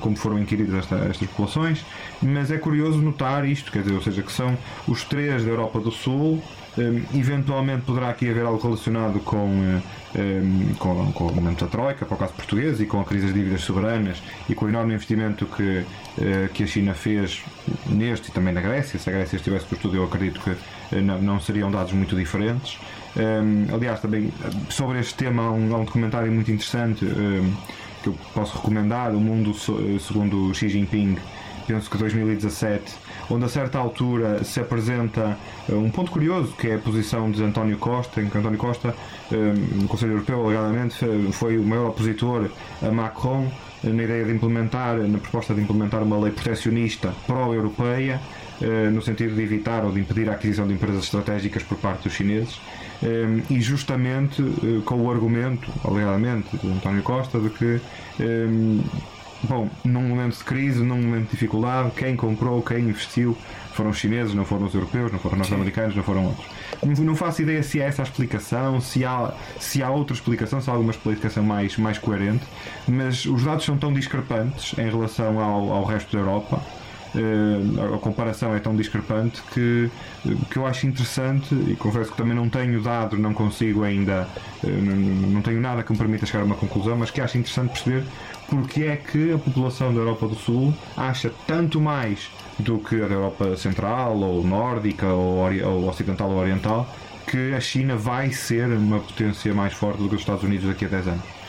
como 0.01 0.17
foram 0.17 0.39
inquiridas 0.39 0.75
esta, 0.75 0.97
estas 0.97 1.29
populações, 1.29 1.85
mas 2.23 2.51
é 2.51 2.59
curioso 2.59 2.99
notar 2.99 3.45
isto, 3.45 3.71
quer 3.71 3.83
dizer, 3.83 3.95
ou 3.95 4.03
seja, 4.03 4.23
que 4.23 4.33
são 4.33 4.57
os 4.87 5.05
três 5.05 5.45
da 5.45 5.51
Europa 5.51 5.81
do 5.81 5.91
Sul, 5.91 6.43
um, 6.79 7.19
eventualmente 7.19 7.83
poderá 7.83 8.11
aqui 8.11 8.29
haver 8.31 8.45
algo 8.45 8.63
relacionado 8.63 9.19
com, 9.21 9.47
um, 9.47 10.75
com, 10.79 11.13
com 11.13 11.27
o 11.27 11.35
momento 11.35 11.65
da 11.65 11.71
Troika, 11.71 12.07
para 12.07 12.15
o 12.15 12.19
caso 12.19 12.33
português, 12.35 12.81
e 12.81 12.87
com 12.87 13.01
a 13.01 13.05
crise 13.05 13.27
das 13.27 13.35
dívidas 13.35 13.63
soberanas 13.63 14.23
e 14.49 14.55
com 14.55 14.67
o 14.67 14.69
enorme 14.69 14.95
investimento 14.95 15.47
que, 15.47 15.79
uh, 15.81 16.49
que 16.55 16.63
a 16.63 16.67
China 16.67 16.95
fez 16.95 17.43
neste 17.87 18.29
e 18.29 18.33
também 18.33 18.55
na 18.55 18.61
Grécia. 18.61 18.99
Se 18.99 19.11
a 19.11 19.13
Grécia 19.13 19.37
estivesse 19.37 19.67
por 19.67 19.75
estudo, 19.75 19.97
eu 19.97 20.05
acredito 20.05 20.41
que 20.41 20.51
uh, 20.51 21.03
não, 21.03 21.21
não 21.21 21.41
seriam 21.41 21.71
dados 21.71 21.93
muito 21.93 22.15
diferentes. 22.15 22.79
Um, 23.17 23.75
aliás, 23.75 24.01
também 24.01 24.33
sobre 24.69 25.01
este 25.01 25.15
tema 25.15 25.43
há 25.43 25.51
um, 25.51 25.75
há 25.75 25.79
um 25.79 25.85
documentário 25.85 26.31
muito 26.31 26.51
interessante 26.53 27.05
que 28.03 28.09
eu 28.09 28.17
posso 28.35 28.57
recomendar, 28.57 29.15
O 29.15 29.21
Mundo 29.21 29.53
segundo 29.55 30.53
Xi 30.55 30.69
Jinping, 30.69 31.17
penso 31.67 31.89
que 31.89 31.99
2017, 31.99 32.95
onde 33.31 33.45
a 33.45 33.49
certa 33.49 33.79
altura 33.79 34.43
se 34.43 34.61
apresenta 34.61 35.37
eh, 35.69 35.75
um 35.75 35.91
ponto 35.91 36.11
curioso, 36.11 36.53
que 36.57 36.69
é 36.69 36.75
a 36.75 36.79
posição 36.79 37.31
de 37.31 37.43
António 37.45 37.79
Costa, 37.79 38.21
em 38.21 38.29
que 38.29 38.37
António 38.37 38.59
Costa, 38.59 38.95
eh, 39.31 39.37
no 39.81 39.87
Conselho 39.87 40.13
Europeu, 40.15 40.45
alegadamente, 40.45 40.97
foi 41.33 41.59
o 41.59 41.63
maior 41.63 41.91
opositor 41.91 42.51
a 42.83 42.91
Macron 42.91 43.47
eh, 43.85 43.89
na 43.89 44.03
ideia 44.03 44.25
de 44.25 44.33
implementar, 44.33 44.97
na 44.97 45.19
proposta 45.19 45.55
de 45.55 45.61
implementar 45.61 46.03
uma 46.03 46.19
lei 46.19 46.33
proteccionista 46.33 47.15
pró-europeia, 47.27 48.21
no 48.93 49.01
sentido 49.01 49.35
de 49.35 49.43
evitar 49.43 49.87
ou 49.87 49.91
de 49.91 50.01
impedir 50.01 50.29
a 50.29 50.35
aquisição 50.35 50.67
de 50.67 50.75
empresas 50.75 51.05
estratégicas 51.05 51.63
por 51.63 51.79
parte 51.79 52.03
dos 52.03 52.13
chineses. 52.13 52.61
Ehm, 53.03 53.43
e 53.49 53.61
justamente 53.61 54.43
eh, 54.43 54.83
com 54.85 54.97
o 54.97 55.11
argumento, 55.11 55.73
alegadamente, 55.85 56.57
de 56.57 56.71
António 56.71 57.03
Costa, 57.03 57.41
de 57.41 57.49
que, 57.51 57.81
ehm, 58.21 58.81
bom, 59.45 59.71
num 59.85 60.03
momento 60.03 60.37
de 60.37 60.45
crise, 60.45 60.83
num 60.83 61.01
momento 61.01 61.25
de 61.25 61.31
dificuldade, 61.31 61.93
quem 61.97 62.15
comprou, 62.15 62.63
quem 62.63 62.81
investiu 62.81 63.37
foram 63.73 63.91
os 63.91 63.97
chineses, 63.97 64.35
não 64.35 64.45
foram 64.45 64.67
os 64.67 64.75
europeus, 64.75 65.11
não 65.11 65.19
foram 65.19 65.37
os 65.37 65.39
norte-americanos, 65.39 65.97
não 65.97 66.03
foram 66.03 66.27
outros. 66.27 66.47
Não 66.99 67.17
faço 67.17 67.41
ideia 67.41 67.63
se 67.63 67.81
é 67.81 67.85
essa 67.85 68.03
a 68.03 68.05
explicação, 68.05 68.81
se 68.81 69.05
há, 69.05 69.33
se 69.59 69.83
há 69.83 69.91
outra 69.91 70.15
explicação, 70.15 70.61
se 70.61 70.69
há 70.69 70.73
alguma 70.75 70.93
explicação 70.93 71.43
mais, 71.43 71.79
mais 71.79 71.97
coerente, 71.97 72.45
mas 72.87 73.25
os 73.25 73.45
dados 73.45 73.65
são 73.65 73.79
tão 73.79 73.93
discrepantes 73.93 74.77
em 74.79 74.91
relação 74.91 75.41
ao, 75.41 75.73
ao 75.73 75.85
resto 75.85 76.13
da 76.13 76.23
Europa 76.23 76.61
a 77.95 77.99
comparação 77.99 78.55
é 78.55 78.61
tão 78.61 78.75
discrepante 78.77 79.43
que, 79.53 79.91
que 80.51 80.57
eu 80.57 80.67
acho 80.67 80.87
interessante 80.87 81.55
e 81.55 81.75
confesso 81.77 82.11
que 82.11 82.17
também 82.17 82.35
não 82.35 82.49
tenho 82.49 82.81
dado, 82.81 83.19
não 83.19 83.35
consigo 83.35 83.83
ainda, 83.83 84.29
uh, 84.63 84.69
não, 84.69 84.97
não 85.29 85.43
tenho 85.43 85.61
nada 85.61 85.83
que 85.83 85.93
me 85.93 85.99
permita 85.99 86.27
chegar 86.27 86.43
a 86.43 86.45
uma 86.45 86.55
conclusão, 86.55 86.97
mas 86.97 87.11
que 87.11 87.21
acho 87.21 87.39
interessante 87.39 87.71
perceber 87.73 88.05
porque 88.49 88.83
é 88.83 88.97
que 88.97 89.33
a 89.33 89.39
população 89.39 89.95
da 89.95 90.01
Europa 90.01 90.27
do 90.27 90.35
Sul 90.35 90.75
acha 90.97 91.33
tanto 91.47 91.81
mais 91.81 92.31
do 92.59 92.79
que 92.79 93.01
a 93.01 93.07
da 93.07 93.15
Europa 93.15 93.57
Central 93.57 94.17
ou 94.19 94.45
Nórdica 94.45 95.07
ou, 95.07 95.47
ou 95.65 95.89
Ocidental 95.89 96.31
ou 96.31 96.39
Oriental 96.39 96.89
que 97.27 97.55
a 97.55 97.61
China 97.61 97.97
vai 97.97 98.33
ser 98.33 98.67
uma 98.67 98.99
potência 98.99 99.55
mais 99.55 99.73
forte 99.73 100.03
do 100.03 100.09
que 100.09 100.17
os 100.17 100.21
Estados 100.21 100.43
Unidos 100.43 100.67
daqui 100.67 100.85
a 100.85 100.89
10 100.89 101.07
anos 101.09 101.40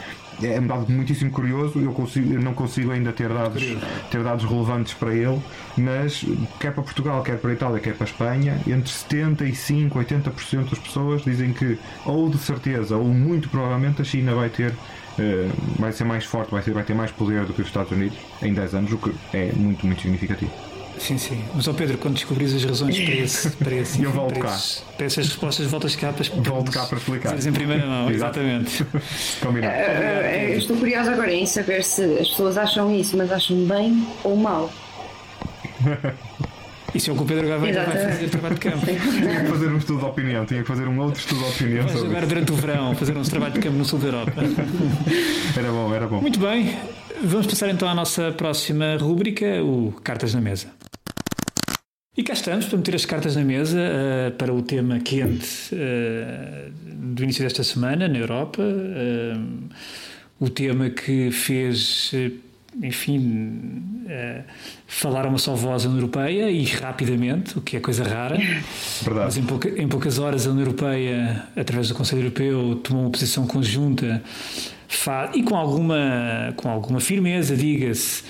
é 0.44 0.60
um 0.60 0.68
dado 0.68 0.92
muitíssimo 0.92 1.32
curioso. 1.32 1.80
Eu, 1.80 1.92
consigo, 1.92 2.34
eu 2.34 2.42
não 2.42 2.54
consigo 2.54 2.92
ainda 2.92 3.12
ter 3.12 3.30
dados, 3.30 3.64
ter 4.10 4.24
dados 4.24 4.46
relevantes 4.46 4.94
para 4.94 5.14
ele, 5.14 5.40
mas 5.78 6.26
quer 6.60 6.74
para 6.74 6.84
Portugal, 6.84 7.24
quer 7.24 7.38
para 7.38 7.54
Itália, 7.54 7.80
quer 7.80 7.96
para 7.96 8.06
Espanha, 8.06 8.60
entre 8.68 8.92
75% 8.92 9.48
e 9.48 9.90
80% 9.90 10.70
das 10.70 10.80
pessoas 10.80 11.24
dizem 11.24 11.54
que, 11.54 11.78
ou 12.06 12.30
de 12.30 12.38
certeza, 12.38 12.98
ou 12.98 13.06
muito 13.06 13.50
provavelmente, 13.50 14.02
a 14.02 14.06
China 14.06 14.34
vai 14.36 14.50
ter. 14.50 14.74
Uh, 15.12 15.52
vai 15.78 15.92
ser 15.92 16.06
mais 16.06 16.24
forte, 16.24 16.52
vai, 16.52 16.64
ser, 16.64 16.74
vai 16.74 16.84
ter 16.84 16.94
mais 16.94 17.12
poder 17.12 17.44
do 17.44 17.54
que 17.54 17.62
os 17.62 17.68
Estados 17.68 17.92
Unidos 17.92 18.18
em 18.42 18.54
10 18.54 18.76
anos, 18.76 18.94
o 18.94 18.98
que 18.98 19.12
é 19.34 19.52
muito, 19.52 19.86
muito 19.86 20.02
significativo. 20.02 20.71
Sim, 21.02 21.18
sim. 21.18 21.44
Mas, 21.56 21.68
ó 21.68 21.74
Pedro, 21.74 21.98
quando 21.98 22.14
descobris 22.14 22.54
as 22.54 22.64
razões 22.64 23.00
para 23.00 23.16
esse. 23.16 23.50
Para 23.52 23.76
esse 23.76 24.04
eu 24.04 24.12
volto 24.12 24.36
para 24.36 24.50
cá. 24.50 24.56
Esses, 24.56 24.84
para 24.96 25.06
essas 25.08 25.28
respostas, 25.28 25.66
voltas 25.66 25.96
cá 25.96 26.14
para 26.14 26.24
Volto 26.44 26.72
cá 26.72 26.86
para 26.86 26.98
explicar. 27.00 27.48
em 27.48 27.52
primeira 27.52 27.88
mão, 27.88 28.12
exatamente. 28.12 28.86
Combinado. 29.42 29.74
Uh, 29.74 30.58
estou 30.58 30.78
curiosa 30.78 31.12
agora 31.12 31.34
em 31.34 31.46
saber 31.48 31.84
se 31.84 32.04
as 32.04 32.30
pessoas 32.30 32.56
acham 32.56 32.96
isso, 32.96 33.18
mas 33.18 33.32
acham 33.32 33.58
bem 33.66 34.08
ou 34.24 34.36
mal. 34.36 34.72
Isso 36.94 37.10
é 37.10 37.14
o 37.14 37.16
que 37.16 37.24
o 37.24 37.26
Pedro 37.26 37.48
Gaveira 37.48 37.86
vai 37.86 37.98
fazer 37.98 38.30
trabalho 38.30 38.56
de 38.56 38.60
campo. 38.62 38.86
tinha 38.86 39.00
que 39.00 39.48
fazer 39.48 39.68
um 39.68 39.78
estudo 39.78 40.00
de 40.00 40.06
opinião, 40.06 40.46
tinha 40.46 40.62
que 40.62 40.68
fazer 40.68 40.88
um 40.90 41.00
outro 41.00 41.22
estudo 41.22 41.40
de 41.40 41.50
opinião. 41.50 41.88
Vai 41.88 41.98
jogar 41.98 42.26
durante 42.26 42.52
o 42.52 42.56
verão, 42.56 42.96
fazer 42.96 43.18
um 43.18 43.22
trabalho 43.22 43.54
de 43.54 43.60
campo 43.62 43.78
no 43.78 43.86
sul 43.86 44.00
da 44.00 44.08
Europa. 44.08 44.34
Era 45.58 45.72
bom, 45.72 45.94
era 45.96 46.08
bom. 46.08 46.22
Muito 46.22 46.40
bem, 46.40 46.78
vamos 47.24 47.48
passar 47.48 47.70
então 47.70 47.88
à 47.88 47.96
nossa 47.96 48.32
próxima 48.34 48.98
rúbrica, 48.98 49.64
o 49.64 49.94
Cartas 50.04 50.34
na 50.34 50.42
Mesa. 50.42 50.68
E 52.18 52.24
cá 52.24 52.34
estamos 52.34 52.66
para 52.66 52.78
meter 52.78 52.94
as 52.94 53.06
cartas 53.06 53.38
na 53.38 53.44
mesa 53.46 53.80
uh, 53.80 54.32
para 54.32 54.54
o 54.54 54.62
tema 54.62 55.00
quente 55.00 55.74
uh, 55.74 56.70
do 56.86 57.24
início 57.24 57.42
desta 57.42 57.64
semana 57.64 58.06
na 58.06 58.18
Europa. 58.18 58.62
Uh, 58.62 59.70
o 60.38 60.50
tema 60.50 60.90
que 60.90 61.32
fez, 61.32 62.12
enfim, 62.84 63.82
falar 64.88 65.26
uma 65.26 65.38
só 65.38 65.56
voz 65.56 65.86
a 65.86 65.88
União 65.88 66.02
Europeia 66.02 66.52
e 66.52 66.66
rapidamente, 66.66 67.58
o 67.58 67.62
que 67.62 67.78
é 67.78 67.80
coisa 67.80 68.04
rara. 68.04 68.38
Verdade. 69.04 69.26
Mas 69.26 69.38
em, 69.38 69.44
pouca, 69.44 69.70
em 69.70 69.88
poucas 69.88 70.20
horas 70.20 70.46
a 70.46 70.50
União 70.50 70.66
Europeia, 70.66 71.48
através 71.56 71.88
do 71.88 71.94
Conselho 71.94 72.24
Europeu, 72.24 72.76
tomou 72.84 73.04
uma 73.04 73.12
posição 73.12 73.48
conjunta 73.48 74.22
e 75.34 75.44
com 75.44 75.56
alguma, 75.56 76.54
com 76.58 76.70
alguma 76.70 77.00
firmeza, 77.00 77.56
diga-se 77.56 78.24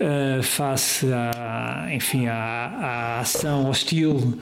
uh, 0.00 0.42
face 0.42 1.06
à, 1.12 1.88
enfim, 1.92 2.26
à, 2.26 2.34
à 2.34 3.20
ação 3.20 3.68
hostil, 3.68 4.38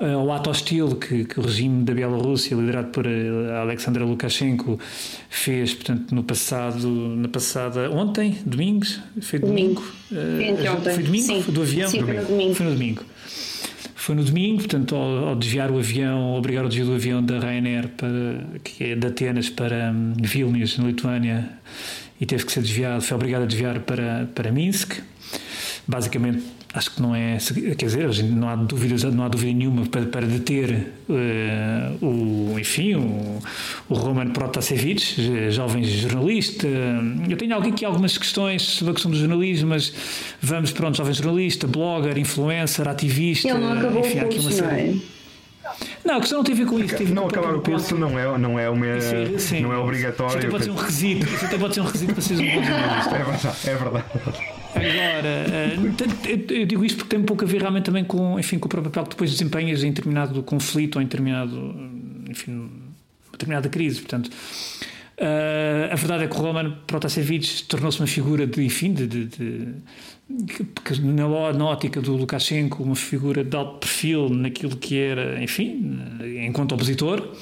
uh, 0.00 0.04
ao 0.04 0.32
ato 0.32 0.50
hostil 0.50 0.96
que, 0.96 1.24
que, 1.24 1.38
o 1.38 1.42
regime 1.42 1.84
da 1.84 1.94
Bielorrússia, 1.94 2.54
liderado 2.54 2.88
por 2.88 3.06
uh, 3.06 3.52
Alexandre 3.60 4.02
Lukashenko, 4.04 4.78
fez, 5.28 5.74
portanto, 5.74 6.14
no 6.14 6.22
passado, 6.22 6.88
na 6.88 7.28
passada 7.28 7.90
ontem, 7.90 8.38
domingos, 8.44 9.00
foi 9.20 9.38
domingo, 9.38 9.82
domingo. 10.10 10.80
foi 10.82 11.02
domingo, 11.02 11.24
Sim. 11.24 11.42
foi 11.42 11.54
do 11.54 11.62
avião, 11.62 11.88
Sim, 11.88 12.02
foi 12.02 12.14
no 12.14 12.24
domingo. 12.24 12.54
Foi 12.54 12.66
no 12.66 12.72
domingo. 12.72 13.04
Foi 14.08 14.14
no 14.14 14.24
domingo, 14.24 14.58
portanto, 14.60 14.96
ao, 14.96 15.28
ao, 15.28 15.36
desviar 15.36 15.70
o 15.70 15.76
avião, 15.76 16.32
obrigar 16.34 16.64
o 16.64 16.68
desvio 16.68 16.86
do 16.86 16.94
avião 16.94 17.22
da 17.22 17.38
Ryanair 17.38 17.88
para, 17.88 18.42
que 18.64 18.84
é 18.84 18.94
de 18.94 19.06
Atenas 19.06 19.50
para 19.50 19.92
um, 19.92 20.14
Vilnius, 20.22 20.78
na 20.78 20.86
Lituânia, 20.86 21.50
e 22.20 22.26
teve 22.26 22.44
que 22.44 22.52
ser 22.52 22.60
desviado, 22.60 23.02
foi 23.02 23.14
obrigado 23.14 23.42
a 23.42 23.46
desviar 23.46 23.80
para, 23.80 24.28
para 24.34 24.50
Minsk. 24.50 25.00
Basicamente, 25.86 26.42
acho 26.74 26.94
que 26.94 27.00
não 27.00 27.14
é, 27.14 27.38
quer 27.76 27.86
dizer, 27.86 28.24
não 28.24 28.48
há 28.48 28.56
dúvidas, 28.56 29.02
não 29.04 29.24
há 29.24 29.28
dúvida 29.28 29.52
nenhuma 29.52 29.86
para, 29.86 30.04
para 30.06 30.26
deter 30.26 30.92
uh, 31.08 32.04
o, 32.04 32.58
enfim, 32.58 32.94
o, 32.94 33.38
o 33.88 33.94
Roman 33.94 34.28
Protasevich, 34.30 35.50
jovem 35.50 35.82
jornalista. 35.84 36.66
Eu 37.28 37.36
tenho 37.36 37.56
aqui 37.56 37.84
algumas 37.84 38.18
questões 38.18 38.62
sobre 38.62 38.90
a 38.90 38.94
questão 38.94 39.10
do 39.10 39.16
jornalismo, 39.16 39.70
mas 39.70 39.92
vamos, 40.42 40.70
pronto, 40.70 40.96
jovem 40.96 41.14
jornalista, 41.14 41.66
blogger, 41.66 42.18
influencer, 42.18 42.86
ativista. 42.86 43.48
Ele 43.48 43.58
não 43.58 43.72
acabou 43.72 44.04
enfim, 44.04 44.18
o 44.18 44.28
curso, 44.28 44.62
não 44.62 44.70
é? 44.70 44.94
Não, 46.04 46.16
a 46.16 46.20
questão 46.20 46.38
não 46.38 46.44
tem 46.44 46.54
a 46.54 46.58
ver 46.58 46.66
com 46.66 46.78
isso. 46.78 46.96
Teve 46.96 47.12
não 47.12 47.26
acabar 47.26 47.54
o 47.54 47.60
curso 47.60 47.96
não 47.96 48.18
é, 48.18 48.38
não 48.38 48.58
é, 48.58 48.68
uma, 48.68 48.86
não 49.60 49.72
é 49.72 49.78
obrigatório. 49.78 50.38
Isso 50.38 50.38
até 50.38 50.48
pode 50.48 50.64
ser 50.64 50.70
um 50.70 50.74
requisito, 50.74 51.26
isso 51.26 51.44
até 51.44 51.58
pode 51.58 51.74
ser 51.74 51.80
um 51.80 51.84
requisito 51.84 52.12
para 52.12 52.22
seres 52.22 52.40
um 52.40 52.54
bom 52.54 52.64
jornalista. 52.64 53.16
É 53.16 53.24
verdade, 53.24 53.56
é 53.66 53.74
verdade. 53.74 54.04
Agora, 54.74 56.52
eu 56.52 56.66
digo 56.66 56.84
isto 56.84 56.98
porque 56.98 57.10
tem 57.10 57.20
um 57.20 57.26
pouco 57.26 57.44
a 57.44 57.46
ver 57.46 57.60
realmente 57.60 57.84
também 57.84 58.04
com, 58.04 58.38
enfim, 58.38 58.58
com 58.58 58.66
o 58.66 58.68
próprio 58.68 58.90
papel 58.90 59.04
que 59.04 59.10
depois 59.10 59.30
desempenhas 59.30 59.82
em 59.82 59.88
determinado 59.88 60.42
conflito 60.42 60.96
ou 60.96 61.02
em 61.02 61.06
determinado, 61.06 61.74
enfim, 62.28 62.70
determinada 63.32 63.68
crise. 63.68 64.00
Portanto, 64.00 64.30
Uh, 65.18 65.92
a 65.92 65.96
verdade 65.96 66.24
é 66.24 66.28
que 66.28 66.36
o 66.36 66.38
Roman 66.40 66.76
Protasevich 66.86 67.64
tornou-se 67.64 67.98
uma 67.98 68.06
figura 68.06 68.46
de, 68.46 68.62
enfim, 68.64 68.92
de, 68.92 69.04
de, 69.04 69.24
de, 69.24 69.74
de 70.28 71.00
na, 71.00 71.26
ótica 71.64 72.02
do 72.02 72.14
Lukashenko, 72.14 72.82
uma 72.82 72.94
figura 72.94 73.42
de 73.42 73.56
alto 73.56 73.78
perfil 73.78 74.28
naquilo 74.28 74.76
que 74.76 74.98
era, 74.98 75.42
enfim, 75.42 75.98
enquanto 76.44 76.74
opositor. 76.74 77.32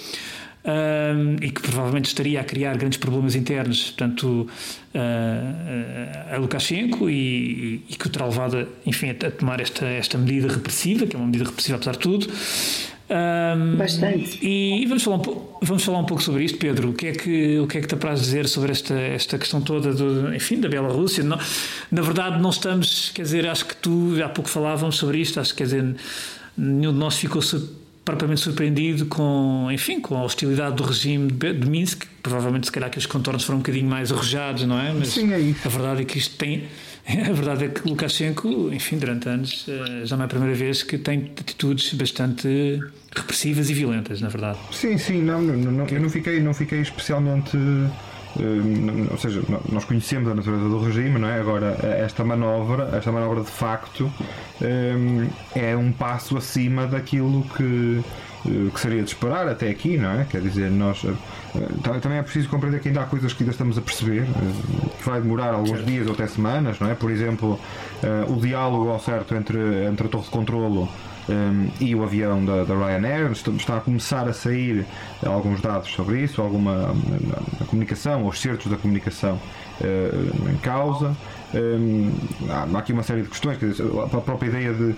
Uh, 0.67 1.37
e 1.41 1.53
que 1.53 1.63
provavelmente 1.63 2.07
estaria 2.07 2.41
a 2.41 2.45
criar 2.45 2.77
grandes 2.77 2.99
problemas 2.99 3.37
internos, 3.37 3.93
portanto, 3.93 4.49
uh, 4.97 6.35
a 6.35 6.37
Lukashenko 6.39 7.09
e, 7.09 7.85
e, 7.89 7.95
que 7.95 8.05
o 8.05 8.11
terá 8.11 8.27
levado, 8.27 8.67
enfim, 8.85 9.11
a, 9.11 9.31
tomar 9.31 9.61
esta, 9.61 9.87
esta 9.87 10.19
medida 10.19 10.53
repressiva, 10.53 11.07
que 11.07 11.15
é 11.15 11.19
uma 11.19 11.27
medida 11.27 11.45
repressiva 11.45 11.77
apesar 11.77 11.93
de 11.93 12.01
tudo. 12.01 12.27
Um, 13.09 13.77
Bastante. 13.77 14.45
E, 14.45 14.83
e, 14.83 14.87
vamos, 14.87 15.05
falar 15.05 15.17
um 15.17 15.21
pouco, 15.21 15.59
vamos 15.65 15.85
falar 15.85 15.99
um 15.99 16.05
pouco 16.05 16.23
sobre 16.23 16.45
isto, 16.45 16.59
Pedro. 16.59 16.91
O 16.91 16.93
que 16.93 17.07
é 17.07 17.13
que, 17.13 17.59
o 17.61 17.67
que, 17.67 17.79
é 17.79 17.81
que 17.81 17.87
te 17.87 17.95
apraz 17.95 18.21
dizer 18.21 18.49
sobre 18.49 18.73
esta, 18.73 18.95
esta 18.95 19.39
questão 19.39 19.61
toda, 19.61 19.93
do, 19.95 20.35
enfim, 20.35 20.61
da 20.61 20.69
Bielorrússia? 20.69 21.23
Não, 21.23 21.39
na 21.91 22.03
verdade, 22.03 22.43
não 22.43 22.51
estamos, 22.51 23.11
quer 23.15 23.23
dizer, 23.23 23.47
acho 23.47 23.65
que 23.65 23.77
tu, 23.77 24.15
há 24.25 24.29
pouco 24.29 24.51
falávamos 24.51 24.97
sobre 24.97 25.19
isto, 25.19 25.39
acho 25.39 25.53
que, 25.53 25.59
quer 25.59 25.65
dizer, 25.65 25.97
nenhum 26.57 26.93
de 26.93 26.99
nós 26.99 27.17
ficou 27.17 27.41
propriamente 28.05 28.41
surpreendido 28.41 29.07
com, 29.07 29.69
enfim, 29.71 30.01
com 30.01 30.17
a 30.17 30.23
hostilidade 30.23 30.77
do 30.77 30.85
regime 30.85 31.31
de, 31.31 31.53
de 31.53 31.69
Minsk, 31.69 32.05
provavelmente 32.23 32.67
se 32.67 32.73
calhar 32.73 32.91
que 32.91 32.99
os 32.99 33.07
contornos 33.07 33.45
foram 33.45 33.59
um 33.59 33.63
bocadinho 33.63 33.89
mais 33.89 34.13
arrojados, 34.13 34.65
não 34.65 34.79
é? 34.79 34.93
Mas 34.93 35.09
Sim, 35.09 35.33
é 35.33 35.41
isso. 35.41 35.61
a 35.65 35.69
verdade 35.69 36.03
é 36.03 36.05
que 36.05 36.19
isto 36.19 36.37
tem 36.37 36.65
a 37.09 37.33
verdade 37.33 37.65
é 37.65 37.69
que 37.69 37.89
Lukashenko, 37.89 38.71
enfim, 38.73 38.99
durante 38.99 39.29
anos, 39.29 39.67
eh, 39.69 40.05
já 40.05 40.17
não 40.17 40.25
é 40.25 40.27
a 40.27 40.29
primeira 40.29 40.55
vez 40.55 40.83
que 40.83 40.99
tem 40.99 41.31
atitudes 41.39 41.95
bastante 41.95 42.81
repressivas 43.15 43.71
e 43.71 43.75
violentas, 43.75 44.21
na 44.21 44.29
verdade. 44.29 44.59
Sim, 44.73 44.99
sim, 44.99 45.23
não, 45.23 45.41
não, 45.41 45.87
eu 45.87 46.01
não 46.01 46.11
fiquei, 46.11 46.41
não 46.41 46.53
fiquei 46.53 46.81
especialmente. 46.81 47.57
Uh, 48.37 49.09
ou 49.11 49.19
seja, 49.19 49.43
nós 49.71 49.85
conhecemos 49.85 50.31
a 50.31 50.35
natureza 50.35 50.69
do 50.69 50.79
regime, 50.79 51.19
não 51.19 51.29
é? 51.29 51.41
Agora, 51.41 51.79
esta 51.83 52.23
manobra, 52.25 52.91
esta 52.97 53.11
manobra 53.11 53.43
de 53.43 53.51
facto, 53.51 54.13
um, 54.61 55.29
é 55.55 55.77
um 55.77 55.91
passo 55.91 56.37
acima 56.37 56.87
daquilo 56.87 57.43
que, 57.57 58.03
que 58.43 58.81
seria 58.81 59.03
de 59.03 59.09
esperar 59.09 59.49
até 59.49 59.71
aqui, 59.71 59.97
não 59.97 60.21
é? 60.21 60.25
Quer 60.25 60.43
dizer, 60.43 60.71
nós 60.71 61.05
também 62.03 62.19
é 62.19 62.23
preciso 62.23 62.49
compreender 62.49 62.81
que 62.81 62.89
ainda 62.89 63.03
há 63.03 63.05
coisas 63.05 63.33
que 63.33 63.43
ainda 63.43 63.53
estamos 63.53 63.79
a 63.79 63.81
perceber, 63.81 64.27
que 64.99 65.05
vai 65.09 65.21
demorar 65.21 65.55
alguns 65.55 65.85
dias 65.85 66.07
ou 66.07 66.13
até 66.13 66.27
semanas, 66.27 66.79
não 66.79 66.91
é? 66.91 66.95
Por 66.95 67.11
exemplo, 67.11 67.59
o 68.29 68.37
diálogo 68.37 68.91
ao 68.91 69.01
certo 69.01 69.35
entre, 69.35 69.59
entre 69.87 70.07
a 70.07 70.11
torre 70.11 70.25
de 70.25 70.31
controlo 70.31 70.89
um, 71.29 71.69
e 71.81 71.95
o 71.95 72.03
avião 72.03 72.45
da, 72.45 72.65
da, 72.65 72.75
Ryanair. 72.75 73.31
Está 73.33 73.77
a 73.77 73.81
começar 73.81 74.29
a 74.29 74.33
sair 74.33 74.85
alguns 75.25 75.61
dados 75.61 75.91
sobre 75.91 76.23
isso, 76.23 76.41
alguma 76.41 76.95
a 77.61 77.65
comunicação, 77.65 78.27
os 78.27 78.41
certos 78.41 78.71
da 78.71 78.77
comunicação 78.77 79.39
uh, 79.81 80.51
em 80.51 80.57
causa. 80.59 81.17
Um, 81.55 82.13
há 82.51 82.79
aqui 82.79 82.93
uma 82.93 83.03
série 83.03 83.23
de 83.23 83.29
questões, 83.29 83.59
dizer, 83.59 83.85
a 83.85 84.21
própria 84.21 84.49
ideia 84.49 84.75
de. 84.75 84.95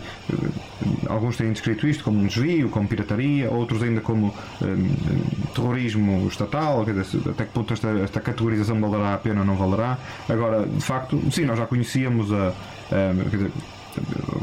Alguns 1.07 1.37
têm 1.37 1.53
descrito 1.53 1.87
isto 1.87 2.03
como 2.03 2.19
um 2.19 2.27
desvio, 2.27 2.69
como 2.71 2.89
pirataria, 2.89 3.51
outros 3.51 3.83
ainda 3.83 4.01
como 4.01 4.35
um, 4.63 5.49
terrorismo 5.55 6.27
estatal, 6.27 6.85
dizer, 6.85 7.05
até 7.31 7.45
que 7.45 7.53
ponto 7.53 7.73
esta, 7.73 7.89
esta 7.99 8.21
categorização 8.21 8.81
valerá 8.81 9.15
a 9.15 9.19
pena 9.19 9.41
ou 9.41 9.47
não 9.47 9.57
valerá. 9.57 9.99
Agora, 10.29 10.67
de 10.67 10.81
facto, 10.81 11.21
sim, 11.31 11.45
nós 11.45 11.59
já 11.59 11.67
conhecíamos 11.67 12.33
a, 12.33 12.49
a, 12.91 13.13
dizer, 13.31 13.51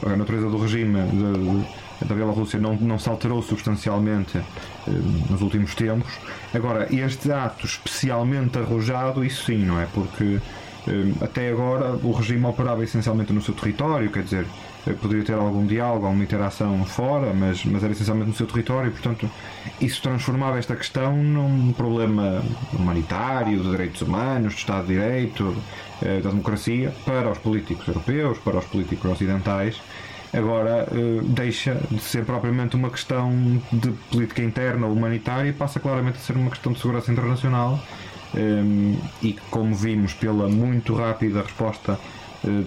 a 0.06 0.16
natureza 0.16 0.50
do 0.50 0.58
regime 0.58 1.02
de, 1.10 2.06
da 2.06 2.16
Bielorrússia 2.16 2.60
não, 2.60 2.76
não 2.76 3.00
se 3.00 3.10
alterou 3.10 3.42
substancialmente 3.42 4.38
eh, 4.38 4.44
nos 5.30 5.42
últimos 5.42 5.74
tempos. 5.76 6.14
Agora, 6.54 6.88
este 6.94 7.32
ato 7.32 7.66
especialmente 7.66 8.58
arrojado, 8.58 9.24
isso 9.24 9.46
sim, 9.46 9.66
não 9.66 9.80
é? 9.80 9.88
Porque 9.94 10.40
eh, 10.88 11.14
até 11.22 11.50
agora 11.50 11.98
o 12.04 12.12
regime 12.12 12.46
operava 12.46 12.84
essencialmente 12.84 13.34
no 13.34 13.42
seu 13.42 13.54
território, 13.54 14.10
quer 14.12 14.24
dizer, 14.24 14.46
eh, 14.46 14.48
poderia 14.94 15.24
ter 15.24 15.34
algum 15.34 15.66
diálogo, 15.66 16.06
alguma 16.06 16.24
interação 16.24 16.86
fora, 16.86 17.34
mas, 17.34 17.66
mas 17.66 17.84
era 17.84 17.92
essencialmente 17.92 18.30
no 18.30 18.36
seu 18.36 18.46
território, 18.46 18.92
portanto, 18.92 19.30
isso 19.82 20.02
transformava 20.02 20.60
esta 20.60 20.76
questão 20.76 21.16
num 21.16 21.74
problema 21.74 22.44
humanitário, 22.74 23.60
de 23.62 23.70
direitos 23.70 24.02
humanos, 24.02 24.54
de 24.54 24.60
Estado 24.60 24.88
de 24.88 24.94
Direito, 24.94 25.56
eh, 26.02 26.22
da 26.22 26.30
democracia, 26.30 26.94
para 27.04 27.32
os 27.32 27.38
políticos 27.40 27.88
europeus, 27.88 28.38
para 28.38 28.58
os 28.58 28.66
políticos 28.66 29.12
ocidentais. 29.12 29.82
Agora 30.34 30.86
deixa 31.24 31.80
de 31.90 32.02
ser 32.02 32.26
propriamente 32.26 32.76
uma 32.76 32.90
questão 32.90 33.32
de 33.72 33.92
política 34.12 34.42
interna 34.42 34.86
ou 34.86 34.92
humanitária 34.92 35.50
e 35.50 35.54
passa 35.54 35.80
claramente 35.80 36.18
a 36.18 36.20
ser 36.20 36.36
uma 36.36 36.50
questão 36.50 36.74
de 36.74 36.80
segurança 36.80 37.10
internacional 37.10 37.80
um, 38.36 38.98
e 39.22 39.34
como 39.50 39.74
vimos 39.74 40.14
pela 40.14 40.50
muito 40.50 40.94
rápida 40.94 41.42
resposta 41.42 41.98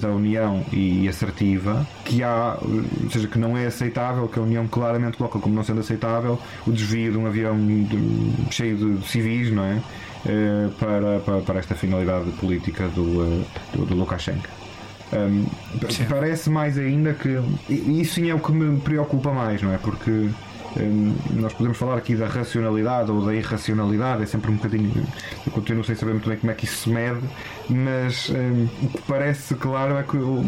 da 0.01 0.09
União 0.09 0.65
e, 0.73 1.09
assertiva, 1.09 1.87
que 2.05 2.23
há, 2.23 2.59
ou 2.61 3.11
seja, 3.11 3.29
que 3.29 3.39
não 3.39 3.57
é 3.57 3.67
aceitável, 3.67 4.29
que 4.29 4.39
a 4.39 4.43
União 4.43 4.67
claramente 4.67 5.17
coloca 5.17 5.39
como 5.39 5.55
não 5.55 5.63
sendo 5.63 5.81
aceitável 5.81 6.39
o 6.67 6.73
desvio 6.73 7.13
de 7.13 7.19
um 7.19 7.27
avião 7.27 7.57
de, 7.57 8.53
cheio 8.53 8.77
de, 8.77 8.97
de, 8.97 9.07
civis, 9.07 9.53
não 9.53 9.65
é? 9.65 9.81
Uh, 10.27 10.71
para, 10.73 11.21
para, 11.21 11.41
para, 11.43 11.59
esta 11.61 11.75
finalidade 11.75 12.31
política 12.33 12.89
do, 12.89 13.45
do, 13.73 13.87
do 13.87 13.95
Lukashenko. 13.95 14.49
Um, 15.13 15.47
parece 16.09 16.51
mais 16.51 16.77
ainda 16.77 17.15
que. 17.15 17.41
Isso 17.71 18.15
sim 18.15 18.29
é 18.29 18.35
o 18.35 18.41
que 18.41 18.53
me 18.53 18.79
preocupa 18.81 19.33
mais, 19.33 19.63
não 19.63 19.73
é? 19.73 19.79
Porque 19.79 20.29
nós 21.31 21.53
podemos 21.53 21.77
falar 21.77 21.97
aqui 21.97 22.15
da 22.15 22.27
racionalidade 22.27 23.11
ou 23.11 23.25
da 23.25 23.35
irracionalidade, 23.35 24.23
é 24.23 24.27
sempre 24.27 24.51
um 24.51 24.57
bocadinho. 24.57 25.07
Eu 25.47 25.53
continuo 25.53 25.85
sem 25.85 25.95
saber 25.95 26.13
muito 26.13 26.29
bem 26.29 26.39
como 26.39 26.51
é 26.51 26.55
que 26.55 26.65
isso 26.65 26.85
se 26.85 26.91
mede, 26.91 27.21
mas 27.69 28.31
um, 28.31 28.69
o 28.87 28.89
que 28.89 29.03
parece 29.07 29.55
claro 29.55 29.97
é 29.97 30.03
que 30.03 30.17
o, 30.17 30.45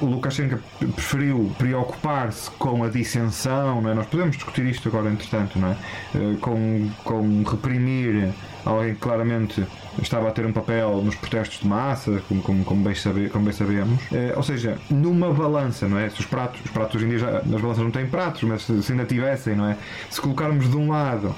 o, 0.00 0.06
Lukashenko 0.06 0.58
preferiu 0.94 1.52
preocupar-se 1.58 2.50
com 2.52 2.82
a 2.82 2.88
dissensão, 2.88 3.80
não 3.80 3.90
é? 3.90 3.94
nós 3.94 4.06
podemos 4.06 4.34
discutir 4.34 4.66
isto 4.66 4.88
agora, 4.88 5.08
entretanto, 5.08 5.58
não 5.58 5.68
é? 5.68 5.76
Uh, 6.14 6.36
com, 6.38 6.90
com 7.04 7.42
reprimir 7.44 8.32
alguém 8.64 8.94
que 8.94 9.00
claramente 9.00 9.66
estava 10.00 10.28
a 10.28 10.30
ter 10.30 10.46
um 10.46 10.52
papel 10.52 11.02
nos 11.02 11.14
protestos 11.14 11.60
de 11.60 11.66
massa, 11.66 12.22
como, 12.28 12.42
como, 12.42 12.64
como, 12.64 12.84
bem, 12.84 12.94
sabe, 12.94 13.28
como 13.28 13.44
bem 13.44 13.52
sabemos. 13.52 14.00
Uh, 14.04 14.32
ou 14.36 14.42
seja, 14.42 14.78
numa 14.90 15.32
balança, 15.32 15.88
não 15.88 15.98
é? 15.98 16.08
Se 16.08 16.20
os 16.20 16.26
pratos, 16.26 16.60
os 16.64 16.70
pratos 16.70 16.96
hoje 16.96 17.06
em 17.06 17.08
dia 17.10 17.18
já, 17.18 17.40
balanças 17.40 17.84
não 17.84 17.90
têm 17.90 18.06
pratos, 18.06 18.42
mas 18.42 18.62
se, 18.62 18.82
se 18.82 18.92
ainda 18.92 19.04
tivessem, 19.04 19.56
não 19.56 19.66
é? 19.66 19.76
Se 20.10 20.20
colocarmos 20.20 20.70
de 20.70 20.76
um 20.76 20.90
lado 20.90 21.34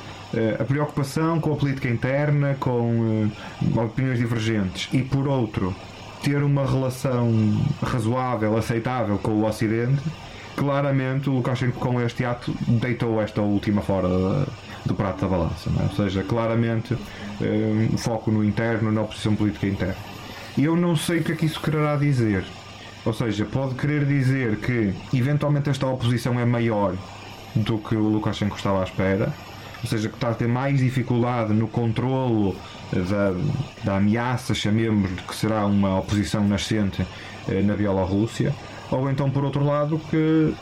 a 0.58 0.64
preocupação 0.64 1.38
com 1.40 1.52
a 1.52 1.56
política 1.56 1.88
interna, 1.88 2.56
com 2.58 3.30
opiniões 3.76 4.18
divergentes, 4.18 4.88
e 4.92 5.00
por 5.00 5.28
outro, 5.28 5.74
ter 6.24 6.42
uma 6.42 6.66
relação 6.66 7.30
razoável, 7.82 8.56
aceitável 8.56 9.18
com 9.18 9.30
o 9.30 9.46
Ocidente, 9.46 10.02
claramente 10.56 11.28
o 11.28 11.34
Lukashenko 11.34 11.78
com 11.78 12.00
este 12.00 12.24
ato 12.24 12.54
deitou 12.66 13.20
esta 13.20 13.42
última 13.42 13.82
fora 13.82 14.46
do 14.84 14.94
prato 14.94 15.22
da 15.22 15.28
balança. 15.28 15.70
É? 15.80 15.82
Ou 15.84 15.90
seja, 15.90 16.22
claramente 16.22 16.96
um, 17.40 17.96
foco 17.96 18.30
no 18.30 18.44
interno, 18.44 18.92
na 18.92 19.02
oposição 19.02 19.34
política 19.34 19.66
interna. 19.66 19.96
E 20.56 20.64
eu 20.64 20.76
não 20.76 20.94
sei 20.94 21.20
o 21.20 21.24
que 21.24 21.32
é 21.32 21.34
que 21.36 21.46
isso 21.46 21.60
quererá 21.60 21.96
dizer. 21.96 22.44
Ou 23.04 23.12
seja, 23.12 23.44
pode 23.44 23.74
querer 23.74 24.04
dizer 24.06 24.56
que 24.56 24.94
eventualmente 25.12 25.68
esta 25.68 25.86
oposição 25.86 26.38
é 26.38 26.44
maior 26.44 26.94
do 27.54 27.78
que 27.78 27.94
o 27.94 28.08
Lukashenko 28.08 28.56
estava 28.56 28.80
à 28.80 28.84
espera, 28.84 29.32
ou 29.82 29.88
seja, 29.88 30.08
que 30.08 30.14
está 30.14 30.30
a 30.30 30.34
ter 30.34 30.48
mais 30.48 30.78
dificuldade 30.78 31.52
no 31.52 31.68
controlo 31.68 32.56
da, 32.90 33.34
da 33.84 33.96
ameaça, 33.98 34.54
chamemos 34.54 35.14
de 35.14 35.22
que 35.22 35.34
será 35.34 35.66
uma 35.66 35.98
oposição 35.98 36.46
nascente 36.48 37.06
eh, 37.46 37.60
na 37.60 37.74
Bielorrússia, 37.74 38.54
ou 38.90 39.10
então, 39.10 39.30
por 39.30 39.44
outro 39.44 39.62
lado, 39.62 40.00
que 40.10 40.54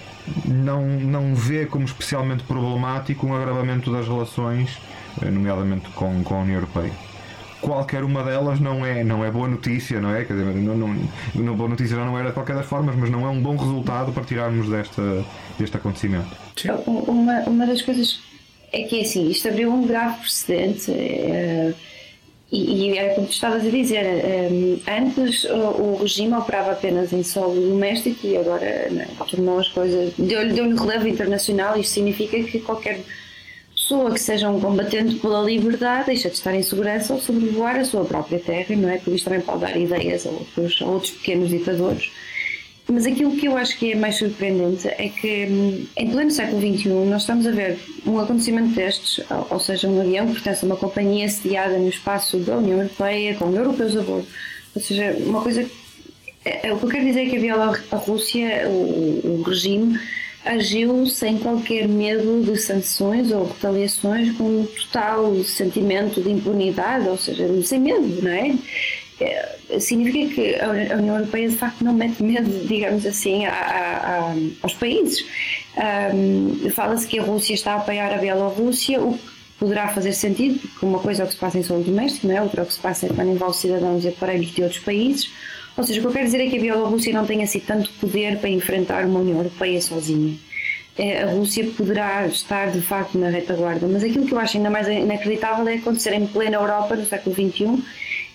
não, 0.44 0.86
não 0.86 1.34
vê 1.34 1.66
como 1.66 1.84
especialmente 1.84 2.44
problemático 2.44 3.26
um 3.26 3.34
agravamento 3.34 3.90
das 3.90 4.06
relações, 4.06 4.78
eh, 5.20 5.30
nomeadamente 5.30 5.88
com, 5.90 6.22
com 6.22 6.34
a 6.34 6.40
União 6.40 6.56
Europeia 6.56 6.92
qualquer 7.62 8.02
uma 8.02 8.24
delas 8.24 8.58
não 8.58 8.84
é, 8.84 9.04
não 9.04 9.24
é 9.24 9.30
boa 9.30 9.48
notícia, 9.48 10.00
não 10.00 10.14
é? 10.14 10.24
Quer 10.24 10.34
dizer, 10.34 10.52
não, 10.56 10.76
não, 10.76 11.08
não, 11.34 11.56
boa 11.56 11.68
notícia 11.68 11.96
já 11.96 12.04
não 12.04 12.18
era 12.18 12.28
de 12.28 12.34
qualquer 12.34 12.56
das 12.56 12.66
formas, 12.66 12.96
mas 12.96 13.08
não 13.08 13.24
é 13.24 13.30
um 13.30 13.40
bom 13.40 13.56
resultado 13.56 14.12
para 14.12 14.24
tirarmos 14.24 14.68
desta, 14.68 15.24
deste 15.58 15.76
acontecimento. 15.76 16.36
Uma, 16.86 17.40
uma 17.42 17.66
das 17.66 17.80
coisas 17.80 18.20
é 18.72 18.82
que 18.82 19.00
assim, 19.00 19.30
isto 19.30 19.48
abriu 19.48 19.72
um 19.72 19.86
grave 19.86 20.18
precedente. 20.18 20.90
É, 20.90 21.72
e, 22.52 22.90
e 22.90 22.98
é 22.98 23.14
como 23.14 23.26
tu 23.26 23.32
estavas 23.32 23.66
a 23.66 23.70
dizer, 23.70 24.04
um, 24.04 24.78
antes 24.86 25.44
o, 25.44 25.56
o, 25.56 25.98
regime 26.02 26.34
operava 26.34 26.72
apenas 26.72 27.10
em 27.10 27.22
solo 27.22 27.54
doméstico 27.54 28.26
e 28.26 28.36
agora 28.36 28.90
né, 28.90 29.08
tornou 29.30 29.58
as 29.58 29.68
coisas, 29.68 30.12
deu-lhe 30.18 30.52
deu 30.52 30.76
relevo 30.76 31.08
internacional. 31.08 31.80
Isto 31.80 31.94
significa 31.94 32.42
que 32.42 32.60
qualquer 32.60 33.00
pessoa 33.74 34.12
que 34.12 34.20
seja 34.20 34.50
um 34.50 34.60
combatente 34.60 35.14
pela 35.14 35.40
liberdade 35.40 36.08
deixa 36.08 36.28
de 36.28 36.34
estar 36.34 36.54
em 36.54 36.62
segurança 36.62 37.14
ou 37.14 37.20
sobrevoar 37.20 37.76
a 37.76 37.86
sua 37.86 38.04
própria 38.04 38.38
terra, 38.38 38.76
não 38.76 38.90
é? 38.90 38.98
Porque 38.98 39.12
isto 39.12 39.24
também 39.24 39.40
pode 39.40 39.60
dar 39.60 39.74
ideias 39.74 40.26
a 40.26 40.28
outros, 40.28 40.82
a 40.82 40.84
outros 40.84 41.12
pequenos 41.12 41.48
ditadores. 41.48 42.12
Mas 42.92 43.06
aquilo 43.06 43.34
que 43.36 43.46
eu 43.46 43.56
acho 43.56 43.78
que 43.78 43.92
é 43.92 43.94
mais 43.94 44.16
surpreendente 44.16 44.86
é 44.86 45.08
que 45.08 45.46
hum, 45.46 45.86
em 45.96 46.10
pleno 46.10 46.30
século 46.30 46.60
XXI 46.60 46.88
nós 46.90 47.22
estamos 47.22 47.46
a 47.46 47.50
ver 47.50 47.78
um 48.06 48.18
acontecimento 48.18 48.74
destes, 48.74 49.24
ou 49.48 49.58
seja, 49.58 49.88
um 49.88 49.98
avião 50.00 50.26
que 50.26 50.34
pertence 50.34 50.62
a 50.62 50.66
uma 50.66 50.76
companhia 50.76 51.26
sediada 51.28 51.78
no 51.78 51.88
espaço 51.88 52.36
da 52.38 52.58
União 52.58 52.78
Europeia, 52.78 53.34
com 53.36 53.50
europeus 53.50 53.96
a 53.96 54.02
bordo. 54.02 54.26
Ou 54.74 54.82
seja, 54.82 55.16
uma 55.20 55.40
coisa. 55.40 55.66
É, 56.44 56.68
é, 56.68 56.72
o 56.72 56.78
que 56.78 56.84
eu 56.84 56.90
quero 56.90 57.04
dizer 57.06 57.22
é 57.22 57.30
que 57.30 57.36
a 57.36 57.40
Bielorrússia, 57.40 58.68
o, 58.68 59.38
o 59.40 59.42
regime, 59.42 59.98
agiu 60.44 61.06
sem 61.06 61.38
qualquer 61.38 61.88
medo 61.88 62.42
de 62.44 62.58
sanções 62.58 63.30
ou 63.30 63.46
retaliações, 63.46 64.36
com 64.36 64.44
um 64.44 64.66
total 64.66 65.42
sentimento 65.44 66.20
de 66.20 66.30
impunidade, 66.30 67.08
ou 67.08 67.16
seja, 67.16 67.46
sem 67.62 67.80
medo, 67.80 68.22
não 68.22 68.30
é? 68.30 68.54
Significa 69.80 70.34
que 70.34 70.60
a 70.60 70.96
União 70.96 71.16
Europeia 71.16 71.48
de 71.48 71.56
facto 71.56 71.82
não 71.82 71.92
mete 71.92 72.22
medo, 72.22 72.66
digamos 72.66 73.04
assim, 73.06 73.46
a, 73.46 73.52
a, 73.52 74.34
aos 74.62 74.74
países. 74.74 75.24
Um, 76.14 76.70
Fala-se 76.70 77.06
que 77.06 77.18
a 77.18 77.22
Rússia 77.22 77.54
está 77.54 77.74
a 77.74 77.76
apoiar 77.76 78.12
a 78.12 78.18
Bielorrússia, 78.18 79.00
o 79.00 79.16
que 79.16 79.32
poderá 79.58 79.88
fazer 79.88 80.12
sentido, 80.12 80.58
porque 80.58 80.84
uma 80.84 80.98
coisa 80.98 81.22
é 81.22 81.24
o 81.24 81.28
que 81.28 81.34
se 81.34 81.40
passa 81.40 81.58
em 81.58 81.62
solo 81.62 81.84
doméstico, 81.84 82.26
não 82.26 82.36
é? 82.36 82.42
outra 82.42 82.62
é 82.62 82.64
o 82.64 82.66
que 82.66 82.74
se 82.74 82.80
passa 82.80 83.08
quando 83.08 83.30
envolve 83.30 83.56
cidadãos 83.56 84.04
e 84.04 84.08
aparelhos 84.08 84.52
de 84.52 84.62
outros 84.62 84.80
países. 84.80 85.30
Ou 85.76 85.84
seja, 85.84 86.00
o 86.00 86.02
que 86.02 86.08
eu 86.08 86.12
quero 86.12 86.24
dizer 86.26 86.40
é 86.40 86.50
que 86.50 86.58
a 86.58 86.60
Bielorrússia 86.60 87.12
não 87.12 87.24
tem 87.24 87.42
assim 87.42 87.60
tanto 87.60 87.90
poder 88.00 88.38
para 88.38 88.50
enfrentar 88.50 89.06
uma 89.06 89.20
União 89.20 89.38
Europeia 89.38 89.80
sozinha. 89.80 90.36
É, 90.98 91.22
a 91.22 91.26
Rússia 91.26 91.66
poderá 91.74 92.26
estar 92.26 92.70
de 92.70 92.82
facto 92.82 93.16
na 93.16 93.30
retaguarda, 93.30 93.86
mas 93.86 94.04
aquilo 94.04 94.26
que 94.26 94.34
eu 94.34 94.38
acho 94.38 94.58
ainda 94.58 94.68
mais 94.68 94.86
inacreditável 94.86 95.66
é 95.66 95.76
acontecer 95.76 96.12
em 96.12 96.26
plena 96.26 96.56
Europa 96.56 96.94
no 96.94 97.06
século 97.06 97.34
XXI 97.34 97.82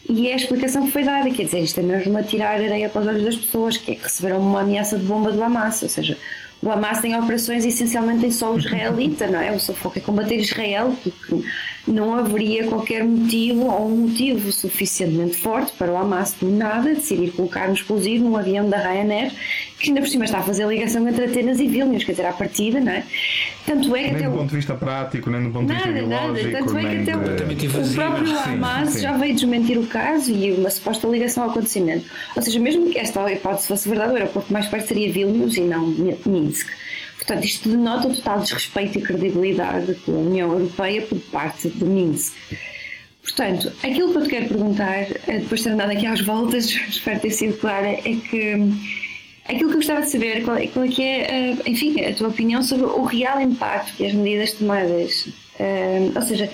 e 0.10 0.30
é 0.30 0.34
a 0.34 0.36
explicação 0.36 0.86
que 0.86 0.91
foi 0.91 1.03
dada, 1.03 1.30
quer 1.30 1.43
dizer, 1.43 1.60
isto 1.60 1.80
é 1.80 1.84
mesmo 1.84 2.18
a 2.18 2.24
tirar 2.24 2.51
areia 2.51 2.89
para 2.89 3.01
os 3.01 3.08
olhos 3.08 3.24
das 3.24 3.36
pessoas, 3.36 3.78
que 3.78 3.91
é 3.91 3.95
que 3.95 4.03
receberam 4.03 4.39
uma 4.39 4.62
ameaça 4.62 4.97
de 4.97 5.05
bomba 5.05 5.32
do 5.32 5.43
Hamas, 5.43 5.82
ou 5.84 5.89
seja, 5.89 6.18
o 6.62 6.72
Hamas 6.72 7.01
tem 7.01 7.16
operações 7.16 7.66
essencialmente 7.66 8.26
em 8.26 8.32
solo 8.32 8.58
israelita, 8.58 9.28
não 9.28 9.39
é? 9.39 9.51
O 9.51 9.60
seu 9.60 9.76
foco 9.76 9.99
é 9.99 10.01
combater 10.01 10.38
Israel, 10.38 10.95
porque 11.03 11.43
não 11.88 12.16
haveria 12.16 12.68
qualquer 12.68 13.04
motivo 13.04 13.66
ou 13.66 13.88
um 13.88 13.98
motivo 14.08 14.52
suficientemente 14.52 15.38
forte 15.38 15.72
para 15.78 15.92
o 15.92 15.98
Hamas 15.98 16.34
do 16.34 16.50
nada 16.50 16.94
decidir 16.94 17.32
colocar 17.32 17.70
um 17.70 17.74
explosivo 17.74 18.24
num 18.26 18.36
avião 18.36 18.70
da 18.70 18.78
Ryanair 18.78 19.32
que 19.80 19.90
ainda 19.90 20.02
por 20.02 20.08
cima 20.08 20.26
está 20.26 20.40
a 20.40 20.44
fazer 20.44 20.64
a 20.64 20.68
ligação 20.68 21.08
entre 21.08 21.26
Atenas 21.26 21.60
e 21.60 21.68
Vilnius, 21.68 22.04
quer 22.04 22.14
dizer, 22.14 22.26
à 22.26 22.34
partida, 22.34 22.80
não 22.80 22.92
é? 22.92 23.04
Tanto 23.66 23.96
é 23.96 24.06
que 24.06 24.14
nem 24.16 24.24
do 24.24 24.38
ponto 24.38 24.50
de 24.50 24.56
vista 24.56 24.74
prático, 24.74 25.30
nem 25.30 25.44
do 25.44 25.50
ponto 25.52 25.68
nada, 25.68 25.84
de 25.84 25.94
vista 25.94 26.04
ideológico. 26.04 26.52
Nada, 26.52 26.66
tanto 26.66 26.78
é 26.78 26.82
que 26.82 27.12
até 27.12 27.56
de... 27.56 27.68
o, 27.68 27.82
o 27.82 27.94
próprio 27.94 28.40
Hamas 28.40 28.90
sim, 28.90 28.96
sim. 28.96 29.02
já 29.02 29.18
veio 29.18 29.36
desmentir 29.36 29.78
o 29.78 29.86
caso 29.86 30.32
e 30.32 30.52
uma 30.54 30.70
suposta 30.70 31.08
ligação 31.08 31.44
ao 31.44 31.52
acontecimento. 31.52 32.06
Ou 32.36 32.42
seja, 32.42 32.60
mesmo 32.60 32.90
que 32.90 32.98
esta 32.98 33.32
hipótese 33.32 33.68
fosse 33.68 33.88
verdade, 33.88 34.14
o 34.14 34.16
aeroporto 34.16 34.52
mais 34.52 34.68
perto 34.68 34.88
seria 34.88 35.12
Vilnius 35.12 35.58
e 35.58 35.62
não 35.62 35.88
Minsk. 36.26 36.68
Portanto, 37.28 37.46
isto 37.46 37.68
denota 37.68 38.08
o 38.08 38.16
total 38.16 38.40
desrespeito 38.40 39.00
e 39.00 39.02
credibilidade 39.02 39.96
com 40.06 40.14
a 40.14 40.20
União 40.20 40.54
Europeia 40.54 41.02
por 41.02 41.20
parte 41.20 41.68
de 41.70 41.84
Minsk. 41.84 42.34
Portanto, 43.22 43.72
aquilo 43.84 44.14
que 44.14 44.18
eu 44.18 44.24
te 44.24 44.30
quero 44.30 44.48
perguntar, 44.48 45.02
eh, 45.28 45.40
depois 45.40 45.60
de 45.60 45.66
ter 45.66 45.74
andado 45.74 45.92
aqui 45.92 46.06
às 46.06 46.22
voltas, 46.22 46.68
espero 46.88 47.20
ter 47.20 47.32
sido 47.32 47.58
clara, 47.58 47.90
é 47.90 48.02
que 48.02 48.72
Aquilo 49.48 49.70
que 49.70 49.76
eu 49.76 49.80
gostava 49.80 50.02
de 50.02 50.10
saber, 50.10 50.44
qual, 50.44 50.58
é, 50.58 50.68
qual 50.68 50.84
é 50.84 50.90
que 50.90 51.02
é, 51.02 51.54
uh, 51.54 51.70
enfim, 51.70 52.04
a 52.04 52.14
tua 52.14 52.28
opinião 52.28 52.62
sobre 52.62 52.86
o 52.86 53.04
real 53.04 53.40
impacto 53.40 53.96
que 53.96 54.06
as 54.06 54.14
medidas 54.14 54.52
tomadas, 54.54 55.26
uh, 55.26 56.12
ou 56.14 56.22
seja, 56.22 56.52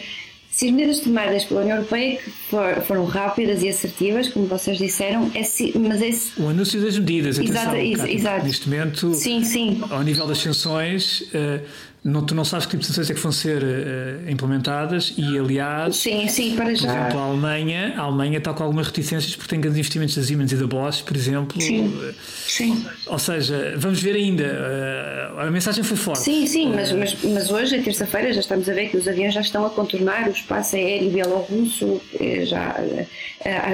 se 0.54 0.68
as 0.68 0.72
medidas 0.72 0.99
tomadas 0.99 1.45
pela 1.45 1.62
União 1.62 1.78
Europeia 1.78 2.20
for, 2.47 2.80
foram 2.84 3.06
rápidas 3.06 3.64
e 3.64 3.70
assertivas, 3.70 4.30
como 4.30 4.45
vocês 4.45 4.78
disseram, 4.78 5.32
é 5.34 5.41
si, 5.41 5.74
mas 5.76 5.99
é 5.99 6.41
o 6.43 6.47
anúncio 6.47 6.80
das 6.80 6.95
medidas, 6.99 7.39
atenção, 7.39 7.76
exato, 7.76 8.10
exato. 8.12 8.45
neste 8.45 8.70
momento, 8.70 9.14
sim, 9.16 9.43
sim. 9.43 9.82
ao 9.89 10.04
nível 10.04 10.28
das 10.28 10.38
sanções, 10.38 11.22
uh, 11.22 11.60
não, 12.04 12.22
tu 12.22 12.36
não 12.36 12.43
sabes 12.43 12.66
que 12.66 12.72
tipo 12.72 12.82
de 12.82 12.88
sanções 12.88 13.10
é 13.10 13.14
que 13.14 13.20
vão 13.20 13.32
ser 13.32 13.64
uh, 13.64 14.30
implementadas 14.30 15.14
e, 15.18 15.38
aliás, 15.38 15.95
sim, 15.95 16.28
sim, 16.28 16.54
para 16.54 16.76
já. 16.76 16.88
por 16.88 16.97
exemplo, 16.99 17.20
a 17.20 17.24
Alemanha, 17.24 17.93
a 17.95 18.01
Alemanha 18.01 18.39
está 18.39 18.54
com 18.54 18.62
algumas 18.62 18.88
reticências 18.88 19.34
porque 19.38 19.49
tem 19.49 19.62
grandes 19.62 19.80
investimentos 19.80 20.16
da 20.18 20.22
Siemens 20.22 20.51
e 20.51 20.58
da 20.58 20.68
Bosch, 20.68 21.01
por 21.01 21.16
exemplo. 21.16 21.62
Sim, 21.62 21.88
uh, 21.88 22.14
sim. 22.45 22.86
Ou 23.08 23.18
seja, 23.18 23.76
vamos 23.78 24.01
ver 24.01 24.18
ainda. 24.18 24.43
Uh, 24.43 25.39
a 25.39 25.51
mensagem 25.51 25.82
foi 25.82 25.95
forte. 25.95 26.24
Sim, 26.24 26.45
sim, 26.45 26.74
mas, 26.76 26.91
mas, 26.91 27.16
mas 27.24 27.49
hoje, 27.49 27.82
terça-feira, 27.82 28.34
já 28.34 28.41
estamos 28.41 28.68
a 28.68 28.74
ver 28.74 28.89
que 28.89 28.97
os 28.97 29.08
aviões 29.08 29.34
já 29.34 29.41
estão 29.41 29.66
a 29.66 29.70
contornar 29.70 30.28
o 30.28 30.32
espaço 30.32 30.76
aéreo 30.76 31.10
bielorrusso, 31.10 32.01
já, 32.43 32.76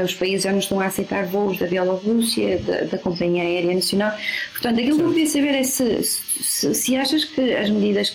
os 0.04 0.14
países 0.14 0.44
já 0.44 0.52
não 0.52 0.60
estão 0.60 0.80
a 0.80 0.86
aceitar 0.86 1.26
voos 1.26 1.58
da 1.58 1.66
Bielorrússia, 1.66 2.60
da, 2.60 2.82
da 2.82 2.98
Companhia 3.00 3.44
Aérea 3.44 3.74
Nacional. 3.74 4.16
Portanto, 4.62 4.80
aquilo 4.82 4.98
que 4.98 5.04
eu 5.04 5.10
queria 5.10 5.28
saber 5.28 5.56
é 5.56 5.64
se, 5.64 6.04
se, 6.04 6.76
se 6.76 6.96
achas 6.98 7.24
que 7.24 7.56
as 7.56 7.70
medidas 7.70 8.14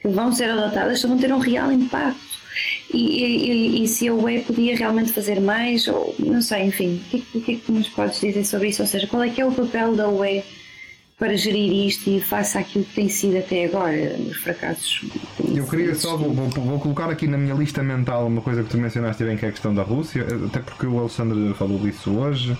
que 0.00 0.08
vão 0.08 0.32
ser 0.32 0.50
adotadas 0.50 1.02
vão 1.02 1.18
ter 1.18 1.32
um 1.32 1.38
real 1.38 1.70
impacto. 1.70 2.26
E, 2.92 3.22
e, 3.22 3.84
e, 3.84 3.88
se 3.88 4.08
a 4.08 4.14
UE 4.14 4.40
podia 4.40 4.74
realmente 4.74 5.12
fazer 5.12 5.38
mais, 5.38 5.86
ou 5.86 6.14
não 6.18 6.40
sei, 6.40 6.62
enfim, 6.62 7.02
o 7.04 7.10
que, 7.10 7.38
o 7.38 7.40
que 7.42 7.52
é 7.52 7.56
que 7.56 7.70
nos 7.70 7.88
podes 7.90 8.18
dizer 8.18 8.44
sobre 8.44 8.68
isso? 8.68 8.80
Ou 8.80 8.88
seja, 8.88 9.06
qual 9.06 9.22
é 9.22 9.28
que 9.28 9.42
é 9.42 9.44
o 9.44 9.52
papel 9.52 9.94
da 9.94 10.08
UE 10.08 10.42
para 11.18 11.36
gerir 11.36 11.86
isto 11.86 12.08
e 12.08 12.20
face 12.20 12.56
àquilo 12.56 12.84
que 12.86 12.94
tem 12.94 13.08
sido 13.10 13.36
até 13.36 13.66
agora, 13.66 14.16
os 14.18 14.36
fracassos? 14.38 15.04
Eu 15.54 15.66
queria 15.66 15.94
só, 15.94 16.16
vou, 16.16 16.32
vou, 16.32 16.48
vou, 16.48 16.80
colocar 16.80 17.10
aqui 17.10 17.26
na 17.26 17.36
minha 17.36 17.54
lista 17.54 17.82
mental 17.82 18.26
uma 18.26 18.40
coisa 18.40 18.62
que 18.62 18.70
tu 18.70 18.78
mencionaste 18.78 19.22
bem, 19.22 19.36
que 19.36 19.44
é 19.44 19.48
a 19.48 19.52
questão 19.52 19.74
da 19.74 19.82
Rússia, 19.82 20.26
até 20.46 20.60
porque 20.60 20.86
o 20.86 20.98
Alexandre 20.98 21.52
falou 21.52 21.78
disso 21.78 22.16
hoje, 22.16 22.56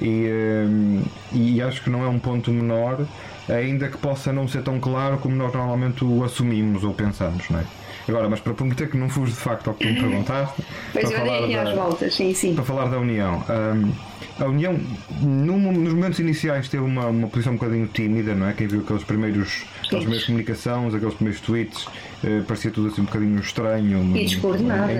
e, 0.00 0.26
eh, 0.26 1.02
e 1.32 1.62
acho 1.62 1.82
que 1.82 1.90
não 1.90 2.04
é 2.04 2.08
um 2.08 2.18
ponto 2.18 2.50
menor 2.50 3.06
ainda 3.48 3.88
que 3.88 3.98
possa 3.98 4.32
não 4.32 4.48
ser 4.48 4.62
tão 4.62 4.80
claro 4.80 5.18
como 5.18 5.36
nós 5.36 5.52
normalmente 5.52 6.04
o 6.04 6.24
assumimos 6.24 6.82
ou 6.84 6.94
pensamos, 6.94 7.48
não 7.50 7.60
é? 7.60 7.64
Agora, 8.08 8.28
mas 8.28 8.40
para 8.40 8.52
prometer 8.52 8.90
que 8.90 8.96
não 8.96 9.08
fujo 9.08 9.32
de 9.32 9.38
facto 9.38 9.68
ao 9.68 9.74
que 9.74 9.86
tu 9.86 9.92
me 9.92 10.00
perguntaste, 10.00 10.62
para 10.92 11.02
eu 11.02 11.10
falar, 11.10 11.64
da, 11.64 11.74
voltas, 11.74 12.14
sim, 12.14 12.34
sim. 12.34 12.54
para 12.54 12.64
falar 12.64 12.88
da 12.88 12.98
União. 12.98 13.42
hum, 13.48 13.92
a 14.38 14.46
União, 14.46 14.78
num- 15.20 15.72
nos 15.72 15.94
momentos 15.94 16.18
iniciais, 16.18 16.68
teve 16.68 16.82
uma, 16.82 17.06
uma 17.06 17.28
posição 17.28 17.52
um 17.52 17.56
bocadinho 17.56 17.86
tímida, 17.86 18.34
não 18.34 18.48
é? 18.48 18.52
Quem 18.52 18.66
viu 18.66 18.80
aqueles 18.80 19.04
primeiros, 19.04 19.64
aquelas 19.84 20.04
primeiras 20.04 20.26
comunicações, 20.26 20.94
aqueles 20.94 21.14
primeiros 21.14 21.40
tweets, 21.40 21.86
eh, 22.24 22.42
parecia 22.46 22.70
tudo 22.70 22.88
assim 22.88 23.02
um 23.02 23.04
bocadinho 23.04 23.38
estranho. 23.38 24.16
E 24.16 24.24
descoordenada. 24.24 24.92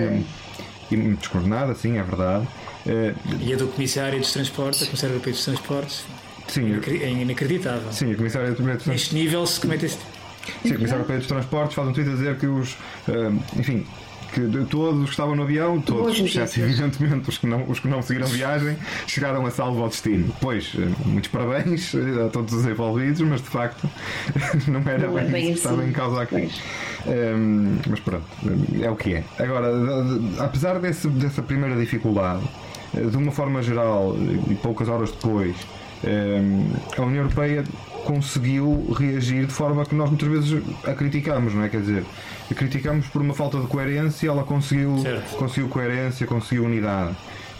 E 0.90 0.96
muito 0.96 1.18
descoordenada, 1.18 1.74
sim, 1.74 1.98
é 1.98 2.02
verdade. 2.02 2.46
Eh, 2.86 3.14
E 3.40 3.52
a 3.52 3.56
do 3.56 3.66
Comissário 3.68 4.18
dos 4.18 4.32
Transportes, 4.32 4.82
a 4.82 4.86
Comissária 4.86 5.12
Europeia 5.14 5.34
dos 5.34 5.44
Transportes, 5.44 6.04
sim, 6.48 6.80
é 7.02 7.10
inacreditável. 7.10 7.92
sim, 7.92 8.12
a 8.12 8.16
Comissária 8.16 8.50
de 8.50 8.54
Primeiro 8.56 8.80
Neste 8.86 9.14
nível 9.14 9.46
se 9.46 9.60
comete 9.60 9.86
este. 9.86 10.00
Sim, 10.62 10.72
a 10.72 10.74
Comissária 10.74 11.00
Europeia 11.00 11.18
dos 11.20 11.28
Transportes 11.28 11.74
faz 11.74 11.88
um 11.88 11.92
tweet 11.92 12.10
a 12.10 12.12
dizer 12.14 12.36
que 12.36 12.46
os. 12.46 12.76
eh, 13.08 13.32
enfim. 13.58 13.86
Que 14.32 14.40
de 14.40 14.64
todos 14.64 14.98
os 14.98 15.04
que 15.04 15.10
estavam 15.12 15.36
no 15.36 15.44
avião, 15.44 15.80
todos, 15.80 16.18
exceto 16.18 16.58
evidentemente 16.58 17.28
os 17.30 17.38
que, 17.38 17.46
não, 17.46 17.70
os 17.70 17.78
que 17.78 17.86
não 17.86 18.02
seguiram 18.02 18.26
viagem, 18.26 18.76
chegaram 19.06 19.46
a 19.46 19.50
salvo 19.52 19.80
ao 19.80 19.88
destino. 19.88 20.34
Pois, 20.40 20.72
eh, 20.76 20.88
muitos 21.06 21.30
parabéns 21.30 21.94
eh, 21.94 22.24
a 22.26 22.28
todos 22.30 22.52
os 22.52 22.66
envolvidos, 22.66 23.20
mas 23.20 23.40
de 23.40 23.46
facto 23.48 23.88
não 24.66 24.80
era 24.90 25.06
Não 25.06 25.16
é 25.18 25.22
bem, 25.22 25.30
bem 25.30 25.42
isso 25.44 25.52
que 25.52 25.58
estava 25.58 25.80
assim. 25.82 25.88
em 25.88 25.92
causa 25.92 26.22
aqui. 26.22 26.34
Pois. 26.34 26.60
Hum, 27.06 27.76
mas 27.88 28.00
pronto, 28.00 28.24
é 28.82 28.90
o 28.90 28.96
que 28.96 29.14
é. 29.14 29.24
Agora, 29.38 29.68
apesar 30.40 30.80
desse, 30.80 31.06
dessa 31.10 31.40
primeira 31.40 31.76
dificuldade, 31.76 32.42
de 32.94 33.16
uma 33.16 33.32
forma 33.32 33.62
geral, 33.62 34.16
e 34.48 34.54
poucas 34.54 34.88
horas 34.88 35.10
depois, 35.10 35.56
hum, 36.04 36.72
a 36.96 37.02
União 37.02 37.22
Europeia 37.22 37.64
conseguiu 38.04 38.86
reagir 38.96 39.46
de 39.46 39.52
forma 39.52 39.84
que 39.84 39.94
nós 39.94 40.10
muitas 40.10 40.28
vezes 40.28 40.62
a 40.84 40.92
criticamos, 40.92 41.54
não 41.54 41.64
é? 41.64 41.68
Quer 41.68 41.80
dizer, 41.80 42.04
a 42.50 42.54
criticamos 42.54 43.06
por 43.08 43.22
uma 43.22 43.34
falta 43.34 43.58
de 43.58 43.66
coerência, 43.66 44.28
ela 44.28 44.44
conseguiu, 44.44 44.98
Certo. 44.98 45.36
conseguiu 45.36 45.68
coerência, 45.68 46.26
conseguiu 46.26 46.64
unidade. 46.64 47.16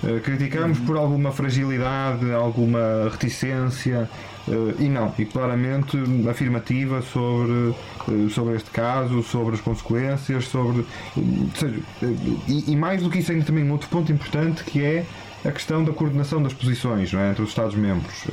Eh, 0.07 0.21
criticamos 0.21 0.79
por 0.81 0.97
alguma 0.97 1.33
fragilidade, 1.33 2.31
alguma 2.33 3.09
reticência 3.11 4.09
eh, 4.47 4.75
e 4.81 4.89
não, 4.89 5.15
e 5.19 5.25
claramente 5.25 5.97
afirmativa 6.29 7.01
sobre, 7.01 7.75
eh, 8.09 8.29
sobre 8.29 8.57
este 8.57 8.71
caso, 8.71 9.23
sobre 9.23 9.55
as 9.55 9.61
consequências, 9.63 10.47
sobre. 10.49 10.85
seja, 11.55 11.79
e, 12.47 12.73
e 12.73 12.77
mais 12.77 13.03
do 13.03 13.09
que 13.09 13.19
isso, 13.19 13.33
ainda 13.33 13.45
também 13.47 13.65
um 13.65 13.73
outro 13.73 13.89
ponto 13.89 14.13
importante 14.13 14.63
que 14.65 14.85
é 14.85 15.07
a 15.45 15.53
questão 15.53 15.85
da 15.85 15.93
coordenação 15.93 16.43
das 16.43 16.55
posições 16.55 17.13
é, 17.13 17.31
entre 17.31 17.43
os 17.43 17.51
Estados-membros. 17.51 18.25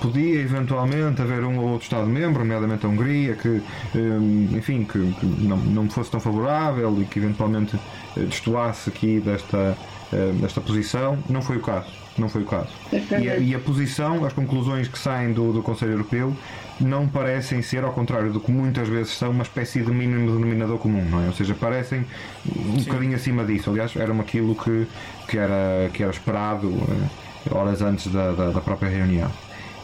Podia 0.00 0.40
eventualmente 0.40 1.20
haver 1.20 1.44
um 1.44 1.58
ou 1.58 1.68
outro 1.68 1.84
Estado-membro, 1.84 2.40
nomeadamente 2.40 2.86
a 2.86 2.88
Hungria, 2.88 3.34
que, 3.34 3.62
eh, 3.94 4.56
enfim, 4.56 4.84
que, 4.84 4.98
que 5.12 5.26
não, 5.26 5.56
não 5.58 5.90
fosse 5.90 6.10
tão 6.10 6.20
favorável 6.20 7.00
e 7.00 7.04
que 7.04 7.18
eventualmente 7.18 7.76
eh, 8.16 8.20
destoasse 8.20 8.88
aqui 8.88 9.20
desta, 9.20 9.76
eh, 10.12 10.32
desta 10.40 10.60
posição. 10.60 11.18
Não 11.28 11.42
foi 11.42 11.56
o 11.56 11.60
caso. 11.60 12.05
Não 12.18 12.28
foi 12.28 12.42
o 12.42 12.46
caso. 12.46 12.68
E 12.92 13.28
a, 13.28 13.36
e 13.36 13.54
a 13.54 13.58
posição, 13.58 14.24
as 14.24 14.32
conclusões 14.32 14.88
que 14.88 14.98
saem 14.98 15.32
do, 15.32 15.52
do 15.52 15.62
Conselho 15.62 15.92
Europeu 15.92 16.34
não 16.80 17.08
parecem 17.08 17.62
ser, 17.62 17.84
ao 17.84 17.92
contrário 17.92 18.32
do 18.32 18.40
que 18.40 18.50
muitas 18.50 18.88
vezes 18.88 19.12
são, 19.16 19.30
uma 19.30 19.42
espécie 19.42 19.82
de 19.82 19.90
mínimo 19.90 20.32
denominador 20.32 20.78
comum, 20.78 21.04
não 21.04 21.22
é? 21.22 21.26
Ou 21.26 21.32
seja, 21.32 21.54
parecem 21.54 22.04
um 22.46 22.82
bocadinho 22.82 23.16
acima 23.16 23.44
disso. 23.44 23.70
Aliás, 23.70 23.94
eram 23.96 24.20
aquilo 24.20 24.54
que, 24.54 24.86
que, 25.28 25.38
era, 25.38 25.90
que 25.92 26.02
era 26.02 26.12
esperado 26.12 26.68
eh, 26.68 27.54
horas 27.54 27.80
antes 27.82 28.12
da, 28.12 28.32
da, 28.32 28.50
da 28.50 28.60
própria 28.60 28.88
reunião. 28.88 29.30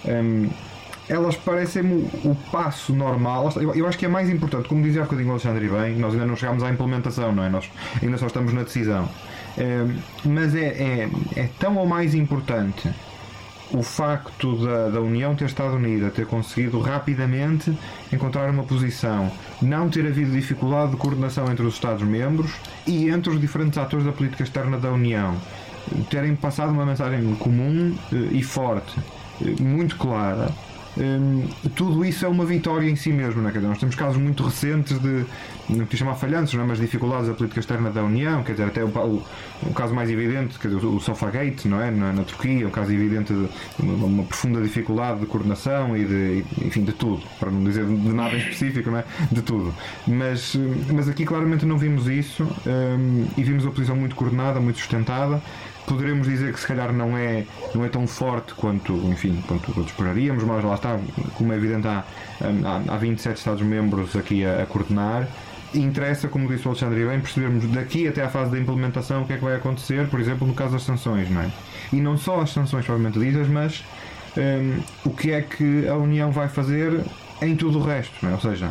Hum, 0.05 0.51
elas 1.09 1.37
parecem-me 1.37 1.95
o, 1.95 2.31
o 2.31 2.37
passo 2.51 2.95
normal. 2.95 3.53
Eu, 3.57 3.75
eu 3.75 3.87
acho 3.87 3.99
que 3.99 4.05
é 4.05 4.09
mais 4.09 4.29
importante, 4.31 4.69
como 4.69 4.83
dizia 4.83 5.03
há 5.03 5.05
bocadinho 5.05 5.29
o 5.29 5.33
Alexandre 5.33 5.69
bem, 5.69 5.97
nós 5.97 6.13
ainda 6.13 6.27
não 6.27 6.37
chegámos 6.37 6.63
à 6.63 6.71
implementação, 6.71 7.33
não 7.35 7.45
é? 7.45 7.49
Nós 7.49 7.71
ainda 8.03 8.19
só 8.19 8.27
estamos 8.27 8.53
na 8.53 8.63
decisão. 8.63 9.09
Hum, 9.59 9.99
mas 10.25 10.55
é, 10.55 10.67
é, 10.67 11.11
é 11.37 11.49
tão 11.59 11.77
ou 11.77 11.87
mais 11.87 12.15
importante 12.15 12.91
o 13.73 13.83
facto 13.83 14.57
da, 14.57 14.91
da 14.91 15.01
União 15.01 15.35
ter 15.35 15.47
estado 15.47 15.77
unida, 15.77 16.11
ter 16.11 16.27
conseguido 16.27 16.79
rapidamente 16.81 17.77
encontrar 18.13 18.51
uma 18.51 18.65
posição, 18.65 19.31
não 19.61 19.89
ter 19.89 20.07
havido 20.07 20.31
dificuldade 20.33 20.93
de 20.93 20.97
coordenação 20.99 21.51
entre 21.51 21.65
os 21.65 21.75
Estados-membros 21.75 22.53
e 22.87 23.09
entre 23.09 23.31
os 23.31 23.41
diferentes 23.41 23.79
atores 23.79 24.05
da 24.05 24.13
política 24.13 24.43
externa 24.43 24.79
da 24.79 24.93
União, 24.93 25.37
terem 26.11 26.37
passado 26.37 26.71
uma 26.71 26.85
mensagem 26.85 27.35
comum 27.37 27.97
eh, 28.13 28.17
e 28.33 28.43
forte, 28.43 28.99
eh, 29.41 29.63
muito 29.63 29.97
clara. 29.97 30.51
Hum, 30.97 31.49
tudo 31.75 32.05
isso 32.05 32.27
é 32.27 32.29
uma 32.29 32.45
vitória 32.45 32.89
em 32.89 32.97
si 32.97 33.11
mesmo, 33.11 33.47
é? 33.49 33.51
Dizer, 33.51 33.67
nós 33.67 33.79
temos 33.79 33.95
casos 33.95 34.19
muito 34.19 34.45
recentes 34.45 34.99
de, 34.99 35.25
não 35.69 35.87
quis 35.87 35.99
chamar 35.99 36.15
falhanços, 36.15 36.55
não 36.55 36.65
é? 36.65 36.67
mas 36.67 36.79
dificuldades 36.79 37.29
da 37.29 37.35
política 37.35 37.61
externa 37.61 37.91
da 37.91 38.03
União, 38.03 38.43
quer 38.43 38.53
dizer, 38.53 38.65
até 38.65 38.83
o, 38.83 38.89
o, 38.89 39.23
o 39.63 39.75
caso 39.75 39.95
mais 39.95 40.11
evidente, 40.11 40.59
quer 40.59 40.69
dizer, 40.69 40.85
o 40.85 41.01
Sofagate, 41.01 41.69
não 41.69 41.81
é? 41.81 41.91
Na, 41.91 42.13
na 42.13 42.23
Turquia, 42.25 42.67
um 42.67 42.71
caso 42.71 42.93
evidente 42.93 43.33
de 43.33 43.49
uma, 43.79 44.07
uma 44.07 44.23
profunda 44.25 44.61
dificuldade 44.61 45.21
de 45.21 45.27
coordenação 45.27 45.97
e 45.97 46.05
de, 46.05 46.45
enfim, 46.65 46.85
de 46.85 46.93
tudo, 46.93 47.23
para 47.39 47.51
não 47.51 47.63
dizer 47.65 47.85
de 47.85 48.13
nada 48.13 48.35
em 48.35 48.39
específico, 48.39 48.91
não 48.91 48.99
é? 48.99 49.05
De 49.31 49.43
tudo. 49.43 49.75
Mas, 50.07 50.55
hum, 50.55 50.75
mas 50.93 51.09
aqui 51.09 51.25
claramente 51.25 51.65
não 51.65 51.79
vimos 51.79 52.07
isso 52.07 52.45
hum, 52.67 53.27
e 53.37 53.43
vimos 53.43 53.67
a 53.67 53.71
posição 53.71 53.97
muito 53.97 54.15
coordenada, 54.15 54.61
muito 54.61 54.79
sustentada 54.79 55.41
poderemos 55.87 56.27
dizer 56.27 56.53
que 56.53 56.61
se 56.61 56.67
calhar 56.67 56.93
não 56.93 57.17
é, 57.17 57.45
não 57.75 57.85
é 57.85 57.89
tão 57.89 58.07
forte 58.07 58.55
quanto, 58.55 58.93
enfim, 58.93 59.43
quanto, 59.47 59.73
quanto 59.73 59.89
esperaríamos, 59.89 60.45
mas 60.45 60.65
lá 60.65 60.75
está, 60.75 60.99
como 61.35 61.53
é 61.53 61.57
evidente, 61.57 61.87
há, 61.87 62.05
há, 62.41 62.95
há 62.95 62.97
27 62.97 63.37
Estados-membros 63.37 64.17
aqui 64.17 64.45
a, 64.45 64.63
a 64.63 64.67
coordenar. 64.67 65.29
Interessa, 65.75 66.29
como 66.29 66.49
disse 66.49 66.67
o 66.67 66.71
Alexandre 66.71 67.05
bem, 67.05 67.21
percebermos 67.21 67.67
daqui 67.71 68.07
até 68.07 68.23
à 68.23 68.29
fase 68.29 68.51
da 68.51 68.59
implementação 68.59 69.23
o 69.23 69.27
que 69.27 69.33
é 69.33 69.37
que 69.37 69.45
vai 69.45 69.57
acontecer, 69.57 70.09
por 70.09 70.21
exemplo, 70.21 70.47
no 70.47 70.55
caso 70.55 70.73
das 70.73 70.83
sanções, 70.83 71.31
não 71.31 71.41
é? 71.41 71.51
E 71.93 71.97
não 71.97 72.17
só 72.17 72.41
as 72.41 72.51
sanções 72.51 72.85
provavelmente 72.85 73.19
ditas, 73.19 73.49
mas 73.49 73.85
hum, 74.37 74.81
o 75.05 75.11
que 75.11 75.33
é 75.33 75.41
que 75.43 75.89
a 75.89 75.97
União 75.97 76.31
vai 76.31 76.49
fazer 76.49 77.01
em 77.43 77.57
tudo 77.57 77.79
o 77.79 77.83
resto, 77.83 78.13
não 78.23 78.31
é? 78.31 78.35
Ou 78.35 78.41
seja, 78.41 78.71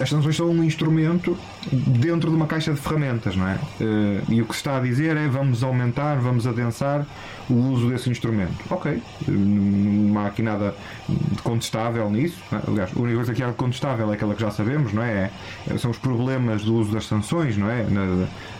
as 0.00 0.08
sanções 0.08 0.36
são 0.36 0.48
um 0.50 0.64
instrumento 0.64 1.38
dentro 1.72 2.30
de 2.30 2.36
uma 2.36 2.46
caixa 2.46 2.72
de 2.72 2.80
ferramentas, 2.80 3.36
não 3.36 3.46
é? 3.48 3.58
Eh, 3.80 4.20
E 4.28 4.42
o 4.42 4.46
que 4.46 4.52
se 4.54 4.60
está 4.60 4.76
a 4.76 4.80
dizer 4.80 5.16
é 5.16 5.28
vamos 5.28 5.62
aumentar, 5.62 6.16
vamos 6.16 6.46
adensar 6.46 7.06
o 7.48 7.54
uso 7.54 7.88
desse 7.88 8.10
instrumento. 8.10 8.52
Ok, 8.68 9.00
não 9.26 10.18
há 10.20 10.26
aqui 10.26 10.42
nada 10.42 10.74
de 11.08 11.40
contestável 11.42 12.10
nisso. 12.10 12.36
é? 12.52 12.58
Aliás, 12.70 12.90
a 12.94 13.00
única 13.00 13.16
coisa 13.16 13.32
que 13.34 13.42
há 13.42 13.48
de 13.48 13.54
contestável 13.54 14.10
é 14.10 14.14
aquela 14.14 14.34
que 14.34 14.40
já 14.40 14.50
sabemos, 14.50 14.92
não 14.92 15.02
é? 15.02 15.30
É- 15.70 15.78
São 15.78 15.90
os 15.90 15.98
problemas 15.98 16.62
do 16.64 16.74
uso 16.74 16.92
das 16.92 17.06
sanções, 17.06 17.56
não 17.56 17.70
é? 17.70 17.84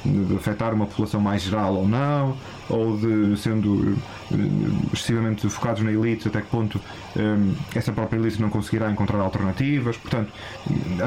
De 0.05 0.37
afetar 0.37 0.73
uma 0.73 0.87
população 0.87 1.21
mais 1.21 1.43
geral 1.43 1.75
ou 1.75 1.87
não, 1.89 2.37
ou 2.69 2.97
de 2.97 3.37
sendo 3.39 3.97
eh, 4.33 4.37
excessivamente 4.93 5.49
focados 5.49 5.83
na 5.83 5.91
elite, 5.93 6.29
até 6.29 6.41
que 6.41 6.49
ponto 6.49 6.81
eh, 7.17 7.37
essa 7.75 7.93
própria 7.93 8.19
elite 8.19 8.41
não 8.41 8.51
conseguirá 8.51 8.91
encontrar 8.91 9.19
alternativas. 9.21 9.97
Portanto, 9.97 10.31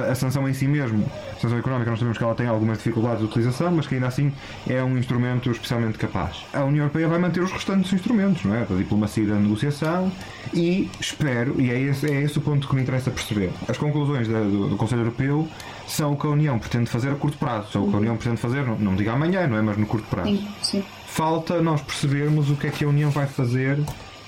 a, 0.09 0.15
sanção 0.15 0.47
em 0.47 0.53
si 0.53 0.67
mesmo, 0.67 1.05
a 1.35 1.39
sanção 1.39 1.57
económica, 1.57 1.89
nós 1.89 1.99
sabemos 1.99 2.17
que 2.17 2.23
ela 2.23 2.35
tem 2.35 2.47
algumas 2.47 2.77
dificuldades 2.77 3.19
de 3.19 3.25
utilização, 3.25 3.71
mas 3.71 3.87
que 3.87 3.95
ainda 3.95 4.07
assim 4.07 4.31
é 4.67 4.83
um 4.83 4.97
instrumento 4.97 5.51
especialmente 5.51 5.97
capaz. 5.97 6.37
A 6.53 6.63
União 6.63 6.83
Europeia 6.83 7.07
vai 7.07 7.19
manter 7.19 7.41
os 7.41 7.51
restantes 7.51 7.91
instrumentos, 7.93 8.43
não 8.43 8.55
é? 8.55 8.65
Da 8.65 8.75
diplomacia 8.75 9.23
e 9.23 9.27
da 9.27 9.35
negociação 9.35 10.11
e 10.53 10.89
espero, 10.99 11.59
e 11.61 11.69
é 11.69 11.79
esse, 11.79 12.09
é 12.11 12.21
esse 12.21 12.37
o 12.37 12.41
ponto 12.41 12.67
que 12.67 12.75
me 12.75 12.81
interessa 12.81 13.11
perceber. 13.11 13.51
As 13.67 13.77
conclusões 13.77 14.27
da- 14.27 14.41
do, 14.41 14.69
do 14.69 14.75
Conselho 14.77 15.01
Europeu 15.01 15.47
são 15.87 16.13
o 16.13 16.17
que 16.17 16.25
a 16.25 16.29
União 16.29 16.57
pretende 16.57 16.89
fazer 16.89 17.09
a 17.11 17.15
curto 17.15 17.37
prazo, 17.37 17.71
são 17.71 17.83
o 17.85 17.89
que 17.89 17.95
a 17.95 17.99
União 17.99 18.15
pretende 18.15 18.37
fazer, 18.39 18.63
não, 18.65 18.77
não 18.77 18.95
diga 18.95 19.13
amanhã, 19.13 19.45
não 19.47 19.57
é? 19.57 19.61
Mas 19.61 19.77
no 19.77 19.85
curto 19.85 20.07
prazo. 20.09 20.29
Sim, 20.29 20.47
sim. 20.61 20.83
Falta 21.13 21.61
nós 21.61 21.81
percebermos 21.81 22.49
o 22.49 22.55
que 22.55 22.67
é 22.67 22.69
que 22.69 22.85
a 22.85 22.87
União 22.87 23.09
vai 23.11 23.27
fazer 23.27 23.77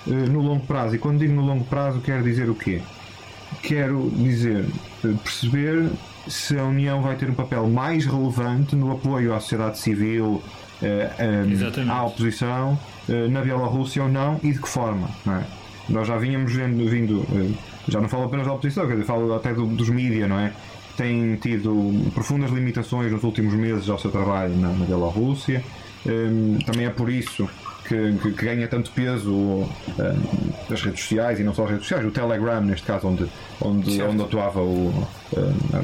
eh, 0.06 0.12
no 0.12 0.42
longo 0.42 0.66
prazo. 0.66 0.96
E 0.96 0.98
quando 1.00 1.20
digo 1.20 1.34
no 1.34 1.42
longo 1.46 1.64
prazo, 1.64 2.02
quero 2.02 2.24
dizer 2.24 2.50
o 2.50 2.56
quê? 2.56 2.82
Quero 3.62 4.12
dizer, 4.16 4.66
eh, 5.06 5.14
perceber 5.24 5.90
se 6.28 6.58
a 6.60 6.64
União 6.64 7.02
vai 7.02 7.16
ter 7.16 7.30
um 7.30 7.34
papel 7.34 7.68
mais 7.70 8.06
relevante 8.06 8.76
no 8.76 8.92
apoio 8.92 9.34
à 9.34 9.40
sociedade 9.40 9.80
civil, 9.80 10.44
eh, 10.82 11.10
eh, 11.20 11.44
à 11.94 12.04
oposição, 12.06 12.78
na 13.30 13.42
Bielorrússia 13.42 14.02
ou 14.04 14.08
não, 14.10 14.40
e 14.44 14.52
de 14.54 14.60
que 14.60 14.68
forma. 14.68 15.10
É? 15.28 15.44
Nós 15.90 16.08
já 16.08 16.18
vínhamos 16.18 16.54
vendo, 16.54 16.90
vindo, 16.90 17.26
já 17.88 18.00
não 18.00 18.08
falo 18.08 18.24
apenas 18.26 18.46
da 18.48 18.54
oposição, 18.54 18.86
quer 18.88 18.94
dizer, 18.94 19.06
falo 19.06 19.34
até 19.34 19.54
do- 19.54 19.66
dos 19.68 19.90
mídias, 19.90 20.30
não 20.30 20.40
é? 20.40 20.54
Têm 20.96 21.36
tido 21.36 22.10
profundas 22.14 22.50
limitações 22.52 23.12
nos 23.12 23.24
últimos 23.24 23.54
meses 23.56 23.90
ao 23.90 24.00
seu 24.00 24.10
trabalho 24.12 24.56
na, 24.56 24.70
na 24.70 24.86
Bielorrússia. 24.86 25.62
Hum, 26.06 26.58
também 26.66 26.86
é 26.86 26.90
por 26.90 27.10
isso 27.10 27.50
que, 27.88 28.14
que- 28.22 28.32
que 28.32 28.46
ganha 28.46 28.68
tanto 28.68 28.92
peso 28.92 29.68
as 30.72 30.82
redes 30.82 31.02
sociais 31.02 31.40
e 31.40 31.44
não 31.44 31.54
só 31.54 31.64
as 31.66 31.72
redes 31.72 31.86
sociais, 31.86 32.06
o 32.06 32.12
Telegram, 32.12 32.62
neste 32.62 32.86
caso, 32.86 33.08
onde, 33.08 33.26
onde, 33.62 33.96
Certo. 33.96 34.12
onde 34.12 34.22
atuava 34.24 34.60
o. 34.62 34.90
hum, 35.38 35.84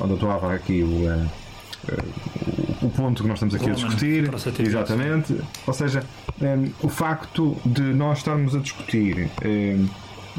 onde 0.00 0.14
atuava 0.14 0.54
aqui 0.54 0.82
o. 0.82 0.86
hum, 1.10 1.26
o- 2.82 2.86
o 2.86 2.90
ponto 2.90 3.22
que 3.22 3.28
nós 3.28 3.36
estamos 3.38 3.54
aqui 3.54 3.64
a 3.64 3.68
Goldman, 3.72 3.88
discutir. 4.30 4.66
Exatamente. 4.66 5.36
Ou 5.66 5.74
seja, 5.74 6.02
hum, 6.40 6.70
o 6.82 6.88
facto 6.88 7.56
de 7.64 7.82
nós 7.82 8.18
estarmos 8.18 8.54
a 8.54 8.58
discutir 8.60 9.28
hum, 9.44 9.88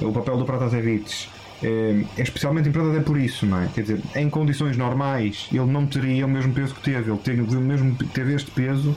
o 0.01 0.11
papel 0.13 0.38
do 0.38 0.45
Pratasevich 0.45 1.28
é, 1.62 2.05
é, 2.18 2.22
especialmente 2.22 2.70
importante 2.70 2.95
até 2.95 3.05
por 3.05 3.18
isso, 3.20 3.45
não 3.45 3.62
é? 3.62 3.68
Quer 3.74 3.82
dizer, 3.82 4.01
em 4.16 4.30
condições 4.30 4.78
normais 4.78 5.47
ele 5.51 5.66
não 5.66 5.86
teria 5.86 6.26
o 6.26 6.30
mesmo 6.30 6.53
peso 6.53 6.74
que 6.74 6.82
teve, 6.82 7.12
ele 7.12 7.20
teve, 7.20 7.41
mesmo, 7.57 7.95
teve 8.14 8.34
este 8.34 8.49
peso 8.51 8.95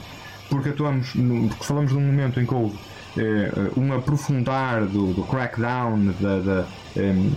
porque 0.48 0.68
atuamos, 0.68 1.14
no, 1.14 1.48
porque 1.48 1.64
falamos 1.64 1.90
de 1.90 1.98
um 1.98 2.00
momento 2.00 2.38
em 2.40 2.46
que 2.46 2.54
houve 2.54 2.76
é, 3.16 3.50
um 3.76 3.92
aprofundar 3.92 4.86
do, 4.86 5.12
do 5.12 5.22
crackdown, 5.22 6.12
da, 6.20 6.38
da, 6.38 6.66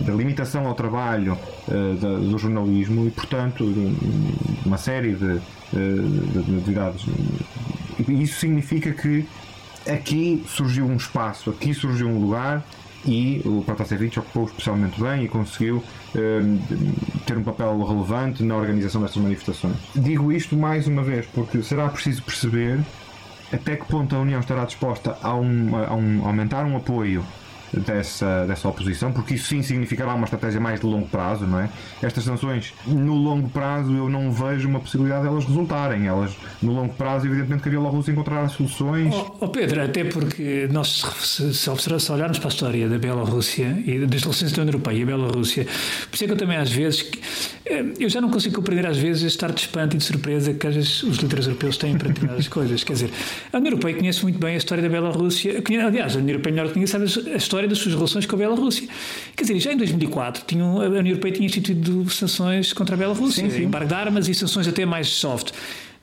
da, 0.06 0.12
limitação 0.14 0.66
ao 0.66 0.74
trabalho 0.74 1.36
é, 1.68 1.94
da, 2.00 2.16
do 2.16 2.38
jornalismo 2.38 3.06
e, 3.06 3.10
portanto, 3.10 3.64
uma 4.64 4.78
série 4.78 5.14
de, 5.14 5.40
de 5.72 6.58
atividades. 6.58 7.04
Isso 8.08 8.40
significa 8.40 8.92
que 8.92 9.26
aqui 9.86 10.44
surgiu 10.46 10.86
um 10.86 10.96
espaço, 10.96 11.50
aqui 11.50 11.74
surgiu 11.74 12.08
um 12.08 12.18
lugar 12.20 12.64
e 13.06 13.40
o 13.44 13.62
Protasevich 13.64 14.18
ocupou 14.18 14.44
especialmente 14.44 15.00
bem 15.00 15.24
e 15.24 15.28
conseguiu 15.28 15.82
ter 17.24 17.38
um 17.38 17.42
papel 17.42 17.82
relevante 17.84 18.42
na 18.42 18.56
organização 18.56 19.00
destas 19.00 19.22
manifestações. 19.22 19.76
Digo 19.94 20.32
isto 20.32 20.56
mais 20.56 20.86
uma 20.86 21.02
vez 21.02 21.26
porque 21.26 21.62
será 21.62 21.88
preciso 21.88 22.22
perceber 22.22 22.80
até 23.52 23.76
que 23.76 23.84
ponto 23.86 24.14
a 24.14 24.18
União 24.18 24.40
estará 24.40 24.64
disposta 24.64 25.16
a, 25.22 25.34
um, 25.34 25.76
a, 25.76 25.94
um, 25.94 26.26
aumentar 26.26 26.64
um 26.64 26.76
apoio 26.76 27.24
dessa, 27.80 28.46
dessa 28.46 28.68
oposição, 28.68 29.12
porque 29.12 29.34
isso 29.34 29.48
sim 29.48 29.62
significará 29.62 30.14
uma 30.14 30.24
estratégia 30.24 30.60
mais 30.60 30.80
de 30.80 30.86
longo 30.86 31.06
prazo, 31.08 31.46
não 31.46 31.60
é? 31.60 31.68
Estas 32.02 32.24
sanções, 32.24 32.74
no 32.86 33.14
longo 33.14 33.48
prazo, 33.48 33.92
eu 33.92 34.08
não 34.08 34.30
vejo 34.32 34.68
uma 34.68 34.80
possibilidade 34.80 35.22
de 35.22 35.28
elas 35.28 35.44
resultarem. 35.44 36.06
Elas, 36.06 36.36
no 36.62 36.72
longo 36.72 36.94
prazo, 36.94 37.26
evidentemente 37.26 37.62
que 37.62 37.68
a 37.68 37.72
Bielorrússia 37.72 38.12
encontrará 38.12 38.48
soluções. 38.48 39.14
Oh, 39.14 39.36
oh, 39.40 39.48
Pedro, 39.48 39.82
até 39.82 40.04
porque 40.04 40.68
nós, 40.70 41.04
se, 41.20 41.54
se, 41.54 41.70
olharmos 42.10 42.38
para 42.38 42.48
a 42.48 42.52
história 42.52 42.88
da 42.88 42.98
Bielorrússia 42.98 43.82
e 43.86 44.06
das 44.06 44.22
relações 44.22 44.50
entre 44.50 44.60
a 44.60 44.62
União 44.62 44.74
Europeia 44.74 44.98
e 44.98 45.02
a 45.02 45.06
Bielorrússia, 45.06 45.64
por 45.64 46.14
isso 46.14 46.24
é 46.24 46.26
que 46.26 46.32
eu 46.32 46.36
também 46.36 46.56
às 46.56 46.70
vezes, 46.70 47.10
eh, 47.64 47.84
eu 47.98 48.08
já 48.08 48.20
não 48.20 48.30
consigo 48.30 48.56
compreender 48.56 48.86
às 48.86 48.96
vezes 48.96 49.22
estar 49.24 49.52
de 49.52 49.60
espanto 49.60 49.96
e 49.96 49.98
de 49.98 50.04
surpresa 50.04 50.52
que 50.54 50.66
às 50.66 50.74
vezes 50.74 51.02
os 51.02 51.18
líderes 51.18 51.46
europeus 51.46 51.76
têm 51.76 51.96
para 51.96 52.08
determinadas 52.08 52.48
coisas. 52.48 52.84
Quer 52.84 52.92
dizer, 52.92 53.10
a 53.52 53.56
União 53.58 53.72
Europeia 53.72 53.96
conhece 53.96 54.22
muito 54.22 54.38
bem 54.38 54.54
a 54.54 54.58
história 54.58 54.82
da 54.82 54.88
Bielorrússia. 54.88 55.62
Aliás, 55.86 56.16
a 56.16 56.18
União 56.18 56.34
Europeia 56.34 56.54
melhor 56.54 56.68
que 56.68 56.78
ninguém 56.78 56.86
sabe 56.86 57.04
a 57.32 57.36
história 57.36 57.65
história 57.66 57.68
das 57.68 57.78
suas 57.78 57.94
relações 57.94 58.26
com 58.26 58.36
a 58.36 58.38
Bielorrússia. 58.38 58.88
Quer 59.36 59.42
dizer, 59.42 59.60
já 59.60 59.72
em 59.72 59.76
2004 59.76 60.44
tinham, 60.46 60.80
a 60.80 60.86
União 60.86 61.06
Europeia 61.06 61.34
tinha 61.34 61.46
instituído 61.46 62.08
sanções 62.10 62.72
contra 62.72 62.94
a 62.94 62.98
Bielorrússia, 62.98 63.42
embargo 63.42 63.88
de 63.88 63.94
armas 63.94 64.28
e 64.28 64.34
sanções 64.34 64.66
até 64.66 64.86
mais 64.86 65.08
soft. 65.08 65.52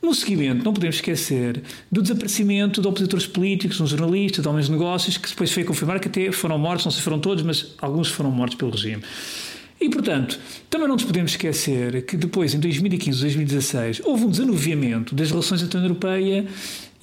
No 0.02 0.14
seguimento, 0.14 0.66
não 0.66 0.74
podemos 0.74 0.98
esquecer 0.98 1.64
do 1.90 2.02
desaparecimento 2.02 2.82
de 2.82 2.88
opositores 2.88 3.26
políticos, 3.26 3.78
de 3.78 3.84
um 3.84 3.88
jornalista, 3.88 4.42
de 4.42 4.48
homens 4.48 4.66
de 4.66 4.74
negócios, 4.74 5.18
que 5.18 5.30
depois 5.30 5.50
foi 5.50 5.64
confirmar 5.64 6.00
que 6.00 6.10
até 6.10 6.30
foram 6.32 6.60
mortos, 6.60 6.84
não 6.84 6.92
se 6.92 7.02
foram 7.02 7.20
todos, 7.20 7.42
mas 7.42 7.74
alguns 7.82 8.10
foram 8.10 8.30
mortos 8.30 8.58
pelo 8.58 8.72
regime. 8.72 9.02
E, 9.80 9.90
portanto, 9.90 10.40
também 10.70 10.88
não 10.88 10.96
nos 10.96 11.06
podemos 11.06 11.32
esquecer 11.32 12.06
que 12.06 12.18
depois, 12.18 12.54
em 12.54 12.60
2015, 12.60 13.22
2016, 13.22 14.02
houve 14.04 14.26
um 14.26 14.30
desanuviamento 14.30 15.16
das 15.16 15.30
relações 15.30 15.62
entre 15.62 15.78
a 15.78 15.80
União 15.80 15.92
Europeia 15.92 16.46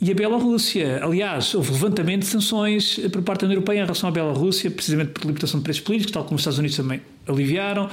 e 0.00 0.10
a 0.10 0.14
Bielorrússia. 0.14 1.00
Aliás, 1.02 1.54
houve 1.54 1.72
levantamento 1.72 2.20
de 2.20 2.26
sanções 2.26 2.98
por 3.12 3.22
parte 3.22 3.42
da 3.42 3.46
União 3.46 3.58
Europeia 3.58 3.80
em 3.80 3.82
relação 3.82 4.08
à 4.08 4.12
Bielorrússia, 4.12 4.70
precisamente 4.70 5.10
por 5.10 5.26
limitação 5.26 5.60
de 5.60 5.64
preços 5.64 5.82
políticos, 5.82 6.12
tal 6.12 6.24
como 6.24 6.36
os 6.36 6.40
Estados 6.40 6.58
Unidos 6.58 6.76
também 6.76 7.02
aliviaram. 7.26 7.88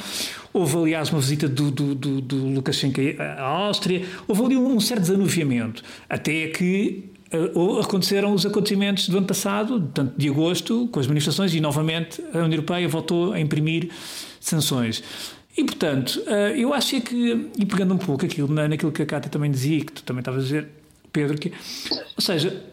Houve, 0.54 0.78
aliás, 0.78 1.10
uma 1.10 1.20
visita 1.20 1.50
do, 1.50 1.70
do, 1.70 1.94
do, 1.94 2.22
do 2.22 2.48
Lukashenko 2.48 3.02
à 3.20 3.42
Áustria. 3.42 4.06
Houve 4.26 4.46
ali 4.46 4.58
um, 4.58 4.80
certo 4.80 5.02
desanuviamento, 5.02 5.84
até 6.10 6.48
que 6.48 7.04
uh, 7.34 7.80
aconteceram 7.80 8.34
os 8.34 8.46
acontecimentos 8.46 9.10
do 9.10 9.18
ano 9.18 9.28
passado, 9.28 9.82
tanto 9.94 10.18
de 10.18 10.30
agosto, 10.30 10.88
com 10.88 11.02
as 11.02 11.08
manifestações, 11.08 11.54
e 11.54 11.60
novamente 11.60 12.22
a 12.34 12.38
União 12.38 12.54
Europeia 12.54 12.88
voltou 12.88 13.34
a 13.34 13.40
imprimir 13.40 13.90
sanções. 14.40 15.04
E, 15.58 15.64
portanto, 15.64 16.22
uh, 16.26 16.56
eu 16.56 16.74
acho 16.74 16.96
é 16.96 17.02
que, 17.02 17.50
e 17.60 17.66
pegando 17.66 17.94
um 17.94 17.98
pouco 17.98 18.26
aquilo, 18.26 18.48
naquilo 18.48 18.94
que 18.94 19.02
a 19.02 19.06
Cátia 19.06 19.30
também 19.30 19.52
dizia, 19.52 19.84
que 19.84 19.92
tu 19.92 20.04
também 20.04 20.22
estavas 20.22 20.44
a 20.44 20.44
dizer, 20.44 20.68
Pedro, 21.18 21.38
que, 21.38 21.52
ou 22.16 22.22
seja, 22.22 22.64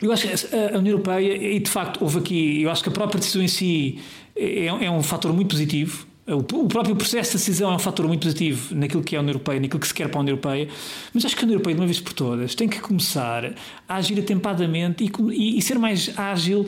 eu 0.00 0.10
acho 0.10 0.26
que 0.26 0.56
a 0.56 0.78
União 0.78 0.92
Europeia, 0.94 1.36
e 1.36 1.58
de 1.58 1.70
facto 1.70 2.02
houve 2.02 2.18
aqui, 2.18 2.62
eu 2.62 2.70
acho 2.70 2.82
que 2.82 2.88
a 2.88 2.92
própria 2.92 3.20
decisão 3.20 3.42
em 3.42 3.48
si 3.48 3.98
é, 4.34 4.66
é 4.66 4.90
um 4.90 5.02
fator 5.02 5.30
muito 5.32 5.50
positivo. 5.50 6.06
O 6.26 6.68
próprio 6.68 6.94
processo 6.94 7.32
de 7.32 7.38
decisão 7.38 7.72
é 7.72 7.74
um 7.74 7.78
fator 7.80 8.06
muito 8.06 8.22
positivo 8.22 8.74
naquilo 8.74 9.02
que 9.02 9.14
é 9.14 9.18
a 9.18 9.20
União 9.20 9.32
Europeia, 9.32 9.60
naquilo 9.60 9.80
que 9.80 9.88
se 9.88 9.92
quer 9.92 10.08
para 10.08 10.20
a 10.20 10.22
União 10.22 10.34
Europeia, 10.34 10.68
mas 11.12 11.24
acho 11.24 11.36
que 11.36 11.42
a 11.42 11.44
União 11.44 11.56
Europeia, 11.56 11.74
de 11.74 11.80
uma 11.80 11.86
vez 11.86 12.00
por 12.00 12.12
todas, 12.12 12.54
tem 12.54 12.68
que 12.68 12.80
começar 12.80 13.52
a 13.88 13.96
agir 13.96 14.18
atempadamente 14.18 15.04
e, 15.04 15.10
e, 15.32 15.58
e 15.58 15.62
ser 15.62 15.78
mais 15.78 16.16
ágil 16.16 16.66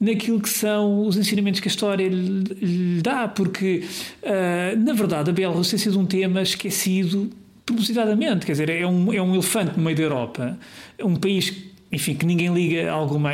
naquilo 0.00 0.40
que 0.40 0.48
são 0.48 1.06
os 1.06 1.16
ensinamentos 1.16 1.60
que 1.60 1.68
a 1.68 1.70
história 1.70 2.08
lhe, 2.08 2.42
lhe 2.60 3.02
dá, 3.02 3.28
porque, 3.28 3.84
uh, 4.22 4.78
na 4.78 4.94
verdade, 4.94 5.30
a 5.30 5.32
Bielorrússia 5.32 5.78
tem 5.78 5.84
sido 5.84 6.00
um 6.00 6.06
tema 6.06 6.42
esquecido 6.42 7.30
propositadamente, 7.64 8.44
quer 8.46 8.52
dizer, 8.52 8.70
é 8.70 8.86
um, 8.86 9.12
é 9.12 9.20
um 9.20 9.34
elefante 9.34 9.76
no 9.76 9.84
meio 9.84 9.96
da 9.96 10.02
Europa, 10.02 10.58
um 11.02 11.16
país 11.16 11.74
enfim, 11.94 12.14
que 12.14 12.26
ninguém 12.26 12.52
liga 12.52 12.90
alguma. 12.90 13.30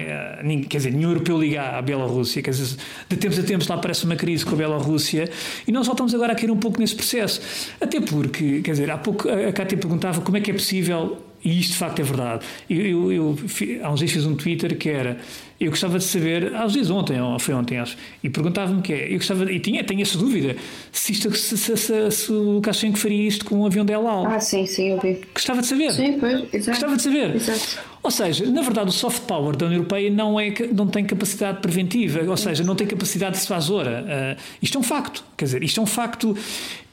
quer 0.69 0.77
dizer, 0.77 0.93
nenhum 0.93 1.11
europeu 1.11 1.41
liga 1.41 1.63
à 1.63 1.83
Bielorrússia. 1.83 2.43
Quer 2.43 2.51
dizer, 2.51 2.77
de 3.09 3.17
tempos 3.17 3.39
a 3.39 3.43
tempos 3.43 3.67
lá 3.69 3.77
aparece 3.77 4.05
uma 4.05 4.17
crise 4.17 4.45
com 4.45 4.55
a 4.55 4.59
Bielorrússia 4.59 5.31
e 5.67 5.73
nós 5.73 5.87
voltamos 5.87 6.15
agora 6.15 6.33
a 6.33 6.37
cair 6.37 6.51
um 6.51 6.59
pouco 6.59 6.79
nesse 6.79 6.95
processo. 6.95 7.41
Até 7.81 8.01
porque, 8.01 8.61
quer 8.61 8.73
dizer, 8.73 8.91
há 8.91 8.99
pouco 8.99 9.29
a 9.29 9.53
Cátia 9.53 9.79
perguntava 9.79 10.21
como 10.21 10.37
é 10.37 10.41
que 10.41 10.51
é 10.51 10.55
possível, 10.55 11.19
e 11.43 11.59
isto 11.59 11.73
de 11.73 11.79
facto 11.79 12.01
é 12.01 12.03
verdade. 12.03 12.45
Eu, 12.69 13.11
eu, 13.11 13.13
eu 13.13 13.39
há 13.83 13.91
uns 13.91 14.01
dias 14.01 14.13
fiz 14.13 14.27
um 14.27 14.35
Twitter 14.35 14.77
que 14.77 14.91
era 14.91 15.19
eu 15.61 15.69
gostava 15.69 15.99
de 15.99 16.05
saber, 16.05 16.55
às 16.55 16.73
vezes 16.73 16.91
ontem, 16.91 17.21
ou 17.21 17.39
foi 17.39 17.53
ontem, 17.53 17.79
acho, 17.79 17.95
e 18.23 18.31
perguntava-me 18.31 18.81
que 18.81 18.95
é, 18.95 19.13
eu 19.13 19.19
gostava, 19.19 19.53
e 19.53 19.61
tinha, 19.61 19.85
tenho 19.85 20.01
essa 20.01 20.17
dúvida, 20.17 20.57
se, 20.91 21.13
isto, 21.13 21.37
se, 21.37 21.59
se, 21.59 21.77
se, 21.77 22.11
se 22.11 22.33
o 22.33 22.53
Lukashenko 22.53 22.97
faria 22.97 23.29
isto 23.29 23.45
com 23.45 23.57
um 23.57 23.67
avião 23.67 23.85
de 23.85 23.93
El 23.93 24.09
Al. 24.09 24.27
Ah, 24.27 24.41
sim, 24.41 24.65
sim, 24.65 24.93
eu 24.93 25.01
vi. 25.01 25.21
Gostava 25.35 25.61
de 25.61 25.67
saber. 25.67 25.93
Sim, 25.93 26.17
pois, 26.19 26.55
exato. 26.55 26.71
Gostava 26.71 26.97
de 26.97 27.03
saber. 27.03 27.37
Exato. 27.37 27.91
Ou 28.03 28.11
seja, 28.11 28.47
na 28.47 28.63
verdade, 28.63 28.89
o 28.89 28.93
soft 28.93 29.25
power 29.25 29.55
da 29.55 29.67
União 29.67 29.81
Europeia 29.81 30.11
não, 30.11 30.41
é, 30.41 30.55
não 30.73 30.87
tem 30.87 31.05
capacidade 31.05 31.61
preventiva, 31.61 32.23
ou 32.27 32.37
seja, 32.37 32.65
não 32.65 32.75
tem 32.75 32.87
capacidade 32.87 33.37
dissuasora. 33.37 34.37
Uh, 34.39 34.43
isto 34.63 34.79
é 34.79 34.81
um 34.81 34.83
facto. 34.83 35.23
Quer 35.37 35.45
dizer, 35.45 35.63
isto 35.63 35.79
é 35.79 35.83
um 35.83 35.87
facto. 35.87 36.35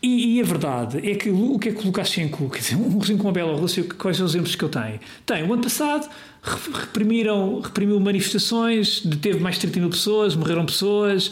E, 0.04 0.36
e, 0.38 0.42
a 0.42 0.44
verdade 0.44 1.10
é 1.10 1.16
que 1.16 1.30
o 1.30 1.58
que 1.58 1.70
é 1.70 1.72
que 1.72 1.80
o 1.80 1.86
Lukashenko, 1.86 2.50
quer 2.50 2.60
dizer, 2.60 2.76
um 2.76 3.00
regime 3.00 3.18
como 3.18 3.30
a 3.30 3.32
Bielorrússia, 3.32 3.84
quais 3.98 4.18
são 4.18 4.26
os 4.26 4.34
exemplos 4.34 4.56
que 4.56 4.64
eu 4.64 4.70
tenho? 4.70 5.00
Tem, 5.26 5.44
o 5.44 5.54
ano 5.54 5.64
passado 5.64 6.08
reprimiram, 6.48 7.60
reprimiu 7.62 8.00
manifestações, 8.00 9.02
deteve 9.06 9.40
mais 9.40 9.56
de 9.56 9.62
30 9.62 9.80
mil 9.80 9.90
pessoas, 9.90 10.36
morreram 10.36 10.66
pessoas, 10.66 11.28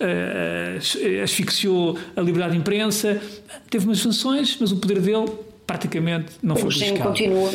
uh, 0.00 1.22
asfixiou 1.22 1.98
a 2.16 2.20
liberdade 2.20 2.52
de 2.52 2.58
imprensa, 2.58 3.20
teve 3.68 3.84
umas 3.84 3.98
sanções, 3.98 4.56
mas 4.60 4.72
o 4.72 4.76
poder 4.76 5.00
dele 5.00 5.30
praticamente 5.66 6.32
não 6.42 6.56
foi 6.56 6.64
buscado. 6.64 7.02
continua 7.02 7.52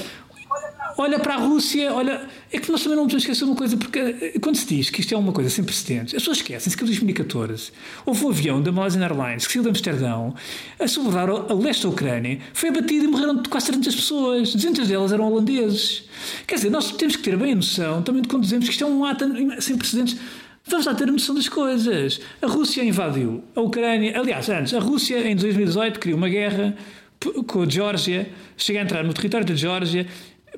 olha 0.98 1.20
para 1.20 1.36
a 1.36 1.38
Rússia, 1.38 1.94
olha. 1.94 2.28
É 2.52 2.60
que 2.60 2.72
nós 2.72 2.82
também 2.82 2.96
não 2.96 3.04
podemos 3.04 3.24
esquecer 3.24 3.44
uma 3.44 3.56
coisa, 3.56 3.76
porque 3.76 4.00
eh, 4.00 4.40
quando 4.40 4.56
se 4.56 4.66
diz 4.66 4.90
que 4.90 5.02
isto 5.02 5.14
é 5.14 5.18
uma 5.18 5.34
coisa 5.34 5.50
sem 5.50 5.64
precedentes, 5.64 6.14
as 6.14 6.22
pessoas 6.22 6.38
esquecem-se 6.38 6.78
que 6.78 6.84
em 6.84 6.88
2014 6.88 7.72
houve 8.06 8.26
um 8.26 8.30
avião 8.30 8.62
da 8.62 8.72
Malaysian 8.72 9.02
Airlines 9.02 9.46
que 9.46 9.54
saiu 9.54 9.64
de 9.64 9.70
Amsterdão 9.70 10.34
a 10.80 10.88
sobrevoar 10.88 11.30
a 11.30 11.54
leste 11.54 11.84
da 11.84 11.90
Ucrânia, 11.90 12.40
foi 12.54 12.70
abatido 12.70 13.06
e 13.06 13.08
morreram 13.08 13.44
quase 13.44 13.68
300 13.68 13.96
pessoas, 13.96 14.54
200 14.54 14.88
delas 14.88 15.12
eram 15.12 15.32
holandeses. 15.32 16.04
Quer 16.48 16.56
dizer, 16.56 16.70
nós 16.70 16.92
temos 16.92 17.16
que 17.18 17.24
ter 17.24 17.36
bem 17.36 17.52
a 17.52 17.56
noção 17.56 18.02
também 18.02 18.22
de 18.22 18.28
quando 18.28 18.44
dizemos 18.44 18.66
que 18.66 18.72
isto 18.72 18.84
é 18.84 18.88
um 18.88 19.04
ato 19.04 19.26
sem 19.60 19.78
precedentes. 19.78 20.18
Vamos 20.68 20.86
lá 20.86 20.96
ter 20.96 21.08
a 21.08 21.12
noção 21.12 21.36
das 21.36 21.48
coisas. 21.48 22.20
A 22.42 22.48
Rússia 22.48 22.84
invadiu 22.84 23.44
a 23.56 23.62
Ucrânia. 23.62 24.18
Aliás, 24.18 24.50
antes, 24.50 24.74
a 24.74 24.80
Rússia 24.80 25.28
em 25.30 25.36
2018 25.36 26.00
criou 26.00 26.18
uma 26.18 26.30
guerra 26.30 26.76
com 27.48 27.62
a 27.62 27.70
Geórgia, 27.70 28.30
chega 28.58 28.80
a 28.80 28.84
entrar 28.84 29.04
no 29.04 29.14
território 29.14 29.46
da 29.46 29.56
Geórgia 29.56 30.08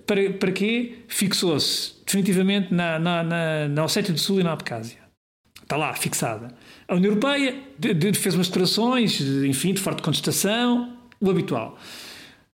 para, 0.05 0.33
para 0.33 0.51
quê? 0.51 0.99
Fixou-se 1.07 1.93
definitivamente 2.05 2.73
na, 2.73 2.99
na, 2.99 3.23
na, 3.23 3.67
na 3.67 3.83
Ossétia 3.83 4.13
do 4.13 4.19
Sul 4.19 4.39
e 4.39 4.43
na 4.43 4.53
Abcásia. 4.53 4.99
Está 5.61 5.75
lá, 5.75 5.93
fixada. 5.93 6.55
A 6.87 6.95
União 6.95 7.11
Europeia 7.11 7.55
de, 7.77 7.93
de, 7.93 8.13
fez 8.13 8.35
umas 8.35 8.47
declarações, 8.47 9.19
enfim, 9.19 9.73
de 9.73 9.81
forte 9.81 10.01
contestação, 10.01 10.97
o 11.19 11.29
habitual. 11.29 11.77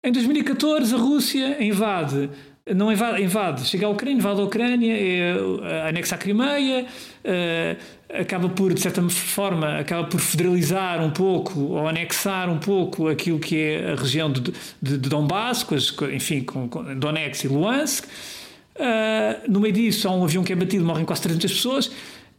Em 0.04 0.12
2014, 0.12 0.94
a 0.94 0.98
Rússia 0.98 1.64
invade 1.64 2.30
não 2.74 2.92
invade, 2.92 3.22
invade, 3.22 3.64
chega 3.64 3.86
à 3.86 3.88
Ucrânia, 3.88 4.18
invade 4.18 4.40
a 4.40 4.44
Ucrânia, 4.44 4.94
é, 4.94 5.88
anexa 5.88 6.14
a 6.14 6.18
Crimeia, 6.18 6.86
é, 7.24 7.76
acaba 8.12 8.48
por, 8.48 8.72
de 8.72 8.80
certa 8.80 9.02
forma, 9.08 9.78
acaba 9.78 10.06
por 10.06 10.20
federalizar 10.20 11.02
um 11.02 11.10
pouco 11.10 11.60
ou 11.60 11.88
anexar 11.88 12.48
um 12.48 12.58
pouco 12.58 13.08
aquilo 13.08 13.38
que 13.38 13.56
é 13.56 13.92
a 13.92 13.94
região 13.94 14.30
de, 14.30 14.40
de, 14.40 14.98
de 14.98 15.08
Donbass, 15.08 15.62
com 15.62 15.74
as, 15.74 15.94
enfim, 16.12 16.42
com, 16.42 16.68
com 16.68 16.82
Donetsk 16.94 17.44
e 17.44 17.48
Luhansk. 17.48 18.04
Uh, 18.04 19.50
no 19.50 19.60
meio 19.60 19.74
disso 19.74 20.06
há 20.06 20.12
um 20.12 20.22
avião 20.22 20.44
que 20.44 20.52
é 20.52 20.56
batido, 20.56 20.84
morrem 20.84 21.04
quase 21.04 21.22
300 21.22 21.52
pessoas, 21.52 21.90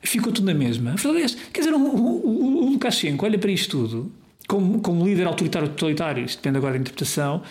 ficou 0.02 0.32
tudo 0.32 0.46
na 0.46 0.54
mesma. 0.54 0.92
É. 0.92 1.52
Quer 1.52 1.60
dizer, 1.60 1.74
o, 1.74 1.80
o, 1.80 2.66
o 2.66 2.70
Lukashenko 2.72 3.26
olha 3.26 3.38
para 3.38 3.52
isto 3.52 3.78
tudo, 3.78 4.12
como, 4.48 4.80
como 4.80 5.06
líder 5.06 5.28
autoritário 5.28 5.70
totalitário, 5.70 6.26
isto 6.26 6.38
depende 6.38 6.58
agora 6.58 6.74
da 6.74 6.80
interpretação, 6.80 7.44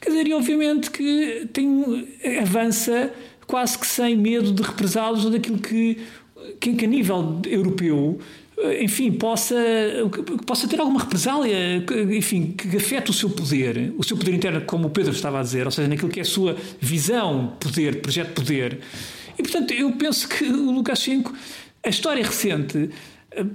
quer 0.00 0.10
dizer, 0.10 0.26
e 0.26 0.34
obviamente 0.34 0.90
que 0.90 1.48
tem, 1.52 2.08
avança 2.40 3.12
quase 3.46 3.78
que 3.78 3.86
sem 3.86 4.16
medo 4.16 4.52
de 4.52 4.62
represálios 4.62 5.24
ou 5.24 5.30
daquilo 5.30 5.58
que 5.58 5.98
que, 6.60 6.74
que 6.74 6.84
a 6.84 6.88
nível 6.88 7.40
europeu 7.44 8.20
enfim, 8.80 9.12
possa, 9.12 9.54
possa 10.46 10.66
ter 10.66 10.80
alguma 10.80 11.00
represália, 11.00 11.84
enfim, 12.10 12.52
que 12.52 12.74
afete 12.74 13.10
o 13.10 13.12
seu 13.12 13.28
poder, 13.28 13.92
o 13.98 14.02
seu 14.02 14.16
poder 14.16 14.34
interno, 14.34 14.62
como 14.62 14.86
o 14.86 14.90
Pedro 14.90 15.12
estava 15.12 15.40
a 15.40 15.42
dizer, 15.42 15.66
ou 15.66 15.70
seja, 15.70 15.86
naquilo 15.86 16.08
que 16.08 16.20
é 16.20 16.22
a 16.22 16.26
sua 16.26 16.56
visão, 16.80 17.54
poder, 17.60 18.00
projeto 18.00 18.32
poder. 18.32 18.80
E, 19.38 19.42
portanto, 19.42 19.72
eu 19.72 19.92
penso 19.92 20.26
que 20.26 20.44
o 20.44 20.70
Lukashenko, 20.70 21.34
a 21.84 21.88
história 21.90 22.24
recente, 22.24 22.88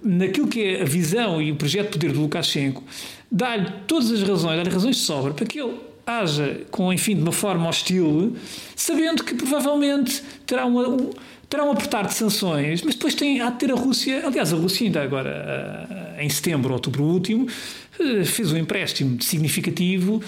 naquilo 0.03 0.47
que 0.47 0.61
é 0.61 0.81
a 0.83 0.85
visão 0.85 1.41
e 1.41 1.51
o 1.51 1.55
projeto 1.55 1.85
de 1.85 1.91
poder 1.93 2.13
do 2.13 2.21
Lukashenko, 2.21 2.83
dá-lhe 3.31 3.71
todas 3.87 4.11
as 4.11 4.21
razões, 4.21 4.57
dá-lhe 4.57 4.69
razões 4.69 4.97
de 4.97 5.01
sobra 5.01 5.33
para 5.33 5.47
que 5.47 5.59
ele 5.59 5.73
haja, 6.05 6.61
com, 6.71 6.91
enfim, 6.91 7.15
de 7.15 7.21
uma 7.21 7.31
forma 7.31 7.67
hostil, 7.67 8.35
sabendo 8.75 9.23
que 9.23 9.35
provavelmente 9.35 10.21
terá 10.45 10.65
uma, 10.65 10.87
um, 10.87 11.09
terá 11.49 11.63
um 11.63 11.71
apertar 11.71 12.07
de 12.07 12.13
sanções, 12.13 12.81
mas 12.81 12.95
depois 12.95 13.13
tem, 13.13 13.41
há 13.41 13.49
de 13.49 13.59
ter 13.59 13.71
a 13.71 13.75
Rússia, 13.75 14.25
aliás, 14.25 14.53
a 14.53 14.55
Rússia 14.55 14.85
ainda 14.85 15.01
agora, 15.01 16.15
em 16.19 16.29
setembro, 16.29 16.73
outubro 16.73 17.03
último, 17.03 17.47
eh, 17.99 18.23
fez 18.23 18.51
um 18.51 18.57
empréstimo 18.57 19.21
significativo 19.21 20.21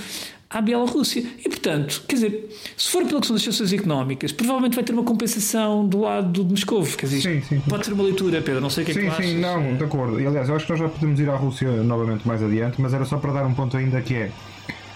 à 0.50 0.62
Bielorrússia. 0.62 1.24
E, 1.44 1.50
portanto, 1.50 2.04
quer 2.08 2.16
dizer, 2.16 2.50
se 2.78 2.90
for 2.90 3.04
pela 3.06 3.20
questão 3.20 3.36
das 3.36 3.44
sanções 3.44 3.74
económicas, 3.74 4.32
provavelmente 4.32 4.76
vai 4.76 4.84
ter 4.84 4.94
uma 4.94 5.04
compensação 5.04 5.88
do 5.88 6.02
lado 6.02 6.44
de 6.44 6.52
Moscou. 6.52 6.84
Quer 6.84 7.08
dizer, 7.08 7.22
sim, 7.22 7.42
sim. 7.42 7.62
pode 7.68 7.86
ser 7.86 7.94
uma 7.94 8.04
leitura, 8.04 8.42
Pedro, 8.42 8.62
não 8.62 8.70
sei 8.70 8.84
o 8.84 8.86
que 8.86 8.94
sim, 8.94 9.08
é 9.08 9.10
que 9.10 9.16
Sim, 9.16 9.30
sim, 9.30 9.40
não, 9.40 9.76
de 9.76 9.84
acordo. 9.84 10.20
E, 10.20 10.28
aliás, 10.28 10.48
eu 10.50 10.56
acho 10.56 10.66
que 10.66 10.72
nós 10.72 10.80
já 10.80 10.88
podemos 10.88 11.20
ir 11.20 11.30
à 11.30 11.36
Rússia 11.36 11.70
novamente 11.84 12.28
mais 12.28 12.44
adiante, 12.44 12.80
mas 12.80 12.94
era 12.94 13.06
só 13.06 13.18
para 13.18 13.34
dar 13.34 13.46
um 13.46 13.54
ponto 13.54 13.76
ainda 13.76 14.00
que 14.02 14.14
é, 14.14 14.32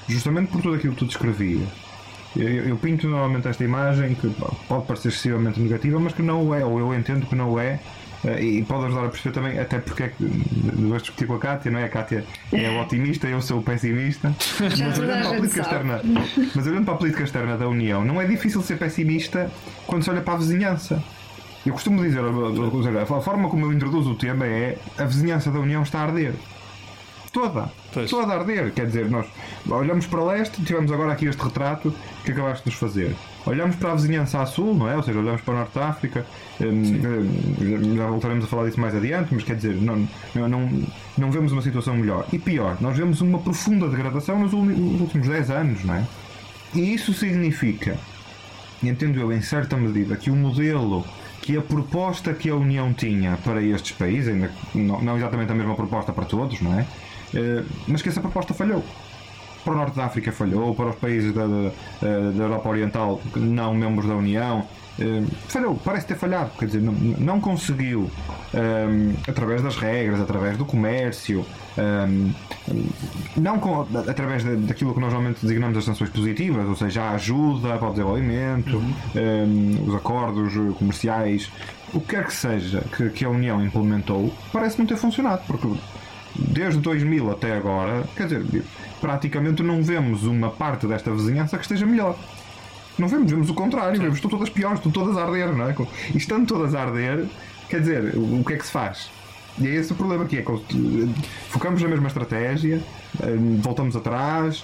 justamente 0.08 0.52
por 0.52 0.62
tudo 0.62 0.76
aquilo 0.76 0.94
que 0.94 1.00
tu 1.00 1.06
descrevias, 1.06 1.68
eu, 2.36 2.48
eu 2.48 2.78
pinto 2.78 3.08
novamente 3.08 3.48
esta 3.48 3.64
imagem 3.64 4.16
que 4.16 4.30
pode 4.68 4.86
parecer 4.86 5.10
excessivamente 5.10 5.60
negativa, 5.60 6.00
mas 6.00 6.14
que 6.14 6.22
não 6.22 6.54
é, 6.54 6.64
ou 6.64 6.80
eu 6.80 6.94
entendo 6.94 7.26
que 7.26 7.36
não 7.36 7.60
é, 7.60 7.80
eh, 8.24 8.44
e 8.44 8.64
pode 8.64 8.86
ajudar 8.86 9.06
a 9.06 9.10
perceber 9.10 9.34
também 9.34 9.60
até 9.60 9.80
porque 9.80 10.04
é 10.04 10.08
que 10.10 10.24
depois 10.24 11.02
discutir 11.02 11.28
com 11.28 11.36
a 11.36 11.40
Kátia, 11.40 11.72
não 11.72 11.80
é? 11.80 11.86
A 11.86 11.90
Kátia 11.90 12.26
é 12.52 12.70
o 12.78 12.82
otimista, 12.82 13.28
eu 13.28 13.42
sou 13.42 13.60
o 13.60 13.64
pessimista. 13.64 14.34
Mas 14.60 15.00
olhando, 15.00 15.22
para 15.22 15.30
a 15.30 15.36
política 15.36 15.62
externa, 15.62 16.02
mas 16.56 16.68
olhando 16.68 16.86
para 16.86 16.94
a 16.94 16.98
política 16.98 17.24
externa 17.24 17.58
da 17.58 17.68
União, 17.68 18.04
não 18.04 18.22
é 18.22 18.26
difícil 18.26 18.62
ser 18.62 18.78
pessimista 18.78 19.52
quando 19.86 20.04
se 20.04 20.10
olha 20.10 20.22
para 20.22 20.34
a 20.34 20.38
vizinhança. 20.38 21.04
Eu 21.66 21.74
costumo 21.74 22.02
dizer, 22.02 22.22
a 22.22 23.22
forma 23.22 23.50
como 23.50 23.66
eu 23.66 23.74
introduzo 23.74 24.12
o 24.12 24.16
tema 24.16 24.46
é 24.46 24.78
a 24.98 25.04
vizinhança 25.04 25.52
da 25.52 25.60
União 25.60 25.84
está 25.84 26.00
a 26.00 26.04
arder. 26.04 26.34
Toda. 27.32 27.72
Pois. 27.94 28.10
Toda 28.10 28.34
a 28.34 28.40
arder. 28.40 28.72
Quer 28.74 28.88
dizer, 28.88 29.10
nós 29.10 29.26
olhamos 29.70 30.06
para 30.06 30.24
leste, 30.24 30.64
tivemos 30.64 30.92
agora 30.92 31.14
aqui 31.14 31.26
este 31.26 31.42
retrato 31.42 31.94
que 32.24 32.32
acabaste 32.32 32.64
de 32.64 32.70
nos 32.72 32.80
fazer. 32.80 33.16
Olhamos 33.46 33.76
para 33.78 33.92
a 33.92 33.96
vizinhança 33.96 34.42
a 34.42 34.46
sul, 34.46 34.76
não 34.76 34.90
é? 34.90 34.96
Ou 34.96 35.04
seja, 35.04 35.20
olhamos 35.20 35.42
para 35.42 35.54
o 35.54 35.58
norte 35.58 35.76
da 35.76 35.88
África, 35.88 36.26
hum, 36.60 37.96
já 37.96 38.08
voltaremos 38.08 38.44
a 38.44 38.48
falar 38.48 38.66
disso 38.66 38.80
mais 38.80 38.94
adiante, 38.94 39.34
mas 39.34 39.44
quer 39.44 39.56
dizer, 39.56 39.76
não, 39.76 40.08
não, 40.36 40.70
não 41.18 41.32
vemos 41.32 41.52
uma 41.52 41.62
situação 41.62 41.96
melhor. 41.96 42.26
E 42.34 42.38
pior, 42.38 42.78
nós 42.82 42.98
vemos 42.98 43.22
uma 43.22 43.40
profunda 43.40 43.88
degradação 43.88 44.40
nos 44.40 44.52
últimos 44.54 45.28
10 45.28 45.50
anos, 45.52 45.84
não 45.86 45.96
é? 45.96 46.04
E 46.76 46.94
isso 46.94 47.14
significa, 47.14 47.98
entendo 48.84 49.20
eu 49.20 49.32
em 49.32 49.42
certa 49.42 49.78
medida, 49.78 50.18
que 50.18 50.30
o 50.30 50.36
modelo 50.36 51.06
que 51.42 51.56
a 51.56 51.62
proposta 51.62 52.34
que 52.34 52.50
a 52.50 52.56
União 52.56 52.92
tinha 52.94 53.38
para 53.38 53.62
estes 53.62 53.94
países, 53.94 54.28
ainda 54.28 54.52
não 54.76 55.16
exatamente 55.16 55.50
a 55.50 55.56
mesma 55.56 55.76
proposta 55.76 56.12
para 56.12 56.26
todos, 56.26 56.60
não 56.60 56.78
é? 56.78 56.86
Eh, 57.34 57.64
mas 57.88 58.02
que 58.02 58.10
essa 58.10 58.22
proposta 58.22 58.54
falhou. 58.54 58.84
Para 59.64 59.74
o 59.74 59.78
Norte 59.78 59.98
da 59.98 60.06
África 60.06 60.32
falhou, 60.32 60.74
para 60.74 60.90
os 60.90 60.96
países 60.96 61.34
da, 61.34 61.46
da, 61.46 62.32
da 62.32 62.44
Europa 62.44 62.70
Oriental, 62.70 63.22
não 63.36 63.74
membros 63.74 64.08
da 64.08 64.16
União, 64.16 64.66
eh, 65.00 65.24
falhou, 65.48 65.80
parece 65.84 66.08
ter 66.08 66.16
falhado, 66.16 66.50
quer 66.58 66.66
dizer, 66.66 66.82
não, 66.82 66.94
não 66.94 67.40
conseguiu, 67.40 68.02
um, 68.02 68.10
eh, 68.54 69.16
através 69.28 69.62
das 69.62 69.76
regras, 69.76 70.20
através 70.20 70.58
do 70.58 70.66
comércio, 70.66 71.46
um, 71.78 72.32
não 73.36 73.60
com, 73.60 73.82
através 74.10 74.44
daquilo 74.44 74.94
que 74.94 75.00
nós 75.00 75.14
normalmente 75.14 75.42
designamos 75.42 75.78
as 75.78 75.86
sanções 75.86 76.10
positivas, 76.10 76.68
ou 76.68 76.76
seja, 76.76 77.04
a 77.04 77.12
ajuda 77.12 77.78
para 77.78 77.88
o 77.88 77.92
desenvolvimento, 77.92 78.78
uhum. 78.78 78.94
um, 79.16 79.88
os 79.88 79.96
acordos 79.96 80.54
comerciais, 80.78 81.52
o 81.94 82.02
que 82.02 82.16
quer 82.16 82.26
que 82.26 82.34
seja 82.34 82.82
que, 82.96 83.10
que 83.12 83.26
a 83.26 83.30
União 83.30 83.64
implementou, 83.64 84.34
parece 84.52 84.80
não 84.80 84.86
ter 84.88 84.98
funcionado, 84.98 85.44
porque 85.46 85.68
desde 86.38 86.80
2000 86.80 87.32
até 87.32 87.56
agora, 87.56 88.08
quer 88.16 88.28
dizer, 88.28 88.64
praticamente 89.02 89.64
não 89.64 89.82
vemos 89.82 90.24
uma 90.24 90.50
parte 90.50 90.88
desta 90.88 91.12
vizinhança 91.12 91.58
que 91.58 91.64
esteja 91.64 91.86
melhor. 91.86 92.18
Não 92.98 93.08
vemos, 93.08 93.30
vemos 93.30 93.50
o 93.50 93.54
contrário, 93.54 94.00
vemos 94.00 94.16
estão 94.16 94.30
todas 94.30 94.50
piores, 94.50 94.80
estão 94.80 94.92
todas 94.92 95.18
a 95.18 95.24
arder, 95.24 95.54
não 95.56 95.70
é? 95.70 95.76
E 96.14 96.18
estando 96.18 96.48
todas 96.48 96.74
a 96.74 96.82
arder, 96.82 97.26
quer 97.70 97.82
dizer, 97.82 98.16
o 98.16 98.44
que 98.44 98.54
é 98.54 98.58
que 98.58 98.66
se 98.66 98.72
faz? 98.72 99.10
E 99.60 99.68
é 99.68 99.72
esse 99.72 99.92
o 99.92 99.96
problema 99.96 100.24
aqui, 100.24 100.38
é 100.38 100.42
que 100.42 101.10
focamos 101.50 101.82
na 101.82 101.88
mesma 101.88 102.08
estratégia, 102.08 102.82
eh, 103.22 103.36
voltamos 103.60 103.96
atrás, 103.96 104.64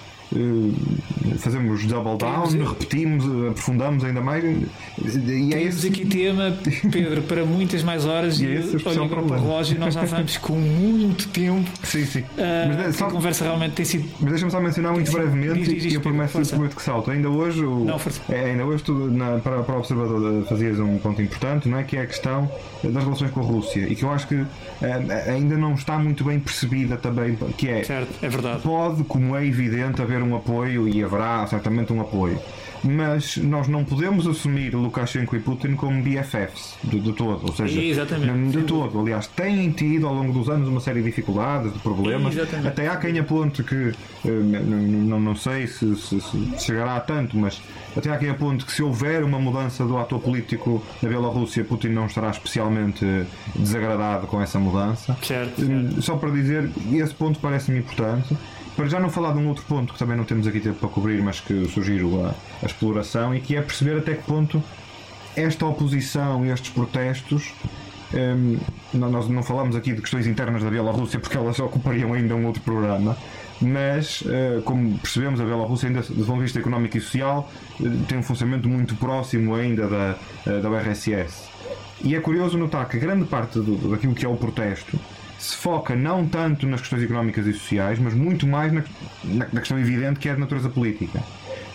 fazemos 1.38 1.84
double 1.86 2.16
down, 2.16 2.48
Temos... 2.48 2.68
repetimos, 2.68 3.24
aprofundamos 3.50 4.04
ainda 4.04 4.20
mais. 4.20 4.44
E 4.44 5.54
é 5.54 5.58
Temos 5.58 5.76
esse... 5.76 5.88
aqui 5.88 6.06
tema, 6.06 6.56
Pedro, 6.90 7.22
para 7.22 7.44
muitas 7.44 7.82
mais 7.82 8.04
horas 8.04 8.38
e, 8.40 8.46
e 8.46 8.56
é 8.56 9.08
para 9.08 9.20
o 9.20 9.28
relógio 9.28 9.78
nós 9.78 9.94
já 9.94 10.04
vamos 10.04 10.36
com 10.38 10.54
muito 10.54 11.28
tempo. 11.28 11.68
Sim, 11.82 12.04
sim. 12.04 12.20
Uh, 12.20 12.24
mas, 12.76 12.96
só, 12.96 13.06
a 13.06 13.10
conversa 13.10 13.44
realmente 13.44 13.72
tem 13.72 13.84
sido. 13.84 14.08
Mas 14.20 14.30
deixa-me 14.30 14.50
só 14.50 14.60
mencionar 14.60 14.92
muito 14.92 15.10
brevemente 15.10 15.60
diz, 15.60 15.82
diz, 15.82 15.92
e 15.92 15.94
eu 15.94 16.00
prometo, 16.00 16.32
prometo 16.48 16.76
que 16.76 16.82
salto. 16.82 17.10
Ainda 17.10 17.28
hoje, 17.28 17.64
o, 17.64 17.84
não, 17.84 18.00
é, 18.28 18.44
ainda 18.50 18.64
hoje 18.64 18.82
tu, 18.82 18.92
na, 18.92 19.38
para, 19.38 19.62
para 19.62 19.74
o 19.74 19.78
observador 19.78 20.44
fazias 20.46 20.78
um 20.78 20.98
ponto 20.98 21.20
importante, 21.20 21.68
não 21.68 21.78
é? 21.78 21.84
Que 21.84 21.96
é 21.96 22.02
a 22.02 22.06
questão 22.06 22.50
das 22.82 23.02
relações 23.04 23.30
com 23.30 23.40
a 23.40 23.44
Rússia 23.44 23.86
e 23.88 23.94
que 23.94 24.04
eu 24.04 24.10
acho 24.10 24.26
que 24.26 24.34
uh, 24.36 24.48
ainda 25.28 25.56
não 25.56 25.74
está 25.74 25.98
muito 25.98 26.24
bem 26.24 26.38
percebida 26.38 26.96
também, 26.96 27.36
que 27.56 27.68
é, 27.68 27.84
certo, 27.84 28.12
é 28.22 28.28
verdade. 28.28 28.62
pode, 28.62 29.04
como 29.04 29.36
é 29.36 29.46
evidente, 29.46 30.00
haver 30.00 30.13
um 30.22 30.36
apoio 30.36 30.88
e 30.88 31.02
haverá 31.02 31.46
certamente 31.46 31.92
um 31.92 32.00
apoio. 32.00 32.38
Mas 32.84 33.38
nós 33.38 33.66
não 33.66 33.82
podemos 33.82 34.26
assumir 34.26 34.74
Lukashenko 34.74 35.34
e 35.34 35.40
Putin 35.40 35.74
como 35.74 36.02
BFFs 36.02 36.76
de, 36.84 37.00
de 37.00 37.12
todo, 37.14 37.46
ou 37.46 37.52
seja, 37.52 37.80
Exatamente. 37.80 38.58
de 38.58 38.62
todo. 38.64 39.00
Aliás, 39.00 39.26
têm 39.26 39.70
tido 39.70 40.06
ao 40.06 40.12
longo 40.12 40.34
dos 40.34 40.50
anos 40.50 40.68
uma 40.68 40.80
série 40.80 41.00
de 41.00 41.06
dificuldades, 41.06 41.72
de 41.72 41.78
problemas. 41.78 42.36
Exatamente. 42.36 42.68
Até 42.68 42.88
há 42.88 42.96
quem 42.96 43.18
aponte 43.18 43.62
que, 43.62 43.94
eh, 44.26 44.28
não, 44.28 45.18
não 45.18 45.34
sei 45.34 45.66
se, 45.66 45.96
se, 45.96 46.20
se, 46.20 46.58
chegará 46.58 46.96
a 46.96 47.00
tanto, 47.00 47.38
mas 47.38 47.62
até 47.96 48.10
há 48.10 48.18
quem 48.18 48.28
aponte 48.28 48.66
que 48.66 48.72
se 48.72 48.82
houver 48.82 49.24
uma 49.24 49.38
mudança 49.38 49.86
do 49.86 49.96
ator 49.96 50.20
político 50.20 50.84
na 51.00 51.08
Bielorrússia, 51.08 51.64
Putin 51.64 51.88
não 51.88 52.04
estará 52.04 52.28
especialmente 52.28 53.06
desagradado 53.56 54.26
com 54.26 54.42
essa 54.42 54.58
mudança. 54.58 55.16
Certo, 55.22 55.64
certo. 55.64 56.02
Só 56.02 56.16
para 56.16 56.30
dizer, 56.30 56.68
esse 56.92 57.14
ponto 57.14 57.38
parece-me 57.38 57.78
importante. 57.78 58.36
Para 58.76 58.86
já 58.86 58.98
não 58.98 59.08
falar 59.08 59.32
de 59.32 59.38
um 59.38 59.48
outro 59.48 59.64
ponto 59.66 59.92
que 59.92 59.98
também 59.98 60.16
não 60.16 60.24
temos 60.24 60.46
aqui 60.46 60.58
tempo 60.58 60.80
para 60.80 60.88
cobrir, 60.88 61.22
mas 61.22 61.40
que 61.40 61.68
sugiro 61.68 62.24
a, 62.24 62.34
a 62.62 62.66
exploração, 62.66 63.34
e 63.34 63.40
que 63.40 63.56
é 63.56 63.62
perceber 63.62 63.98
até 63.98 64.14
que 64.14 64.22
ponto 64.24 64.62
esta 65.36 65.64
oposição 65.66 66.44
e 66.44 66.50
estes 66.50 66.70
protestos. 66.70 67.52
Um, 68.12 68.58
nós 68.92 69.28
não 69.28 69.42
falamos 69.42 69.74
aqui 69.74 69.92
de 69.92 70.00
questões 70.00 70.26
internas 70.26 70.62
da 70.62 70.70
Bielorrússia 70.70 71.18
porque 71.18 71.36
elas 71.36 71.58
ocupariam 71.58 72.12
ainda 72.12 72.36
um 72.36 72.46
outro 72.46 72.62
programa, 72.62 73.16
mas 73.60 74.20
uh, 74.22 74.62
como 74.62 74.98
percebemos, 74.98 75.40
a 75.40 75.44
Bielorrússia, 75.44 75.88
ainda 75.88 76.02
do 76.02 76.24
ponto 76.24 76.36
de 76.36 76.42
vista 76.42 76.58
económico 76.60 76.96
e 76.96 77.00
social, 77.00 77.50
uh, 77.80 77.90
tem 78.06 78.18
um 78.18 78.22
funcionamento 78.22 78.68
muito 78.68 78.94
próximo 78.96 79.54
ainda 79.54 79.88
da, 79.88 80.16
uh, 80.46 80.60
da 80.60 80.70
URSS. 80.70 81.48
E 82.02 82.14
é 82.14 82.20
curioso 82.20 82.56
notar 82.56 82.88
que 82.88 82.98
grande 82.98 83.24
parte 83.24 83.58
do, 83.58 83.90
daquilo 83.90 84.14
que 84.14 84.24
é 84.24 84.28
o 84.28 84.36
protesto 84.36 84.98
se 85.44 85.56
foca 85.56 85.94
não 85.94 86.26
tanto 86.26 86.66
nas 86.66 86.80
questões 86.80 87.02
económicas 87.02 87.46
e 87.46 87.52
sociais, 87.52 87.98
mas 87.98 88.14
muito 88.14 88.46
mais 88.46 88.72
na, 88.72 88.82
na, 89.22 89.46
na 89.52 89.60
questão 89.60 89.78
evidente 89.78 90.18
que 90.18 90.28
é 90.28 90.34
de 90.34 90.40
natureza 90.40 90.70
política. 90.70 91.22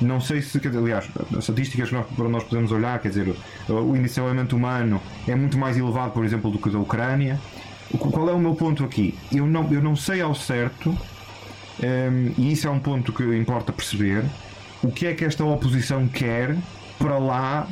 Não 0.01 0.19
sei 0.19 0.41
se, 0.41 0.59
aliás, 0.65 1.07
as 1.31 1.39
estatísticas 1.39 1.89
para 1.89 2.29
nós 2.29 2.43
podemos 2.43 2.71
olhar, 2.71 2.99
quer 2.99 3.09
dizer, 3.09 3.35
o, 3.67 3.95
elemento 3.95 4.55
humano 4.55 4.99
é 5.27 5.35
muito 5.35 5.57
mais 5.57 5.77
elevado, 5.77 6.13
por 6.13 6.25
exemplo, 6.25 6.49
do 6.49 6.57
que 6.57 6.69
da 6.69 6.79
Ucrânia. 6.79 7.39
Qual 7.97 8.27
é 8.29 8.33
o 8.33 8.39
meu 8.39 8.55
ponto 8.55 8.83
aqui? 8.83 9.17
Eu 9.31 9.45
não, 9.45 9.71
eu 9.71 9.83
não 9.83 9.95
sei 9.95 10.21
ao 10.21 10.33
certo, 10.33 10.89
um, 10.89 12.33
e 12.37 12.51
isso 12.53 12.67
é 12.67 12.71
um 12.71 12.79
ponto 12.79 13.13
que 13.13 13.23
importa 13.35 13.71
perceber, 13.71 14.23
o 14.81 14.91
que 14.91 15.05
é 15.05 15.13
que 15.13 15.25
esta 15.25 15.43
oposição 15.43 16.07
quer 16.07 16.55
para 16.97 17.19
lá 17.19 17.67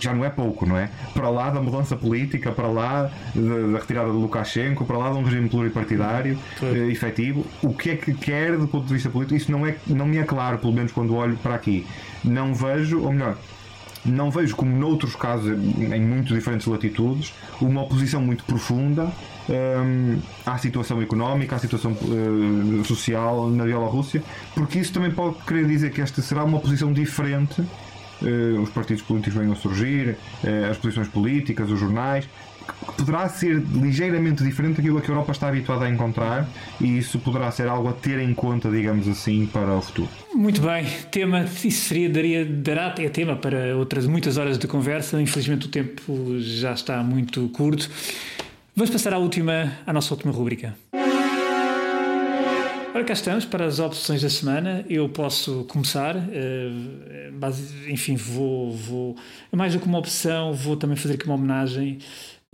já 0.00 0.14
não 0.14 0.24
é 0.24 0.30
pouco, 0.30 0.66
não 0.66 0.76
é? 0.76 0.90
Para 1.14 1.28
lá 1.30 1.50
da 1.50 1.60
mudança 1.60 1.96
política, 1.96 2.52
para 2.52 2.68
lá 2.68 3.10
da, 3.34 3.78
retirada 3.78 4.10
de 4.10 4.16
Lukashenko, 4.16 4.84
para 4.84 4.98
lá 4.98 5.10
de 5.10 5.16
um 5.16 5.22
regime 5.22 5.48
pluripartidário 5.48 6.38
eh, 6.62 6.90
efetivo, 6.90 7.46
o 7.62 7.72
que 7.72 7.90
é 7.90 7.96
que 7.96 8.12
quer 8.14 8.56
do 8.56 8.68
ponto 8.68 8.86
de 8.86 8.94
vista 8.94 9.10
político? 9.10 9.36
Isso 9.36 9.50
não, 9.50 9.66
é, 9.66 9.76
não 9.86 10.06
me 10.06 10.18
é 10.18 10.24
claro, 10.24 10.58
pelo 10.58 10.72
menos 10.72 10.92
quando 10.92 11.14
olho 11.14 11.36
para 11.36 11.54
aqui. 11.54 11.86
Não 12.24 12.54
vejo, 12.54 13.02
ou 13.02 13.12
melhor, 13.12 13.36
não 14.04 14.30
vejo 14.30 14.54
como 14.54 14.76
noutros 14.76 15.16
casos, 15.16 15.50
em 15.50 16.00
muito 16.00 16.34
diferentes 16.34 16.66
latitudes, 16.66 17.34
uma 17.60 17.82
oposição 17.82 18.20
muito 18.20 18.44
profunda 18.44 19.10
um, 19.48 20.18
à 20.44 20.58
situação 20.58 21.00
económica, 21.02 21.56
à 21.56 21.58
situação 21.58 21.92
uh, 21.92 22.84
social 22.84 23.48
na 23.48 23.64
Bielorrússia, 23.64 24.22
porque 24.54 24.78
isso 24.78 24.92
também 24.92 25.10
pode 25.10 25.36
querer 25.46 25.66
dizer 25.66 25.90
que 25.90 26.00
esta 26.00 26.22
será 26.22 26.44
uma 26.44 26.58
oposição 26.58 26.92
diferente 26.92 27.64
os 28.62 28.70
partidos 28.70 29.02
políticos 29.02 29.38
venham 29.38 29.52
a 29.52 29.56
surgir, 29.56 30.16
eh, 30.44 30.68
as 30.70 30.76
posições 30.78 31.08
políticas, 31.08 31.70
os 31.70 31.78
jornais, 31.78 32.28
poderá 32.96 33.28
ser 33.28 33.62
ligeiramente 33.74 34.42
diferente 34.42 34.76
daquilo 34.76 35.00
que 35.00 35.10
a 35.10 35.14
Europa 35.14 35.32
está 35.32 35.48
habituada 35.48 35.84
a 35.84 35.90
encontrar 35.90 36.48
e 36.80 36.98
isso 36.98 37.18
poderá 37.18 37.50
ser 37.50 37.68
algo 37.68 37.88
a 37.88 37.92
ter 37.92 38.18
em 38.18 38.34
conta, 38.34 38.70
digamos 38.70 39.06
assim, 39.08 39.46
para 39.46 39.74
o 39.74 39.80
futuro. 39.80 40.08
Muito 40.34 40.60
bem, 40.60 40.84
tema, 41.10 41.44
isso 41.64 41.88
seria, 41.88 42.08
daria, 42.08 42.44
dará 42.44 42.88
até 42.88 43.08
tema 43.08 43.36
para 43.36 43.76
outras 43.76 44.06
muitas 44.06 44.36
horas 44.36 44.58
de 44.58 44.66
conversa. 44.66 45.20
Infelizmente 45.20 45.66
o 45.66 45.68
tempo 45.68 46.38
já 46.40 46.72
está 46.72 47.02
muito 47.02 47.48
curto. 47.50 47.88
Vamos 48.74 48.90
passar 48.90 49.12
à 49.14 49.18
última, 49.18 49.72
à 49.86 49.92
nossa 49.92 50.12
última 50.12 50.32
rúbrica. 50.32 50.74
Ora, 52.96 53.04
cá 53.04 53.12
estamos 53.12 53.44
para 53.44 53.66
as 53.66 53.78
opções 53.78 54.22
da 54.22 54.30
semana. 54.30 54.82
Eu 54.88 55.06
posso 55.06 55.64
começar. 55.64 56.16
Uh, 56.16 57.90
enfim, 57.90 58.16
vou, 58.16 58.72
vou. 58.72 59.16
Mais 59.52 59.74
do 59.74 59.80
que 59.80 59.86
uma 59.86 59.98
opção, 59.98 60.54
vou 60.54 60.78
também 60.78 60.96
fazer 60.96 61.12
aqui 61.12 61.26
uma 61.26 61.34
homenagem 61.34 61.98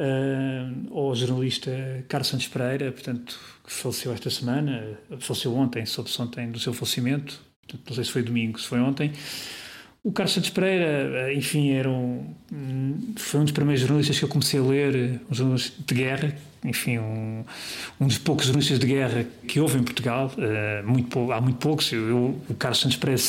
uh, 0.00 0.98
ao 0.98 1.14
jornalista 1.14 1.70
Carlos 2.08 2.26
Santos 2.26 2.48
Pereira, 2.48 2.90
portanto, 2.90 3.38
que 3.64 3.72
faleceu 3.72 4.12
esta 4.12 4.28
semana, 4.30 4.98
faleceu 5.20 5.54
ontem, 5.54 5.86
soube-se 5.86 6.20
ontem 6.20 6.50
do 6.50 6.58
seu 6.58 6.72
falecimento. 6.72 7.40
Portanto, 7.60 7.88
não 7.88 7.94
sei 7.94 8.02
se 8.02 8.10
foi 8.10 8.22
domingo, 8.24 8.58
se 8.58 8.66
foi 8.66 8.80
ontem. 8.80 9.12
O 10.02 10.10
Carlos 10.10 10.34
Santos 10.34 10.50
Pereira, 10.50 11.32
enfim, 11.32 11.70
era 11.70 11.88
um, 11.88 12.34
foi 13.14 13.38
um 13.38 13.44
dos 13.44 13.52
primeiros 13.52 13.80
jornalistas 13.80 14.18
que 14.18 14.24
eu 14.24 14.28
comecei 14.28 14.58
a 14.58 14.62
ler, 14.64 15.20
um 15.30 15.34
jornalista 15.36 15.80
de 15.86 15.94
guerra, 15.94 16.36
enfim, 16.64 16.98
um, 16.98 17.44
um 18.00 18.06
dos 18.06 18.18
poucos 18.18 18.46
jornalistas 18.46 18.78
de 18.78 18.86
guerra 18.86 19.26
que 19.46 19.60
houve 19.60 19.78
em 19.78 19.82
Portugal, 19.82 20.30
uh, 20.36 20.88
muito, 20.88 21.32
há 21.32 21.40
muito 21.40 21.58
poucos, 21.58 21.92
eu, 21.92 22.08
eu, 22.08 22.40
o 22.48 22.54
Carlos 22.54 22.80
Santos 22.80 22.96
Pereira 22.96 23.22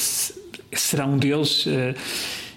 será 0.74 1.06
um 1.06 1.18
deles. 1.18 1.66
Uh, 1.66 1.96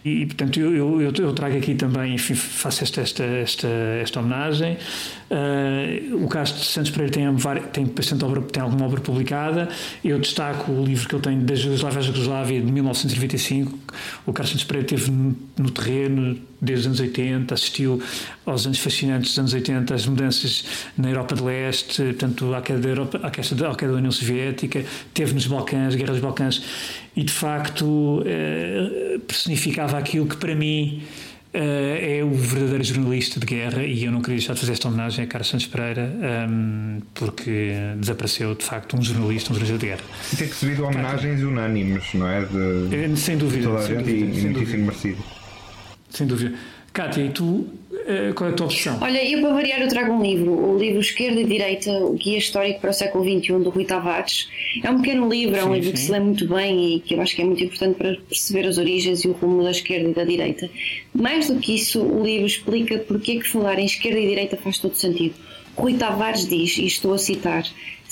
e, 0.05 0.25
portanto, 0.25 0.61
eu, 0.61 1.01
eu, 1.01 1.13
eu, 1.13 1.33
trago 1.33 1.57
aqui 1.57 1.75
também, 1.75 2.15
enfim, 2.15 2.35
faço 2.35 2.85
esta, 2.85 3.01
esta, 3.01 3.25
esta, 3.25 3.69
esta 4.01 4.21
homenagem. 4.21 4.79
Uh, 5.29 6.25
o 6.25 6.29
Castro 6.29 6.63
Santos 6.63 6.93
Pereira 6.93 7.13
tem, 7.13 7.63
tem 7.73 7.85
bastante 7.85 8.25
obra, 8.25 8.41
tem 8.43 8.63
alguma 8.63 8.87
obra 8.87 9.01
publicada. 9.01 9.69
Eu 10.05 10.21
destaco 10.21 10.71
o 10.71 10.85
livro 10.85 11.09
que 11.09 11.15
eu 11.15 11.21
tenho 11.21 11.43
da 11.43 11.55
Jugoslávia 11.55 11.99
à 11.99 12.03
Jugoslávia 12.03 12.61
de 12.61 12.71
1995. 12.71 13.77
O 14.25 14.33
Carlos 14.33 14.51
Santos 14.53 14.65
Pereira 14.65 14.87
esteve 14.87 15.11
no, 15.11 15.37
no 15.59 15.71
terreno 15.71 16.39
desde 16.61 16.83
os 16.83 16.87
anos 16.87 17.01
80, 17.01 17.55
assistiu 17.55 18.03
aos 18.45 18.67
anos 18.67 18.79
fascinantes 18.79 19.31
dos 19.31 19.39
anos 19.39 19.53
80, 19.53 19.95
as 19.95 20.07
mudanças 20.07 20.65
na 20.97 21.11
Europa 21.11 21.35
de 21.35 21.43
Leste, 21.43 22.03
portanto, 22.03 22.55
à 22.55 22.63
queda 22.63 22.79
da, 22.79 22.89
Europa, 22.89 23.21
à 23.23 23.31
queda, 23.31 23.71
à 23.71 23.75
queda 23.75 23.93
da 23.93 23.99
União 23.99 24.13
Soviética, 24.13 24.85
teve 25.13 25.35
nos 25.35 25.47
Balcãs, 25.47 25.95
Guerra 25.95 26.13
dos 26.13 26.23
Balcãs, 26.23 26.63
e 27.15 27.25
de 27.25 27.33
facto 27.33 28.23
eh, 28.27 29.19
personificava 29.27 29.99
aquilo 29.99 30.27
que 30.27 30.37
para 30.37 30.55
mim 30.55 31.03
é 31.59 32.25
o 32.25 32.31
verdadeiro 32.33 32.85
jornalista 32.85 33.41
de 33.41 33.47
guerra 33.47 33.83
e 33.83 34.05
eu 34.05 34.13
não 34.13 34.21
queria 34.21 34.37
deixar 34.37 34.55
de 34.55 34.61
fazer 34.61 34.73
esta 34.73 34.89
homenagem 34.89 35.25
a 35.25 35.27
Carlos 35.27 35.49
Santos 35.49 35.67
Pereira 35.67 36.03
um, 36.03 36.25
ehm, 36.25 37.03
porque 37.15 37.75
desapareceu 37.99 38.55
de 38.55 38.65
facto 38.65 38.97
um 38.97 39.03
jornalista, 39.03 39.53
um 39.53 39.55
jornalista 39.55 39.79
de 39.79 39.87
guerra. 39.87 40.03
E 40.33 40.37
tem 40.37 40.47
recebido 40.49 40.85
homenagens 40.85 41.43
unânimes, 41.43 42.15
não 42.15 42.29
é? 42.29 42.45
De, 42.45 42.95
eh, 42.95 43.17
sem 43.17 43.37
dúvida. 43.37 43.69
Toda 43.69 43.79
a 43.81 43.87
gente 43.87 44.11
e 44.11 44.25
muitíssimo 44.25 44.85
merecido. 44.85 45.25
Sem 46.11 46.27
dúvida. 46.27 46.57
Kátia, 46.97 47.25
e 47.25 47.29
tu, 47.29 47.67
eh, 48.07 48.33
qual 48.35 48.49
é 48.49 48.53
a 48.55 48.57
tua 48.57 48.65
opção? 48.65 48.99
Olha, 49.03 49.23
eu 49.23 49.43
para 49.43 49.53
variar 49.53 49.83
eu 49.83 49.89
trago 49.89 50.15
um 50.15 50.23
livro, 50.23 50.51
o 50.51 50.79
livro 50.79 50.99
Esquerda 50.99 51.39
e 51.39 51.45
Direita, 51.45 51.91
o 51.93 52.15
Guia 52.15 52.39
Histórico 52.39 52.81
para 52.81 52.89
o 52.89 52.93
Século 52.95 53.23
XXI, 53.23 53.53
do 53.63 53.69
Rui 53.69 53.85
Tavares. 53.85 54.49
É 54.83 54.91
um 54.91 55.03
pequeno 55.03 55.29
livro, 55.29 55.57
é 55.57 55.63
um 55.63 55.75
livro 55.75 55.89
sim. 55.89 55.93
que 55.93 56.01
se 56.01 56.11
lê 56.11 56.21
muito 56.21 56.49
bem 56.49 56.97
e 56.97 57.01
que 57.01 57.13
eu 57.13 57.21
acho 57.21 57.37
que 57.37 57.43
é 57.43 57.45
muito 57.45 57.63
importante 57.63 57.99
para 57.99 58.17
perceber 58.17 58.67
as 58.67 58.79
origens 58.79 59.27
e 59.27 59.29
o 59.29 59.33
rumo 59.33 59.63
da 59.63 59.73
esquerda 59.73 60.09
e 60.09 60.15
da 60.15 60.25
direita. 60.25 60.71
Mais 61.15 61.49
do 61.49 61.61
que 61.61 61.75
isso, 61.75 62.03
o 62.03 62.25
livro 62.25 62.47
explica 62.47 62.97
porque 63.01 63.33
é 63.33 63.39
que 63.41 63.47
falar 63.47 63.79
em 63.79 63.85
esquerda 63.85 64.19
e 64.19 64.29
direita 64.29 64.57
faz 64.57 64.79
todo 64.79 64.95
sentido. 64.95 65.35
Rui 65.77 65.99
Tavares 65.99 66.49
diz, 66.49 66.79
e 66.79 66.87
estou 66.87 67.13
a 67.13 67.19
citar, 67.19 67.67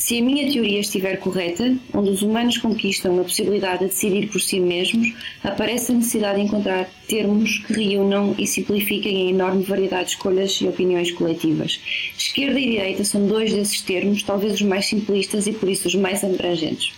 se 0.04 0.18
a 0.18 0.22
minha 0.22 0.52
teoria 0.52 0.80
estiver 0.80 1.16
correta, 1.16 1.78
onde 1.94 2.10
os 2.10 2.20
humanos 2.20 2.58
conquistam 2.58 3.18
a 3.18 3.24
possibilidade 3.24 3.78
de 3.78 3.86
decidir 3.86 4.28
por 4.30 4.38
si 4.38 4.60
mesmos, 4.60 5.14
aparece 5.42 5.92
a 5.92 5.94
necessidade 5.94 6.40
de 6.40 6.44
encontrar 6.44 6.90
termos 7.08 7.64
que 7.66 7.72
reúnam 7.72 8.34
e 8.38 8.46
simplifiquem 8.46 9.28
a 9.28 9.30
enorme 9.30 9.62
variedade 9.62 10.04
de 10.04 10.10
escolhas 10.10 10.60
e 10.60 10.68
opiniões 10.68 11.10
coletivas. 11.10 11.80
Esquerda 12.18 12.60
e 12.60 12.70
direita 12.72 13.02
são 13.02 13.26
dois 13.26 13.54
desses 13.54 13.80
termos, 13.80 14.22
talvez 14.22 14.52
os 14.52 14.60
mais 14.60 14.84
simplistas 14.84 15.46
e 15.46 15.54
por 15.54 15.70
isso 15.70 15.88
os 15.88 15.94
mais 15.94 16.22
abrangentes. 16.22 16.92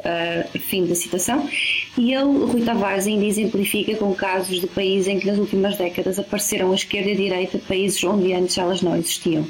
Uh, 0.00 0.58
fim 0.58 0.86
da 0.86 0.94
citação. 0.94 1.46
E 1.98 2.14
ele, 2.14 2.44
Rui 2.44 2.62
Tavares, 2.62 3.06
ainda 3.06 3.24
exemplifica 3.24 3.94
com 3.96 4.14
casos 4.14 4.60
de 4.60 4.66
países 4.66 5.08
em 5.08 5.20
que 5.20 5.26
nas 5.26 5.38
últimas 5.38 5.76
décadas 5.76 6.18
apareceram 6.18 6.72
a 6.72 6.74
esquerda 6.74 7.10
e 7.10 7.12
a 7.12 7.16
direita, 7.16 7.58
países 7.68 8.02
onde 8.04 8.32
antes 8.32 8.56
elas 8.56 8.80
não 8.80 8.96
existiam. 8.96 9.46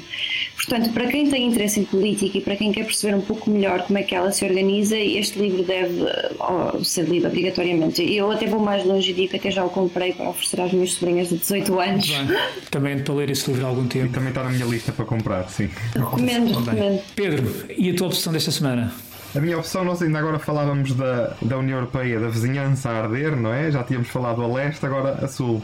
Portanto, 0.55 0.91
para 0.93 1.07
quem 1.07 1.29
tem 1.29 1.47
interesse 1.47 1.79
em 1.79 1.85
política 1.85 2.37
e 2.37 2.41
para 2.41 2.55
quem 2.55 2.71
quer 2.71 2.85
perceber 2.85 3.15
um 3.15 3.21
pouco 3.21 3.49
melhor 3.49 3.81
como 3.83 3.97
é 3.97 4.03
que 4.03 4.13
ela 4.13 4.31
se 4.31 4.45
organiza, 4.45 4.95
este 4.97 5.39
livro 5.39 5.63
deve 5.63 6.03
oh, 6.39 6.83
ser 6.83 7.05
lido 7.05 7.27
obrigatoriamente. 7.27 8.01
Eu 8.13 8.31
até 8.31 8.45
vou 8.45 8.59
mais 8.59 8.85
longe 8.85 9.11
e 9.11 9.13
digo 9.13 9.29
que 9.29 9.37
até 9.37 9.49
já 9.49 9.65
o 9.65 9.69
comprei 9.69 10.13
para 10.13 10.29
oferecer 10.29 10.61
às 10.61 10.71
minhas 10.71 10.91
sobrinhas 10.91 11.29
de 11.29 11.37
18 11.37 11.79
anos. 11.79 12.09
Bem, 12.09 12.37
também 12.69 12.99
para 12.99 13.13
ler 13.13 13.29
esse 13.31 13.49
livro 13.49 13.65
há 13.65 13.69
algum 13.69 13.87
tempo. 13.87 14.07
E 14.07 14.09
também 14.09 14.29
está 14.29 14.43
na 14.43 14.49
minha 14.49 14.65
lista 14.65 14.91
para 14.91 15.05
comprar, 15.05 15.49
sim. 15.49 15.69
Recomendo, 15.95 16.59
recomendo. 16.59 17.01
Pedro, 17.15 17.65
e 17.75 17.89
a 17.89 17.95
tua 17.95 18.07
opção 18.07 18.31
desta 18.31 18.51
semana? 18.51 18.93
A 19.33 19.39
minha 19.39 19.57
opção, 19.57 19.85
nós 19.85 20.01
ainda 20.01 20.19
agora 20.19 20.37
falávamos 20.39 20.93
da, 20.93 21.33
da 21.41 21.57
União 21.57 21.77
Europeia, 21.77 22.19
da 22.19 22.27
vizinhança 22.27 22.89
a 22.89 23.03
arder, 23.03 23.33
não 23.35 23.53
é? 23.53 23.71
Já 23.71 23.81
tínhamos 23.81 24.09
falado 24.09 24.41
a 24.43 24.47
leste, 24.47 24.85
agora 24.85 25.23
a 25.23 25.27
sul. 25.27 25.61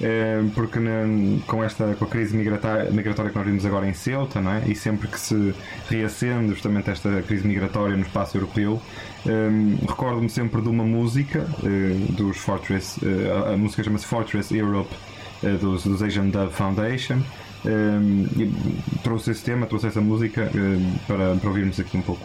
É, 0.00 0.40
porque 0.54 0.78
com 1.48 1.64
esta 1.64 1.96
com 1.96 2.04
a 2.04 2.08
crise 2.08 2.36
migratória, 2.36 3.30
que 3.30 3.36
nós 3.36 3.44
vimos 3.44 3.66
agora 3.66 3.88
em 3.88 3.92
Ceuta, 3.92 4.40
não 4.40 4.52
é? 4.52 4.62
E 4.68 4.76
sempre 4.76 5.08
que 5.08 5.18
se 5.18 5.52
reacende 5.90 6.50
justamente 6.50 6.90
esta 6.90 7.20
crise 7.22 7.44
migratória 7.48 7.96
no 7.96 8.02
espaço 8.02 8.36
europeu, 8.36 8.80
é, 9.26 9.48
recordo-me 9.88 10.30
sempre 10.30 10.62
de 10.62 10.68
uma 10.68 10.84
música 10.84 11.44
é, 11.64 12.12
dos 12.12 12.36
Fortress, 12.36 13.00
a 13.52 13.56
música 13.56 13.82
chama-se 13.82 14.06
Fortress 14.06 14.54
Europe 14.56 14.94
dos, 15.60 15.82
dos 15.82 16.02
Asian 16.02 16.28
Dove 16.28 16.52
Foundation. 16.52 17.20
Um, 17.64 18.26
trouxe 19.02 19.32
esse 19.32 19.42
tema, 19.42 19.66
trouxe 19.66 19.88
essa 19.88 20.00
música 20.00 20.48
um, 20.54 20.96
para, 21.06 21.34
para 21.34 21.48
ouvirmos 21.48 21.80
aqui 21.80 21.96
um 21.96 22.02
pouco. 22.02 22.24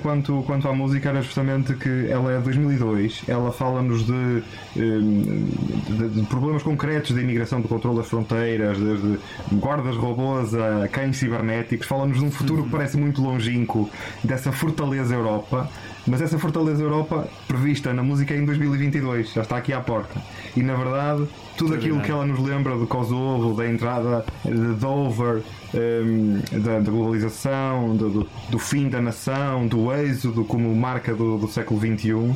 Quanto, 0.00 0.42
quanto 0.46 0.68
à 0.68 0.72
música 0.72 1.08
era 1.08 1.22
justamente 1.22 1.74
que 1.74 2.08
ela 2.08 2.32
é 2.32 2.38
de 2.38 2.44
2002, 2.44 3.24
ela 3.28 3.52
fala-nos 3.52 4.04
de, 4.04 4.42
hum, 4.76 5.48
de, 5.88 6.08
de, 6.08 6.26
problemas 6.26 6.62
concretos 6.62 7.14
de 7.14 7.22
imigração, 7.22 7.60
do 7.60 7.68
controle 7.68 7.98
das 7.98 8.08
fronteiras, 8.08 8.78
desde 8.78 9.18
guardas 9.52 9.96
robôs 9.96 10.54
a 10.54 10.88
cães 10.88 11.16
cibernéticos, 11.16 11.86
fala-nos 11.86 12.18
de 12.18 12.24
um 12.24 12.30
futuro 12.30 12.64
que 12.64 12.70
parece 12.70 12.96
muito 12.96 13.22
longínquo 13.22 13.88
dessa 14.24 14.52
fortaleza 14.52 15.14
Europa, 15.14 15.70
mas 16.06 16.20
essa 16.20 16.38
fortaleza 16.38 16.82
Europa 16.82 17.28
prevista 17.46 17.92
na 17.92 18.02
música 18.02 18.34
é 18.34 18.38
em 18.38 18.44
2022, 18.44 19.32
já 19.32 19.42
está 19.42 19.56
aqui 19.56 19.72
à 19.72 19.80
porta. 19.80 20.20
E 20.56 20.62
na 20.62 20.74
verdade, 20.74 21.26
tudo 21.56 21.74
aquilo 21.74 22.00
que 22.00 22.10
ela 22.10 22.24
nos 22.24 22.38
lembra 22.38 22.76
do 22.76 22.86
Kosovo, 22.86 23.54
da 23.54 23.68
entrada 23.68 24.24
de 24.44 24.74
Dover, 24.74 25.42
um, 25.74 26.40
da, 26.62 26.78
da, 26.80 26.90
globalização, 26.90 27.96
do, 27.96 28.10
do, 28.10 28.28
do, 28.48 28.58
fim 28.58 28.88
da 28.88 29.00
nação, 29.00 29.66
do 29.66 29.92
êxodo 29.92 30.44
como 30.44 30.74
marca 30.74 31.14
do, 31.14 31.38
do 31.38 31.48
século 31.48 31.80
XXI, 31.80 32.34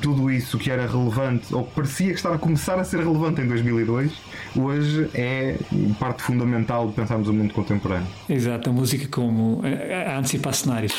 tudo 0.00 0.30
isso 0.30 0.58
que 0.58 0.70
era 0.70 0.86
relevante, 0.86 1.54
ou 1.54 1.64
que 1.64 1.74
parecia 1.74 2.08
que 2.08 2.14
estava 2.14 2.36
a 2.36 2.38
começar 2.38 2.78
a 2.78 2.84
ser 2.84 3.00
relevante 3.00 3.40
em 3.40 3.46
2002, 3.46 4.12
hoje 4.56 5.10
é 5.14 5.56
parte 5.98 6.22
fundamental 6.22 6.88
de 6.88 6.94
pensarmos 6.94 7.28
o 7.28 7.32
mundo 7.32 7.52
contemporâneo. 7.52 8.06
Exato, 8.28 8.70
a 8.70 8.72
música 8.72 9.06
como 9.08 9.62
a 10.06 10.18
antecipar 10.18 10.54
cenários. 10.54 10.94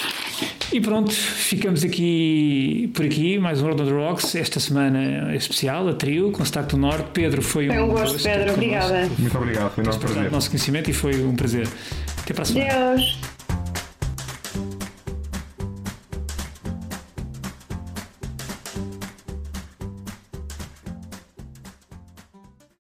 E 0.73 0.79
pronto, 0.79 1.11
ficamos 1.11 1.83
aqui 1.83 2.89
por 2.93 3.05
aqui, 3.05 3.37
mais 3.37 3.61
um 3.61 3.65
World 3.65 3.81
of 3.81 3.91
the 3.91 3.97
Rocks, 3.97 4.35
esta 4.35 4.57
semana 4.57 5.35
especial, 5.35 5.89
a 5.89 5.93
trio, 5.93 6.31
com 6.31 6.43
Stack 6.43 6.69
do 6.69 6.77
Norte. 6.77 7.09
Pedro, 7.11 7.41
foi, 7.41 7.67
foi 7.67 7.77
um, 7.77 7.83
um 7.83 7.87
gosto, 7.89 8.23
Pedro, 8.23 8.53
obrigada. 8.53 9.09
Muito 9.19 9.37
obrigado, 9.37 9.73
foi 9.73 9.83
um 9.83 9.87
nosso 9.87 9.99
prazer. 9.99 10.31
nosso 10.31 10.49
conhecimento 10.49 10.89
e 10.89 10.93
foi 10.93 11.25
um 11.25 11.35
prazer. 11.35 11.67
Até 12.21 12.33
para 12.33 12.43
a 12.43 12.45
semana. 12.45 12.95
Deus. 12.95 13.19